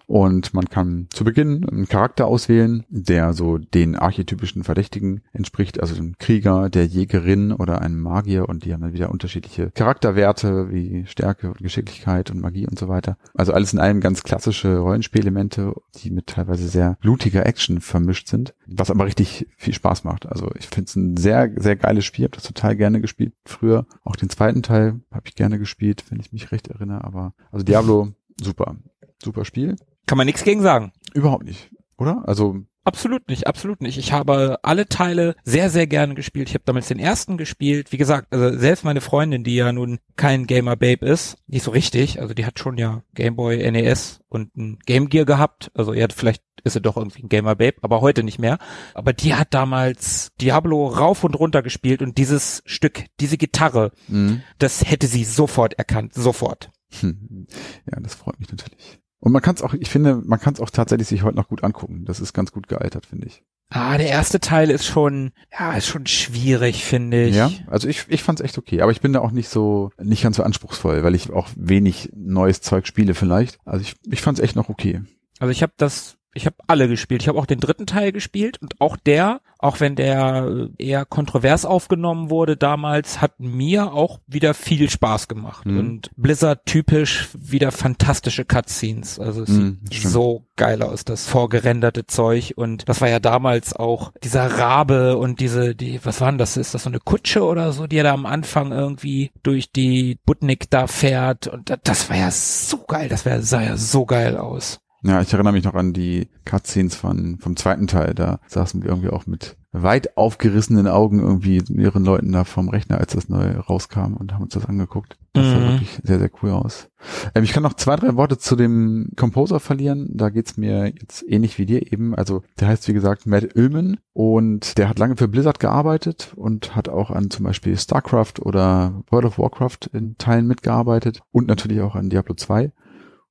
[0.08, 6.02] Und man kann zu Beginn einen Charakter auswählen, der so den archetypischen Verdächtigen entspricht, also
[6.02, 11.06] ein Krieger, der Jägerin oder ein Magier und die haben dann wieder unterschiedliche Charakterwerte wie
[11.08, 13.18] Stärke und Geschicklichkeit und Magie und so weiter.
[13.34, 18.54] Also alles in allem ganz klassische Rollenspielelemente, die mit teilweise sehr blutiger Action vermischt sind,
[18.66, 20.26] was aber richtig viel Spaß macht.
[20.26, 23.86] Also ich finde es ein sehr, sehr geiles Spiel, habe das total gerne gespielt früher.
[24.06, 27.66] Auch den zweiten Teil habe ich gerne gespielt, wenn ich mich recht erinnere, aber also
[27.66, 28.78] Diablo, super.
[29.22, 29.76] Super Spiel.
[30.08, 30.92] Kann man nichts gegen sagen.
[31.14, 32.24] Überhaupt nicht, oder?
[32.26, 33.98] Also, Absolut nicht, absolut nicht.
[33.98, 36.48] Ich habe alle Teile sehr, sehr gerne gespielt.
[36.48, 37.92] Ich habe damals den ersten gespielt.
[37.92, 41.72] Wie gesagt, also selbst meine Freundin, die ja nun kein Gamer Babe ist, nicht so
[41.72, 45.70] richtig, also die hat schon ja Game Boy, NES und ein Game Gear gehabt.
[45.74, 48.58] Also er hat vielleicht ist sie doch irgendwie ein Gamer Babe, aber heute nicht mehr.
[48.94, 54.40] Aber die hat damals Diablo rauf und runter gespielt und dieses Stück, diese Gitarre, mh.
[54.60, 56.72] das hätte sie sofort erkannt, sofort.
[57.02, 57.48] Hm.
[57.92, 58.98] ja, das freut mich natürlich.
[59.20, 61.48] Und man kann es auch, ich finde, man kann es auch tatsächlich sich heute noch
[61.48, 62.06] gut angucken.
[62.06, 63.44] Das ist ganz gut gealtert, finde ich.
[63.70, 67.36] Ah, der erste Teil ist schon, ja, ist schon schwierig, finde ich.
[67.36, 69.92] Ja, also ich, ich fand es echt okay, aber ich bin da auch nicht so,
[70.02, 73.60] nicht ganz so anspruchsvoll, weil ich auch wenig neues Zeug spiele vielleicht.
[73.66, 75.02] Also ich, ich fand es echt noch okay.
[75.40, 77.24] Also ich habe das Ich habe alle gespielt.
[77.24, 81.66] Ich habe auch den dritten Teil gespielt und auch der, auch wenn der eher kontrovers
[81.66, 85.66] aufgenommen wurde damals, hat mir auch wieder viel Spaß gemacht.
[85.66, 85.80] Mhm.
[85.80, 89.20] Und Blizzard typisch wieder fantastische Cutscenes.
[89.20, 90.14] Also es Mhm, sieht stimmt.
[90.14, 92.54] so geil aus, das vorgerenderte Zeug.
[92.56, 96.56] Und das war ja damals auch dieser Rabe und diese, die, was waren das?
[96.56, 100.20] Ist das so eine Kutsche oder so, die er da am Anfang irgendwie durch die
[100.24, 101.48] Butnik da fährt?
[101.48, 103.10] Und da- das war ja so geil.
[103.10, 104.80] Das wär, sah ja so geil aus.
[105.04, 108.14] Ja, ich erinnere mich noch an die Cutscenes von, vom zweiten Teil.
[108.16, 112.68] Da saßen wir irgendwie auch mit weit aufgerissenen Augen irgendwie mit mehreren Leuten da vom
[112.70, 115.18] Rechner, als das neu rauskam und haben uns das angeguckt.
[115.34, 115.68] Das sah Mhm.
[115.68, 116.90] wirklich sehr, sehr cool aus.
[117.36, 120.10] Ähm, ich kann noch zwei, drei Worte zu dem Composer verlieren.
[120.16, 122.16] Da geht's mir jetzt ähnlich wie dir eben.
[122.16, 126.76] Also der heißt, wie gesagt, Matt Ullman und der hat lange für Blizzard gearbeitet und
[126.76, 131.82] hat auch an zum Beispiel StarCraft oder World of Warcraft in Teilen mitgearbeitet und natürlich
[131.82, 132.72] auch an Diablo 2.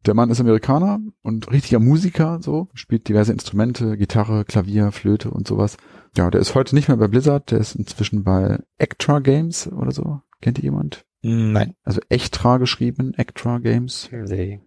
[0.07, 5.49] Der Mann ist Amerikaner und richtiger Musiker, so, spielt diverse Instrumente, Gitarre, Klavier, Flöte und
[5.49, 5.77] sowas.
[6.17, 9.91] Ja, der ist heute nicht mehr bei Blizzard, der ist inzwischen bei Ektra Games oder
[9.91, 10.21] so.
[10.41, 11.05] Kennt ihr jemand?
[11.23, 11.75] Nein.
[11.83, 14.09] Also Ektra geschrieben, Ektra Games.
[14.13, 14.61] Nee.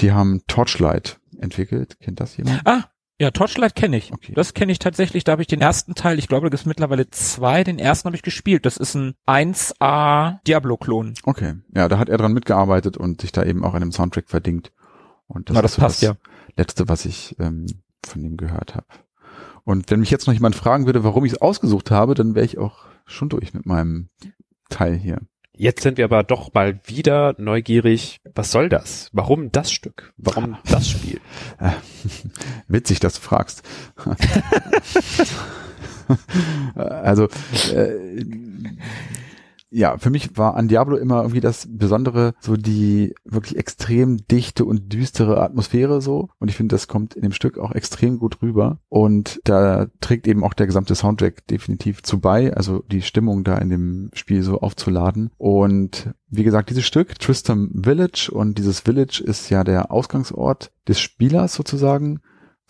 [0.00, 2.00] Die haben Torchlight entwickelt.
[2.00, 2.62] Kennt das jemand?
[2.64, 2.84] Ah,
[3.20, 4.12] ja, Torchlight kenne ich.
[4.12, 4.32] Okay.
[4.34, 5.24] Das kenne ich tatsächlich.
[5.24, 7.64] Da habe ich den ersten Teil, ich glaube, da gibt es mittlerweile zwei.
[7.64, 8.64] Den ersten habe ich gespielt.
[8.64, 11.14] Das ist ein 1A Diablo-Klon.
[11.24, 11.54] Okay.
[11.74, 14.72] Ja, da hat er dran mitgearbeitet und sich da eben auch an dem Soundtrack verdingt.
[15.28, 16.16] Und das, Na, das ist so passt das ja.
[16.56, 17.66] Letzte, was ich ähm,
[18.04, 18.86] von ihm gehört habe.
[19.64, 22.46] Und wenn mich jetzt noch jemand fragen würde, warum ich es ausgesucht habe, dann wäre
[22.46, 24.08] ich auch schon durch mit meinem
[24.70, 25.20] Teil hier.
[25.52, 28.20] Jetzt sind wir aber doch mal wieder neugierig.
[28.34, 29.10] Was soll das?
[29.12, 30.14] Warum das Stück?
[30.16, 31.20] Warum das Spiel?
[32.68, 33.62] Witzig, dass du fragst.
[36.76, 37.28] also,
[37.74, 38.24] äh,
[39.70, 44.64] ja, für mich war an Diablo immer irgendwie das Besondere, so die wirklich extrem dichte
[44.64, 46.28] und düstere Atmosphäre so.
[46.38, 48.78] Und ich finde, das kommt in dem Stück auch extrem gut rüber.
[48.88, 53.58] Und da trägt eben auch der gesamte Soundtrack definitiv zu bei, also die Stimmung da
[53.58, 55.30] in dem Spiel so aufzuladen.
[55.36, 61.00] Und wie gesagt, dieses Stück, Tristram Village, und dieses Village ist ja der Ausgangsort des
[61.00, 62.20] Spielers sozusagen.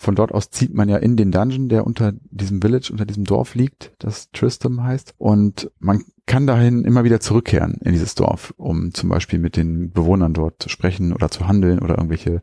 [0.00, 3.24] Von dort aus zieht man ja in den Dungeon, der unter diesem Village, unter diesem
[3.24, 5.14] Dorf liegt, das Tristram heißt.
[5.18, 9.90] Und man kann dahin immer wieder zurückkehren in dieses Dorf, um zum Beispiel mit den
[9.90, 12.42] Bewohnern dort zu sprechen oder zu handeln oder irgendwelche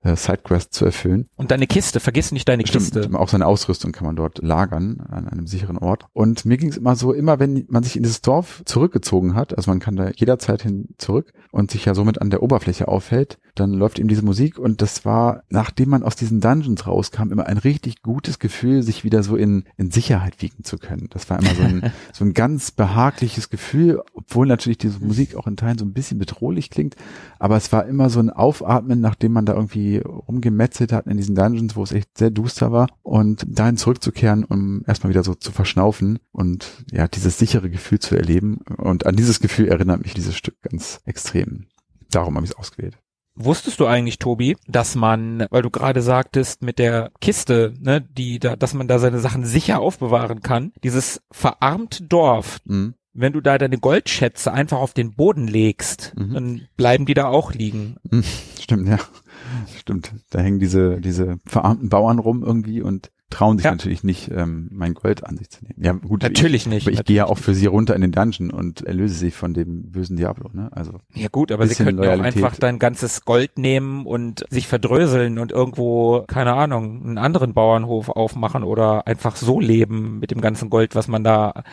[0.00, 1.28] äh, Sidequests zu erfüllen.
[1.36, 3.02] Und deine Kiste, vergiss nicht deine Kiste.
[3.02, 6.06] Stimmt, auch seine Ausrüstung kann man dort lagern an einem sicheren Ort.
[6.14, 9.54] Und mir ging es immer so, immer wenn man sich in dieses Dorf zurückgezogen hat,
[9.56, 13.38] also man kann da jederzeit hin zurück und sich ja somit an der Oberfläche aufhält,
[13.54, 17.46] dann läuft ihm diese Musik und das war, nachdem man aus diesen Dungeons rauskam, immer
[17.46, 21.08] ein richtig gutes Gefühl, sich wieder so in, in Sicherheit wiegen zu können.
[21.10, 25.46] Das war immer so ein, so ein ganz behagliches Gefühl, obwohl natürlich diese Musik auch
[25.46, 26.96] in Teilen so ein bisschen bedrohlich klingt,
[27.38, 31.34] aber es war immer so ein Aufatmen, nachdem man da irgendwie rumgemetzelt hat in diesen
[31.34, 35.52] Dungeons, wo es echt sehr duster war und dahin zurückzukehren, um erstmal wieder so zu
[35.52, 38.58] verschnaufen und ja, dieses sichere Gefühl zu erleben.
[38.76, 41.66] Und an dieses Gefühl erinnert mich dieses Stück ganz extrem.
[42.10, 42.98] Darum habe ich es ausgewählt.
[43.36, 48.38] Wusstest du eigentlich, Tobi, dass man, weil du gerade sagtest, mit der Kiste, ne, die
[48.38, 52.94] da, dass man da seine Sachen sicher aufbewahren kann, dieses verarmte Dorf, Mhm.
[53.12, 56.32] wenn du da deine Goldschätze einfach auf den Boden legst, Mhm.
[56.34, 57.96] dann bleiben die da auch liegen.
[58.10, 58.22] Hm,
[58.60, 58.98] Stimmt, ja.
[59.78, 60.12] Stimmt.
[60.30, 63.72] Da hängen diese, diese verarmten Bauern rum irgendwie und trauen sich Ja.
[63.72, 65.82] natürlich nicht, ähm, mein Gold an sich zu nehmen.
[65.82, 66.22] Ja, gut.
[66.22, 66.86] Natürlich ich, nicht.
[66.86, 69.54] Aber ich gehe ja auch für sie runter in den Dungeon und erlöse sie von
[69.54, 70.68] dem bösen Diablo, ne?
[70.72, 71.00] Also.
[71.14, 72.44] Ja gut, aber sie könnten ja auch Loyalität.
[72.44, 78.08] einfach dein ganzes Gold nehmen und sich verdröseln und irgendwo, keine Ahnung, einen anderen Bauernhof
[78.08, 81.64] aufmachen oder einfach so leben mit dem ganzen Gold, was man da,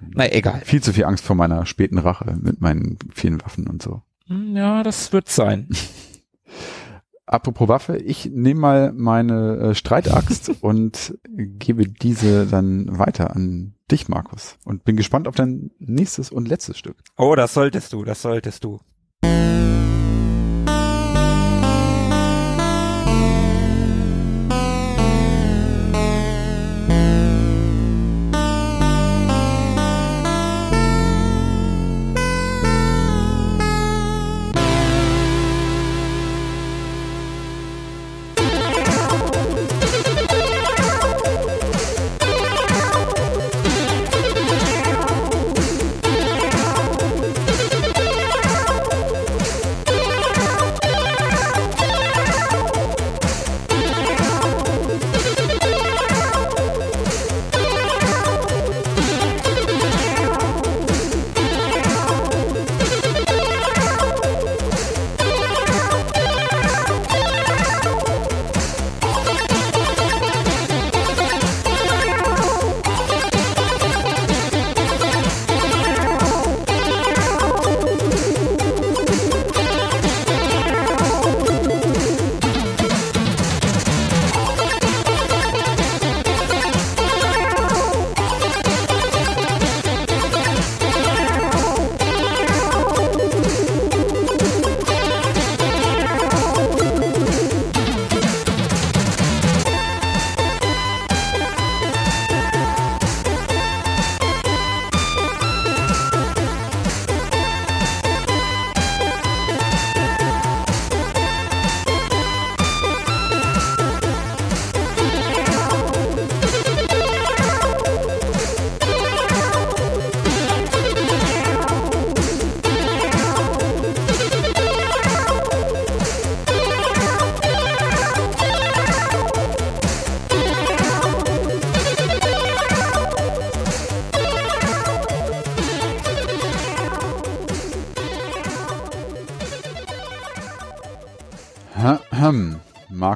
[0.00, 0.60] na egal.
[0.64, 4.02] Viel zu viel Angst vor meiner späten Rache mit meinen vielen Waffen und so.
[4.28, 5.68] Hm, Ja, das wird sein.
[7.28, 14.08] Apropos Waffe, ich nehme mal meine äh, Streitaxt und gebe diese dann weiter an dich,
[14.08, 14.56] Markus.
[14.64, 16.96] Und bin gespannt auf dein nächstes und letztes Stück.
[17.16, 18.80] Oh, das solltest du, das solltest du.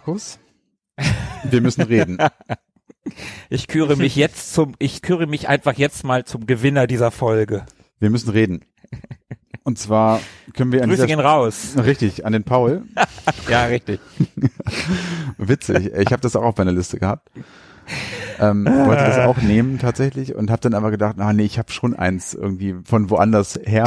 [0.04, 0.40] Markus,
[1.44, 2.18] wir müssen reden.
[3.50, 7.66] Ich küre mich jetzt zum, ich küre mich einfach jetzt mal zum Gewinner dieser Folge.
[7.98, 8.64] Wir müssen reden.
[9.64, 10.20] Und zwar
[10.56, 11.74] können wir an Grüße gehen raus.
[11.76, 12.84] Richtig, an den Paul.
[13.48, 14.00] Ja, richtig.
[15.36, 15.92] Witzig.
[15.92, 17.28] Ich habe das auch auf meiner Liste gehabt.
[18.38, 21.72] Ähm, wollte das auch nehmen tatsächlich und habe dann aber gedacht, ah nee, ich habe
[21.72, 23.84] schon eins irgendwie von woanders her.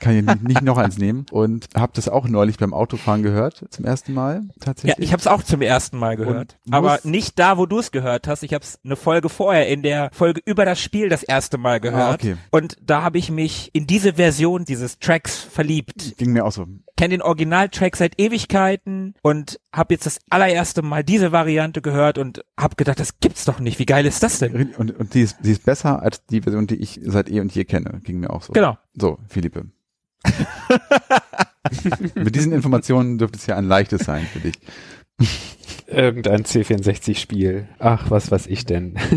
[0.00, 3.64] Kann ich nicht, nicht noch eins nehmen und habe das auch neulich beim Autofahren gehört
[3.70, 5.04] zum ersten Mal Ja, tatsächlich.
[5.06, 6.58] ich habe es auch zum ersten Mal gehört.
[6.66, 8.42] Und Aber nicht da, wo du es gehört hast.
[8.42, 11.80] Ich habe es eine Folge vorher in der Folge über das Spiel das erste Mal
[11.80, 12.10] gehört.
[12.10, 12.36] Ah, okay.
[12.50, 16.16] Und da habe ich mich in diese Version dieses Tracks verliebt.
[16.16, 16.66] Ging mir auch so.
[16.96, 22.44] Kenne den Originaltrack seit Ewigkeiten und habe jetzt das allererste Mal diese Variante gehört und
[22.58, 23.78] habe gedacht, das gibt's doch nicht.
[23.78, 24.72] Wie geil ist das denn?
[24.76, 27.54] Und, und die, ist, die ist besser als die Version, die ich seit eh und
[27.54, 28.00] je kenne.
[28.04, 28.52] Ging mir auch so.
[28.52, 28.76] Genau.
[28.94, 29.66] So, Philippe.
[32.14, 34.54] Mit diesen Informationen dürfte es ja ein leichtes sein für dich.
[35.86, 37.68] Irgendein C64-Spiel.
[37.78, 38.96] Ach, was weiß ich denn?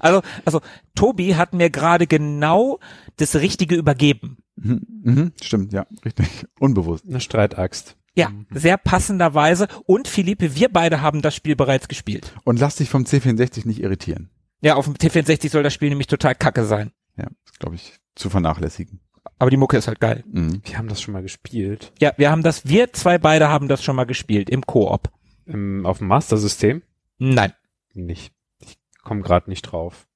[0.00, 0.60] Also, also
[0.94, 2.78] Tobi hat mir gerade genau
[3.16, 4.36] das Richtige übergeben.
[4.54, 6.46] Mhm, mhm, stimmt, ja, richtig.
[6.60, 7.04] Unbewusst.
[7.08, 7.96] Eine Streitaxt.
[8.14, 9.66] Ja, sehr passenderweise.
[9.86, 12.32] Und Philippe, wir beide haben das Spiel bereits gespielt.
[12.44, 14.30] Und lass dich vom C64 nicht irritieren.
[14.60, 16.92] Ja, auf dem T64 soll das Spiel nämlich total kacke sein.
[17.16, 19.00] Ja, ist, glaube ich, zu vernachlässigen.
[19.38, 20.24] Aber die Mucke ist halt geil.
[20.26, 20.62] Mhm.
[20.64, 21.92] Wir haben das schon mal gespielt.
[22.00, 25.10] Ja, wir haben das, wir zwei beide haben das schon mal gespielt im Koop.
[25.46, 26.82] Im, auf dem Master-System?
[27.18, 27.52] Nein.
[27.94, 28.32] Nicht.
[28.60, 30.06] Ich komme gerade nicht drauf.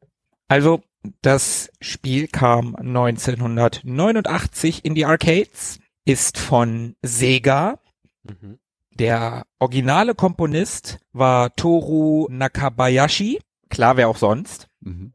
[0.48, 0.82] Also,
[1.22, 7.78] das Spiel kam 1989 in die Arcades, ist von Sega.
[8.24, 8.58] Mhm.
[8.90, 13.40] Der originale Komponist war Toru Nakabayashi.
[13.70, 14.68] Klar, wer auch sonst.
[14.80, 15.14] Mhm.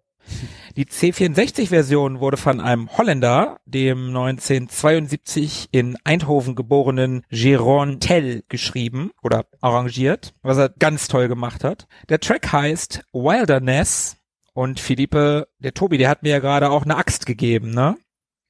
[0.78, 9.48] Die C64-Version wurde von einem Holländer, dem 1972 in Eindhoven geborenen Jérôme Tell geschrieben oder
[9.60, 11.88] arrangiert, was er ganz toll gemacht hat.
[12.10, 14.18] Der Track heißt Wilderness
[14.54, 17.98] und Philippe, der Tobi, der hat mir ja gerade auch eine Axt gegeben, ne?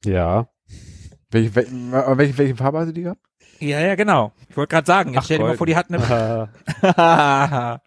[0.04, 0.50] Ja.
[1.32, 3.22] Welche, welche, welche, welche Farbe hast du die gehabt?
[3.60, 4.34] Ja, ja, genau.
[4.50, 6.50] Ich wollte gerade sagen, Ach, stell dir mal vor, die hat eine...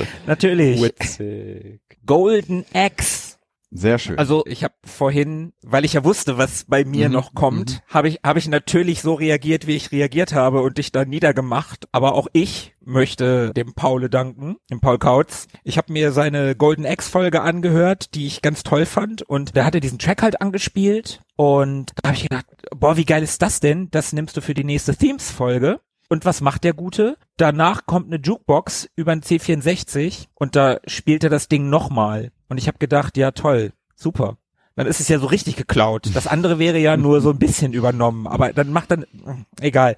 [0.26, 0.80] Natürlich.
[0.82, 1.80] Witzig.
[2.06, 3.36] Golden Axe.
[3.74, 4.18] Sehr schön.
[4.18, 8.08] Also ich habe vorhin, weil ich ja wusste, was bei mir Mhm, noch kommt, habe
[8.08, 11.88] ich habe ich natürlich so reagiert, wie ich reagiert habe und dich da niedergemacht.
[11.90, 15.46] Aber auch ich möchte dem Paule danken, dem Paul Kautz.
[15.64, 19.64] Ich habe mir seine Golden Axe Folge angehört, die ich ganz toll fand und der
[19.64, 22.44] hatte diesen Track halt angespielt und da habe ich gedacht,
[22.76, 23.88] boah, wie geil ist das denn?
[23.90, 25.80] Das nimmst du für die nächste Themes Folge.
[26.12, 27.16] Und was macht der Gute?
[27.38, 32.32] Danach kommt eine Jukebox über ein C64 und da spielt er das Ding nochmal.
[32.50, 34.36] Und ich habe gedacht, ja toll, super.
[34.76, 36.10] Dann ist es ja so richtig geklaut.
[36.12, 39.06] Das andere wäre ja nur so ein bisschen übernommen, aber dann macht dann,
[39.58, 39.96] egal.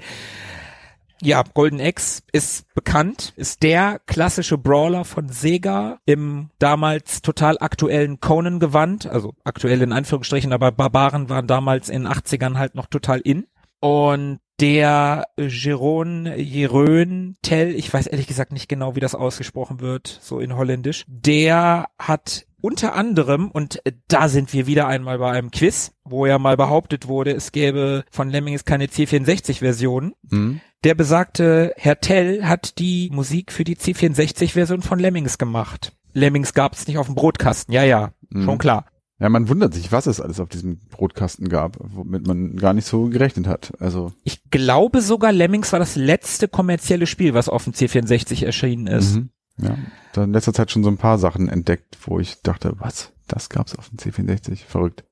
[1.21, 8.21] Ja, Golden Axe ist bekannt, ist der klassische Brawler von Sega im damals total aktuellen
[8.21, 13.19] Conan-Gewand, also aktuell in Anführungsstrichen, aber Barbaren waren damals in den 80ern halt noch total
[13.19, 13.49] in.
[13.81, 20.19] Und der Jeroen, Jeroen Tell, ich weiß ehrlich gesagt nicht genau, wie das ausgesprochen wird,
[20.23, 25.51] so in Holländisch, der hat unter anderem, und da sind wir wieder einmal bei einem
[25.51, 30.15] Quiz, wo ja mal behauptet wurde, es gäbe von Lemmings keine C64-Version.
[30.31, 30.61] Mhm.
[30.83, 35.93] Der besagte Herr Tell hat die Musik für die C64-Version von Lemmings gemacht.
[36.15, 38.45] Lemmings gab es nicht auf dem Brotkasten, ja, ja, Mhm.
[38.45, 38.87] schon klar.
[39.21, 42.87] Ja, man wundert sich, was es alles auf diesem Brotkasten gab, womit man gar nicht
[42.87, 43.73] so gerechnet hat.
[43.79, 48.89] Also, Ich glaube sogar, Lemmings war das letzte kommerzielle Spiel, was auf dem C64 erschienen
[48.89, 49.15] ist.
[49.15, 49.31] mhm.
[49.59, 49.79] ja,
[50.13, 53.13] da in letzter Zeit schon so ein paar Sachen entdeckt, wo ich dachte, was?
[53.29, 54.65] Das gab's auf dem C64?
[54.67, 55.05] Verrückt.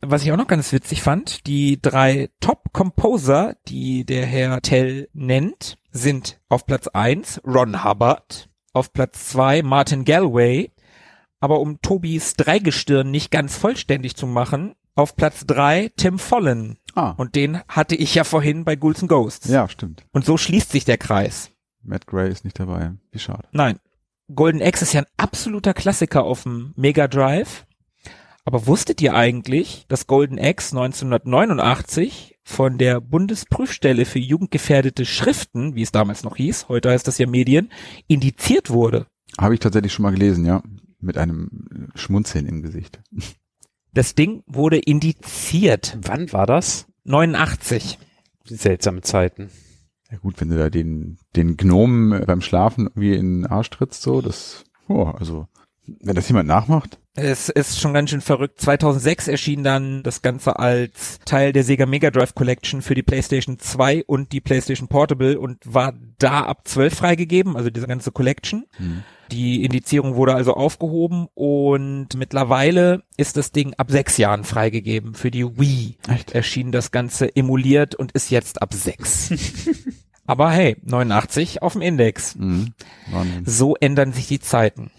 [0.00, 5.78] Was ich auch noch ganz witzig fand, die drei Top-Composer, die der Herr Tell nennt,
[5.92, 10.72] sind auf Platz eins Ron Hubbard, auf Platz zwei Martin Galway,
[11.44, 16.78] aber um Tobis Dreigestirn nicht ganz vollständig zu machen, auf Platz drei Tim Follen.
[16.94, 19.48] Ah, Und den hatte ich ja vorhin bei Ghouls and Ghosts.
[19.50, 20.06] ja, stimmt.
[20.12, 21.50] Und so schließt sich der Kreis.
[21.82, 22.92] Matt Gray ist nicht dabei.
[23.12, 23.46] Wie schade.
[23.52, 23.78] Nein.
[24.34, 27.66] Golden Axe ist ja ein absoluter Klassiker auf dem Mega Drive.
[28.46, 35.82] Aber wusstet ihr eigentlich, dass Golden Axe 1989 von der Bundesprüfstelle für jugendgefährdete Schriften, wie
[35.82, 37.70] es damals noch hieß, heute heißt das ja Medien,
[38.06, 39.06] indiziert wurde?
[39.38, 40.62] Habe ich tatsächlich schon mal gelesen, ja.
[41.04, 43.00] Mit einem Schmunzeln im Gesicht.
[43.92, 45.98] Das Ding wurde indiziert.
[46.02, 46.86] Wann war das?
[47.04, 47.98] 89.
[48.44, 49.50] Seltsame Zeiten.
[50.10, 54.02] Ja gut, wenn du da den, den Gnomen beim Schlafen irgendwie in den Arsch trittst,
[54.02, 55.46] so, das, oh, also,
[55.86, 58.60] wenn das jemand nachmacht, Es ist schon ganz schön verrückt.
[58.60, 63.60] 2006 erschien dann das Ganze als Teil der Sega Mega Drive Collection für die PlayStation
[63.60, 68.66] 2 und die PlayStation Portable und war da ab 12 freigegeben, also diese ganze Collection.
[68.78, 69.04] Hm.
[69.30, 75.14] Die Indizierung wurde also aufgehoben und mittlerweile ist das Ding ab sechs Jahren freigegeben.
[75.14, 76.32] Für die Wii Echt?
[76.32, 79.32] erschien das Ganze emuliert und ist jetzt ab sechs.
[80.26, 82.34] Aber hey, 89 auf dem Index.
[82.34, 82.74] Mhm.
[83.44, 84.90] So ändern sich die Zeiten.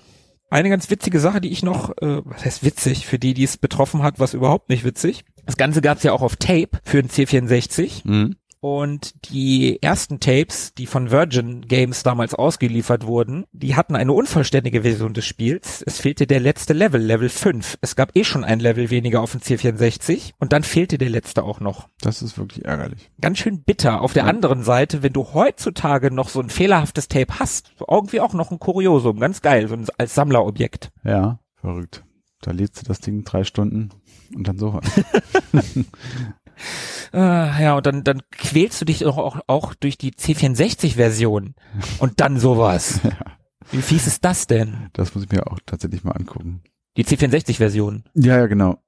[0.56, 3.58] Eine ganz witzige Sache, die ich noch, äh, was heißt witzig, für die, die es
[3.58, 5.26] betroffen hat, was überhaupt nicht witzig.
[5.46, 8.08] Das Ganze gab es ja auch auf Tape für den C64.
[8.08, 8.38] Mhm.
[8.68, 14.82] Und die ersten Tapes, die von Virgin Games damals ausgeliefert wurden, die hatten eine unvollständige
[14.82, 15.84] Version des Spiels.
[15.86, 17.78] Es fehlte der letzte Level, Level 5.
[17.82, 21.44] Es gab eh schon ein Level weniger auf dem C64 und dann fehlte der letzte
[21.44, 21.90] auch noch.
[22.02, 23.12] Das ist wirklich ärgerlich.
[23.22, 24.02] Ganz schön bitter.
[24.02, 24.30] Auf der ja.
[24.30, 28.50] anderen Seite, wenn du heutzutage noch so ein fehlerhaftes Tape hast, so irgendwie auch noch
[28.50, 30.92] ein Kuriosum, ganz geil, so ein, als Sammlerobjekt.
[31.04, 32.04] Ja, verrückt.
[32.42, 33.90] Da lädst du das Ding drei Stunden
[34.34, 34.80] und dann so.
[37.14, 41.56] Äh, ja, und dann, dann quälst du dich auch, auch, auch durch die C64-Version
[42.00, 43.00] und dann sowas.
[43.04, 43.12] ja.
[43.72, 44.90] Wie fies ist das denn?
[44.94, 46.62] Das muss ich mir auch tatsächlich mal angucken.
[46.98, 48.04] Die C64-Version.
[48.14, 48.80] Ja, ja, genau.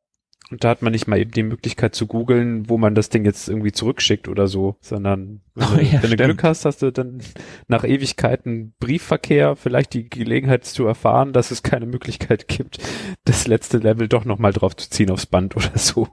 [0.49, 3.25] Und da hat man nicht mal eben die Möglichkeit zu googeln, wo man das Ding
[3.25, 6.81] jetzt irgendwie zurückschickt oder so, sondern wenn, oh, du, ja, wenn du Glück hast, hast
[6.81, 7.21] du dann
[7.67, 12.77] nach Ewigkeiten Briefverkehr vielleicht die Gelegenheit zu erfahren, dass es keine Möglichkeit gibt,
[13.25, 16.07] das letzte Level doch nochmal drauf zu ziehen aufs Band oder so.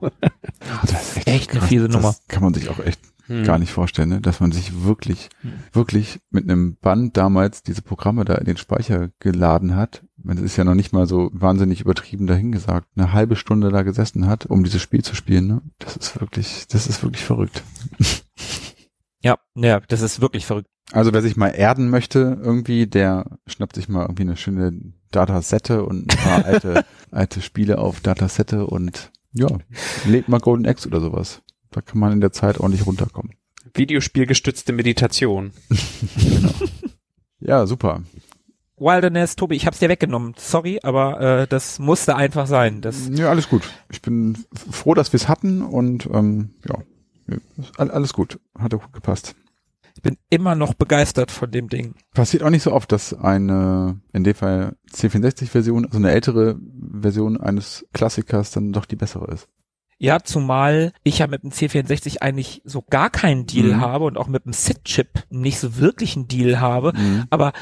[0.82, 2.08] das ist echt, echt eine fiese Nummer.
[2.08, 3.44] Das kann man sich auch echt hm.
[3.44, 4.20] gar nicht vorstellen, ne?
[4.20, 5.52] dass man sich wirklich, hm.
[5.72, 10.02] wirklich mit einem Band damals diese Programme da in den Speicher geladen hat.
[10.26, 14.26] Es ist ja noch nicht mal so wahnsinnig übertrieben dahingesagt, eine halbe Stunde da gesessen
[14.26, 15.46] hat, um dieses Spiel zu spielen.
[15.46, 15.62] Ne?
[15.78, 17.62] Das ist wirklich, das ist wirklich verrückt.
[19.20, 20.68] Ja, ja, das ist wirklich verrückt.
[20.92, 25.84] Also wer sich mal erden möchte, irgendwie, der schnappt sich mal irgendwie eine schöne Datasette
[25.84, 29.48] und ein paar alte, alte Spiele auf Datasette und ja,
[30.06, 31.42] lädt mal Golden Axe oder sowas.
[31.70, 33.32] Da kann man in der Zeit ordentlich runterkommen.
[33.74, 35.52] Videospielgestützte Meditation.
[36.16, 36.54] genau.
[37.40, 38.02] Ja, super.
[38.76, 40.34] Wilderness, Tobi, ich hab's dir weggenommen.
[40.36, 42.80] Sorry, aber äh, das musste einfach sein.
[42.80, 43.62] Das ja, alles gut.
[43.90, 46.76] Ich bin froh, dass wir es hatten und ähm, ja,
[47.78, 48.40] alles gut.
[48.58, 49.36] Hat ja gut gepasst.
[49.96, 51.94] Ich bin immer noch begeistert von dem Ding.
[52.14, 56.58] Passiert auch nicht so oft, dass eine, in dem Fall C64-Version, also eine ältere
[57.00, 59.48] Version eines Klassikers dann doch die bessere ist.
[59.98, 63.80] Ja, zumal ich ja mit dem C64 eigentlich so gar keinen Deal mhm.
[63.80, 66.92] habe und auch mit dem SID-Chip nicht so wirklich einen Deal habe.
[66.96, 67.24] Mhm.
[67.30, 67.52] Aber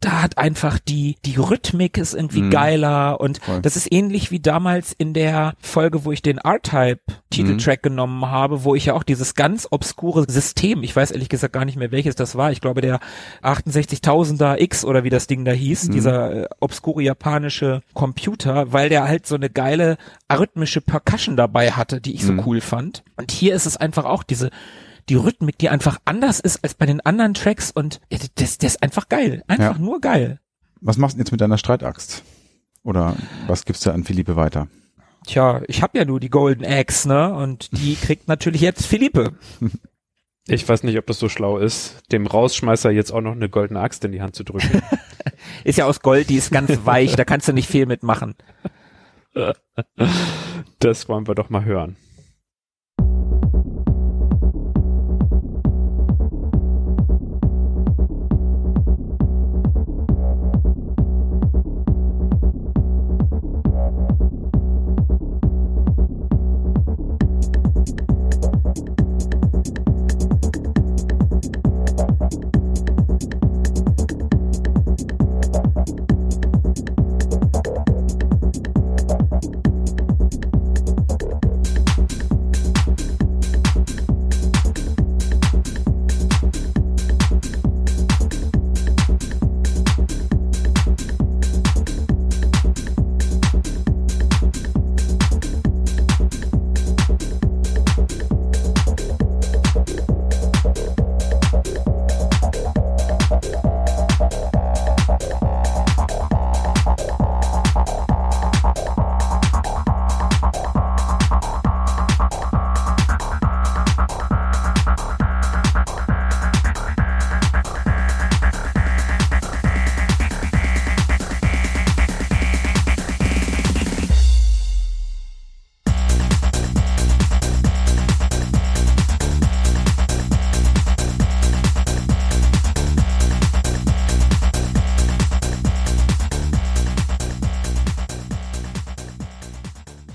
[0.00, 2.50] da hat einfach die, die Rhythmik ist irgendwie mhm.
[2.50, 3.62] geiler und Voll.
[3.62, 7.00] das ist ähnlich wie damals in der Folge, wo ich den R-Type
[7.30, 7.88] Titeltrack mhm.
[7.90, 11.64] genommen habe, wo ich ja auch dieses ganz obskure System, ich weiß ehrlich gesagt gar
[11.64, 13.00] nicht mehr welches das war, ich glaube der
[13.42, 15.92] 68.000er X oder wie das Ding da hieß, mhm.
[15.92, 19.98] dieser äh, obskure japanische Computer, weil der halt so eine geile
[20.28, 22.42] arrhythmische Percussion dabei hatte, die ich so mhm.
[22.46, 23.02] cool fand.
[23.16, 24.50] Und hier ist es einfach auch diese
[25.08, 28.82] die Rhythmik, die einfach anders ist als bei den anderen Tracks und das, das ist
[28.84, 29.42] einfach geil.
[29.48, 29.82] Einfach ja.
[29.82, 30.38] nur geil.
[30.80, 32.22] Was machst du jetzt mit deiner Streitaxt?
[32.84, 33.16] Oder
[33.48, 34.68] was gibst du an Philippe weiter?
[35.26, 37.34] Tja, ich habe ja nur die Golden Axe, ne?
[37.34, 39.34] Und die kriegt natürlich jetzt Philippe.
[40.48, 43.80] Ich weiß nicht, ob das so schlau ist, dem Rausschmeißer jetzt auch noch eine goldene
[43.80, 44.82] Axt in die Hand zu drücken.
[45.64, 48.34] ist ja aus Gold, die ist ganz weich, da kannst du nicht viel mitmachen.
[50.78, 51.96] Das wollen wir doch mal hören.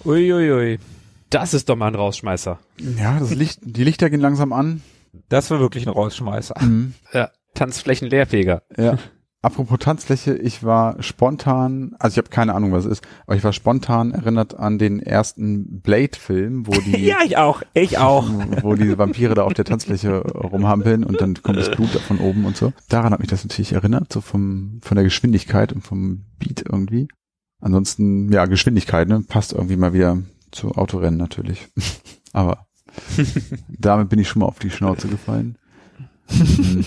[0.07, 0.79] Uiuiui.
[1.29, 2.57] Das ist doch mal ein Rausschmeißer.
[2.97, 4.81] Ja, das Licht, die Lichter gehen langsam an.
[5.27, 6.55] Das war wirklich ein Rausschmeißer.
[6.61, 6.93] Mhm.
[7.13, 8.63] Ja, Tanzflächenleerfeger.
[8.77, 8.97] Ja.
[9.41, 13.43] Apropos Tanzfläche, ich war spontan, also ich habe keine Ahnung, was es ist, aber ich
[13.43, 17.61] war spontan erinnert an den ersten Blade-Film, wo die, Ja, ich auch.
[17.73, 18.27] Ich auch.
[18.61, 22.19] wo die Vampire da auf der Tanzfläche rumhampeln und dann kommt das Blut da von
[22.19, 22.71] oben und so.
[22.87, 27.09] Daran hat mich das natürlich erinnert, so vom von der Geschwindigkeit und vom Beat irgendwie.
[27.59, 30.21] Ansonsten, ja, Geschwindigkeit, ne, passt irgendwie mal wieder
[30.51, 31.67] zu Autorennen natürlich.
[32.33, 32.67] aber
[33.67, 35.57] damit bin ich schon mal auf die Schnauze gefallen.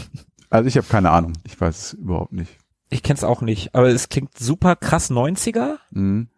[0.52, 1.34] Also ich habe keine Ahnung.
[1.44, 2.58] Ich weiß es überhaupt nicht.
[2.88, 5.76] Ich kenn's auch nicht, aber es klingt super krass 90er.
[5.92, 6.28] Mhm.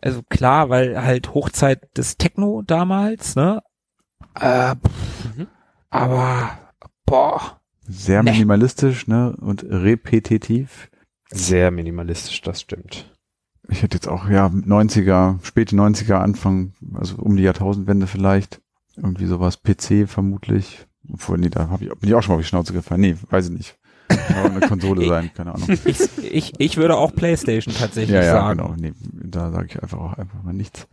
[0.00, 3.62] Also klar, weil halt Hochzeit des Techno damals, ne?
[4.34, 5.46] Äh, pff, Mhm.
[5.90, 6.58] aber
[7.04, 9.36] boah, Sehr minimalistisch, ne?
[9.38, 10.88] Und repetitiv.
[11.30, 13.14] Sehr minimalistisch, das stimmt.
[13.70, 18.60] Ich hätte jetzt auch, ja, 90er, späte 90er, Anfang, also um die Jahrtausendwende vielleicht.
[18.96, 20.86] Irgendwie sowas, PC vermutlich.
[21.12, 23.00] Obwohl, nee, da hab ich, bin ich auch schon mal auf die Schnauze gefallen.
[23.02, 23.78] Nee, weiß ich nicht.
[24.08, 25.68] Kann auch eine Konsole sein, keine Ahnung.
[25.84, 28.58] ich, ich, ich würde auch Playstation tatsächlich Ja, ja, sagen.
[28.58, 28.74] genau.
[28.78, 30.88] Nee, da sage ich einfach auch einfach mal nichts.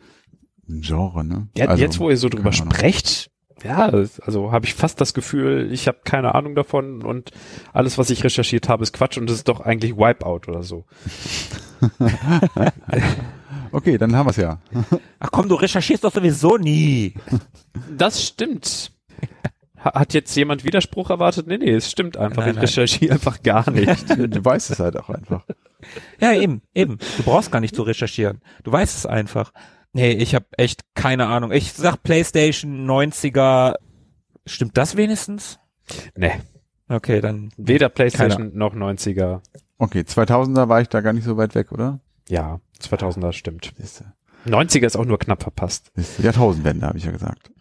[0.69, 1.47] Ein Genre, ne?
[1.55, 3.31] Ja, Also, jetzt, wo ihr so drüber sprecht,
[3.63, 7.31] ja, also habe ich fast das Gefühl, ich habe keine Ahnung davon und
[7.73, 10.85] alles, was ich recherchiert habe, ist Quatsch und es ist doch eigentlich Wipeout oder so.
[13.71, 14.59] Okay, dann haben wir es ja.
[15.19, 17.13] Ach komm, du recherchierst doch sowieso nie.
[17.97, 18.91] Das stimmt.
[19.83, 21.47] Ha- Hat jetzt jemand Widerspruch erwartet?
[21.47, 22.43] Nee, nee, es stimmt einfach.
[22.43, 22.65] Nein, ich nein.
[22.65, 24.05] recherchiere einfach gar nicht.
[24.17, 25.43] Du weißt es halt auch einfach.
[26.21, 26.99] Ja, eben, eben.
[27.17, 28.41] Du brauchst gar nicht zu recherchieren.
[28.63, 29.51] Du weißt es einfach.
[29.95, 31.53] Nee, ich habe echt keine Ahnung.
[31.53, 33.75] Ich sag Playstation 90er.
[34.45, 35.57] Stimmt das wenigstens?
[36.17, 36.33] nee,
[36.89, 37.49] Okay, dann.
[37.55, 39.39] weder Playstation noch 90er.
[39.77, 42.01] Okay, 2000er war ich da gar nicht so weit weg, oder?
[42.27, 43.71] Ja, 2000er stimmt.
[43.77, 44.11] Siehste.
[44.45, 45.93] 90er ist auch nur knapp verpasst.
[46.21, 47.51] Jahrtausendwende, habe ich ja gesagt.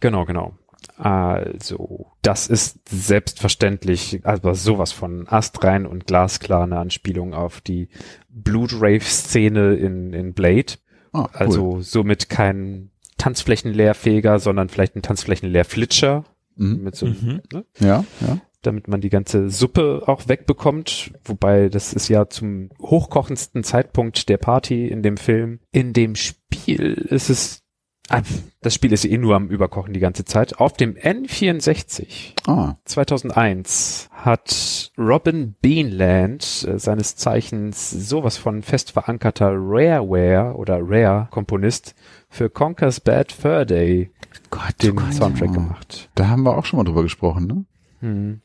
[0.00, 0.58] Genau, genau.
[0.96, 7.90] Also, das ist selbstverständlich, also sowas von astrein und glasklar eine Anspielung auf die
[8.28, 10.74] Blutrave-Szene in, in Blade.
[11.16, 11.40] Ah, cool.
[11.40, 16.24] Also somit kein Tanzflächenleerfeger, sondern vielleicht ein Tanzflächenleerflitscher,
[16.56, 16.82] Mhm.
[16.82, 17.42] mit so, Mhm.
[17.52, 17.64] ne?
[17.80, 18.38] Ja, ja.
[18.62, 21.12] damit man die ganze Suppe auch wegbekommt.
[21.24, 25.60] Wobei das ist ja zum hochkochendsten Zeitpunkt der Party in dem Film.
[25.70, 27.62] In dem Spiel ist es,
[28.10, 28.22] ah,
[28.62, 30.58] das Spiel ist eh nur am Überkochen die ganze Zeit.
[30.60, 39.50] Auf dem N64 Ah, 2001 hat Robin Beanland, äh, seines Zeichens sowas von fest verankerter
[39.54, 41.94] Rareware oder Rare-Komponist,
[42.28, 44.10] für Conker's Bad Fur Day
[44.50, 45.12] Gott, den Gott.
[45.14, 45.54] Soundtrack Oh.
[45.54, 46.10] gemacht.
[46.14, 47.64] da haben wir auch schon mal drüber gesprochen, ne?
[48.00, 48.40] Hm.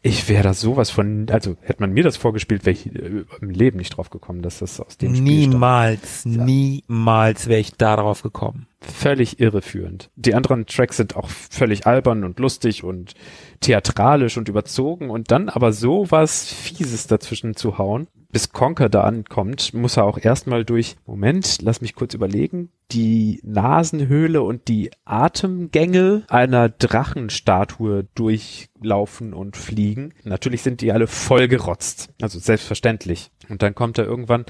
[0.00, 3.50] Ich wäre da sowas von, also hätte man mir das vorgespielt, wäre ich äh, im
[3.50, 5.52] Leben nicht drauf gekommen, dass das aus dem Spiel stammt.
[5.52, 8.66] Niemals, niemals wäre ich da drauf gekommen.
[8.80, 10.10] Völlig irreführend.
[10.16, 13.14] Die anderen Tracks sind auch völlig albern und lustig und
[13.60, 18.08] theatralisch und überzogen und dann aber sowas Fieses dazwischen zu hauen.
[18.32, 23.40] Bis Conker da ankommt, muss er auch erstmal durch, Moment, lass mich kurz überlegen, die
[23.44, 30.14] Nasenhöhle und die Atemgänge einer Drachenstatue durchlaufen und fliegen.
[30.24, 32.14] Natürlich sind die alle vollgerotzt.
[32.22, 33.30] Also selbstverständlich.
[33.50, 34.46] Und dann kommt er irgendwann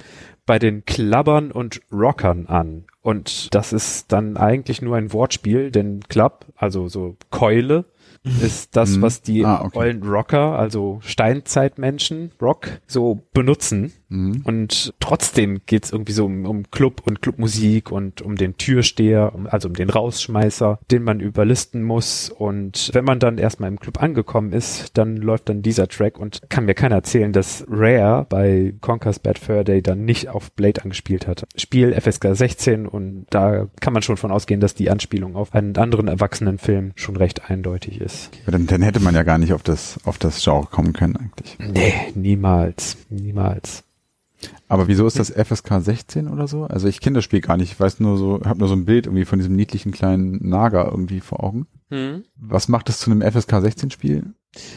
[0.47, 2.85] bei den Klappern und Rockern an.
[3.01, 7.85] Und das ist dann eigentlich nur ein Wortspiel, denn Club, also so Keule,
[8.25, 9.03] ist das, Mhm.
[9.03, 9.99] was die Ah, okay.
[10.03, 13.93] Rocker, also Steinzeitmenschen, Rock, so benutzen.
[14.13, 14.43] Mhm.
[14.45, 19.69] Und trotzdem geht's irgendwie so um, um Club und Clubmusik und um den Türsteher, also
[19.69, 22.29] um den Rausschmeißer, den man überlisten muss.
[22.31, 26.43] Und wenn man dann erstmal im Club angekommen ist, dann läuft dann dieser Track und
[26.51, 30.83] kann mir keiner erzählen, dass Rare bei Conker's Bad Fur Day dann nicht auf Blade
[30.83, 31.47] angespielt hat.
[31.57, 35.77] Spiel FSK 16 und da kann man schon von ausgehen, dass die Anspielung auf einen
[35.77, 38.31] anderen Erwachsenenfilm schon recht eindeutig ist.
[38.47, 41.57] Dann, dann hätte man ja gar nicht auf das, auf das Genre kommen können eigentlich.
[41.59, 43.85] Nee, niemals, niemals.
[44.69, 46.65] Aber wieso ist das FSK 16 oder so?
[46.65, 47.73] Also ich kenne das Spiel gar nicht.
[47.73, 50.87] Ich weiß nur so, habe nur so ein Bild irgendwie von diesem niedlichen kleinen Nager
[50.91, 51.67] irgendwie vor Augen.
[52.37, 54.33] Was macht es zu einem FSK 16 Spiel?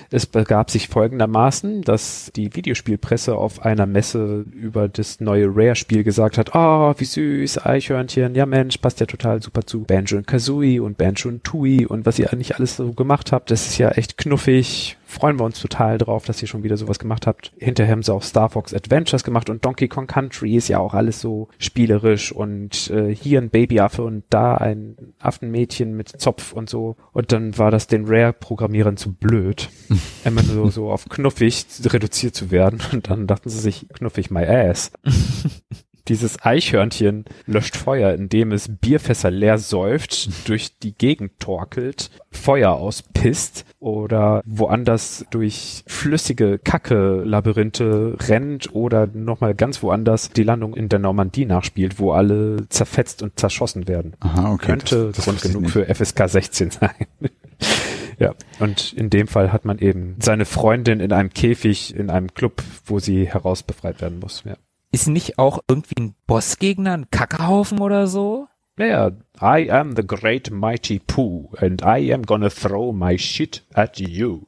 [0.09, 6.37] Es begab sich folgendermaßen, dass die Videospielpresse auf einer Messe über das neue Rare-Spiel gesagt
[6.37, 10.79] hat, oh, wie süß, Eichhörnchen, ja Mensch, passt ja total super zu Banjo und Kazooie
[10.79, 13.89] und Banjo und Tui und was ihr eigentlich alles so gemacht habt, das ist ja
[13.89, 17.53] echt knuffig, freuen wir uns total drauf, dass ihr schon wieder sowas gemacht habt.
[17.57, 20.93] Hinterher haben sie auch Star Fox Adventures gemacht und Donkey Kong Country ist ja auch
[20.93, 26.69] alles so spielerisch und äh, hier ein Babyaffe und da ein Affenmädchen mit Zopf und
[26.69, 26.97] so.
[27.13, 29.69] Und dann war das den Rare-Programmierern zu blöd,
[30.25, 32.81] immer so, so auf knuffig reduziert zu werden.
[32.91, 34.91] Und dann dachten sie sich, knuffig my ass.
[36.07, 43.65] Dieses Eichhörnchen löscht Feuer, indem es Bierfässer leer säuft, durch die Gegend torkelt, Feuer auspisst
[43.79, 51.45] oder woanders durch flüssige Kacke-Labyrinthe rennt oder nochmal ganz woanders die Landung in der Normandie
[51.45, 54.15] nachspielt, wo alle zerfetzt und zerschossen werden.
[54.19, 54.67] Aha, okay.
[54.67, 56.91] Könnte das, das Grund genug für FSK 16 sein.
[58.19, 62.33] ja, und in dem Fall hat man eben seine Freundin in einem Käfig in einem
[62.33, 64.43] Club, wo sie herausbefreit werden muss.
[64.45, 64.55] Ja.
[64.95, 68.47] Ist nicht auch irgendwie ein Bossgegner, ein Kackerhaufen oder so?
[68.79, 69.11] Ja,
[69.41, 74.43] I am the great mighty Pooh and I am gonna throw my shit at you,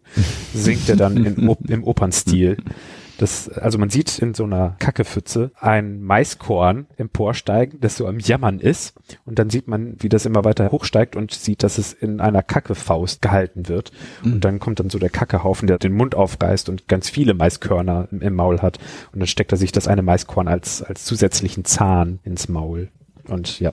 [0.53, 2.55] singt er dann Op im Opernstil.
[3.17, 8.59] Das, also man sieht in so einer Kackepfütze ein Maiskorn emporsteigen, das so am Jammern
[8.59, 8.93] ist.
[9.25, 12.43] Und dann sieht man, wie das immer weiter hochsteigt und sieht, dass es in einer
[12.43, 13.91] Kackefaust gehalten wird.
[14.23, 18.07] Und dann kommt dann so der Kackehaufen, der den Mund aufreißt und ganz viele Maiskörner
[18.11, 18.77] im, im Maul hat.
[19.11, 22.89] Und dann steckt er sich das eine Maiskorn als, als zusätzlichen Zahn ins Maul.
[23.27, 23.71] Und ja,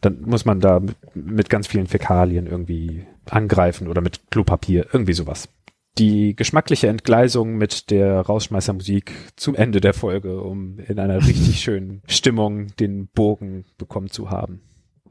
[0.00, 5.12] dann muss man da mit, mit ganz vielen Fäkalien irgendwie angreifen oder mit Klopapier, irgendwie
[5.12, 5.48] sowas.
[5.98, 12.02] Die geschmackliche Entgleisung mit der Rausschmeißermusik zum Ende der Folge, um in einer richtig schönen
[12.06, 14.62] Stimmung den Bogen bekommen zu haben.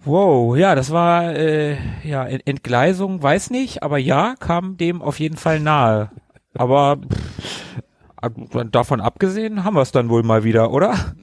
[0.04, 5.20] Wow, ja, das war äh, ja Ent- Entgleisung, weiß nicht, aber ja, kam dem auf
[5.20, 6.10] jeden Fall nahe.
[6.56, 10.96] Aber pff, davon abgesehen haben wir es dann wohl mal wieder, oder?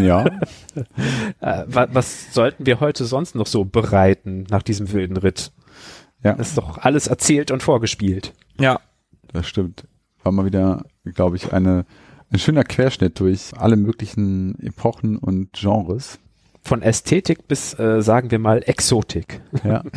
[0.00, 0.24] Ja,
[1.40, 5.50] Äh, wa was sollten wir heute sonst noch so bereiten nach diesem wilden Ritt?
[6.22, 8.32] ja, Das ist doch alles erzählt und vorgespielt.
[8.58, 8.80] Ja,
[9.32, 9.86] das stimmt.
[10.22, 11.84] War mal wieder, glaube ich, eine,
[12.30, 16.18] ein schöner Querschnitt durch alle möglichen Epochen und Genres.
[16.62, 19.42] Von Ästhetik bis, äh, sagen wir mal, Exotik.
[19.64, 19.82] Ja,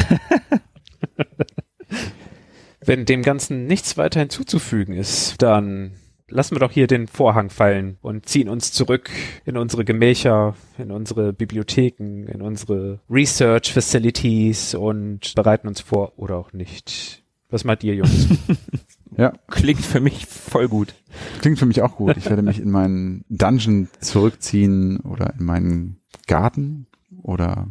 [2.87, 5.91] Wenn dem Ganzen nichts weiter hinzuzufügen ist, dann
[6.29, 9.09] lassen wir doch hier den Vorhang fallen und ziehen uns zurück
[9.45, 16.37] in unsere Gemächer, in unsere Bibliotheken, in unsere Research Facilities und bereiten uns vor oder
[16.37, 17.23] auch nicht.
[17.49, 18.27] Was meint ihr, Jungs?
[19.17, 20.93] ja, klingt für mich voll gut.
[21.41, 22.17] klingt für mich auch gut.
[22.17, 25.97] Ich werde mich in meinen Dungeon zurückziehen oder in meinen
[26.27, 26.87] Garten
[27.23, 27.67] oder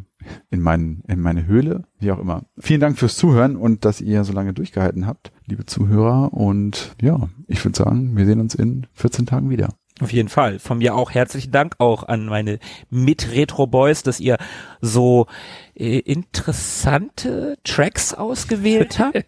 [0.49, 2.43] in, meinen, in meine Höhle, wie auch immer.
[2.57, 6.33] Vielen Dank fürs Zuhören und dass ihr so lange durchgehalten habt, liebe Zuhörer.
[6.33, 9.69] Und ja, ich würde sagen, wir sehen uns in 14 Tagen wieder.
[9.99, 10.59] Auf jeden Fall.
[10.59, 12.59] Von mir auch herzlichen Dank auch an meine
[12.89, 14.37] Mit-Retro-Boys, dass ihr
[14.79, 15.25] so
[15.75, 19.25] äh, interessante Tracks ausgewählt habt.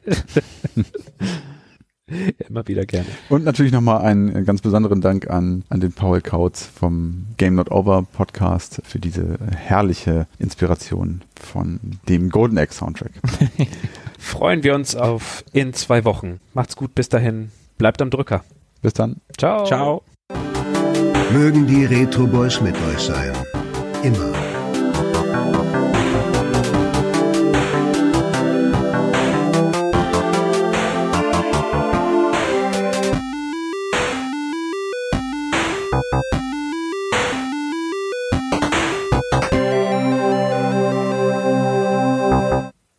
[2.49, 3.07] Immer wieder gerne.
[3.29, 7.71] Und natürlich nochmal einen ganz besonderen Dank an, an den Paul Kautz vom Game Not
[7.71, 13.11] Over Podcast für diese herrliche Inspiration von dem Golden Egg Soundtrack.
[14.19, 16.39] Freuen wir uns auf in zwei Wochen.
[16.53, 17.51] Macht's gut bis dahin.
[17.77, 18.43] Bleibt am Drücker.
[18.81, 19.17] Bis dann.
[19.37, 19.65] Ciao.
[19.65, 20.03] Ciao.
[21.31, 23.31] Mögen die Retro Boys mit euch sein.
[24.01, 24.34] Immer.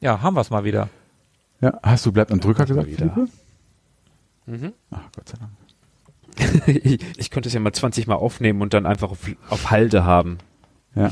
[0.00, 0.88] Ja, haben wir es mal wieder.
[1.60, 3.06] Ja, hast du bleibt am Drücker gesagt, wieder.
[4.46, 4.72] Mhm.
[4.90, 5.59] Ach, Gott sei Dank.
[6.66, 9.18] ich, ich könnte es ja mal 20 Mal aufnehmen und dann einfach auf,
[9.48, 10.38] auf Halde haben.
[10.94, 11.10] Ja.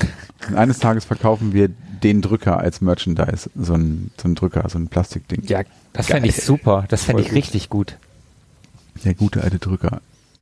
[0.49, 1.69] Und eines Tages verkaufen wir
[2.03, 3.51] den Drücker als Merchandise.
[3.57, 5.45] So ein, so ein Drücker, so ein Plastikding.
[5.47, 6.85] Ja, Das fände ich super.
[6.89, 7.37] Das fände ich gut.
[7.37, 7.97] richtig gut.
[9.05, 10.01] Der gute alte Drücker.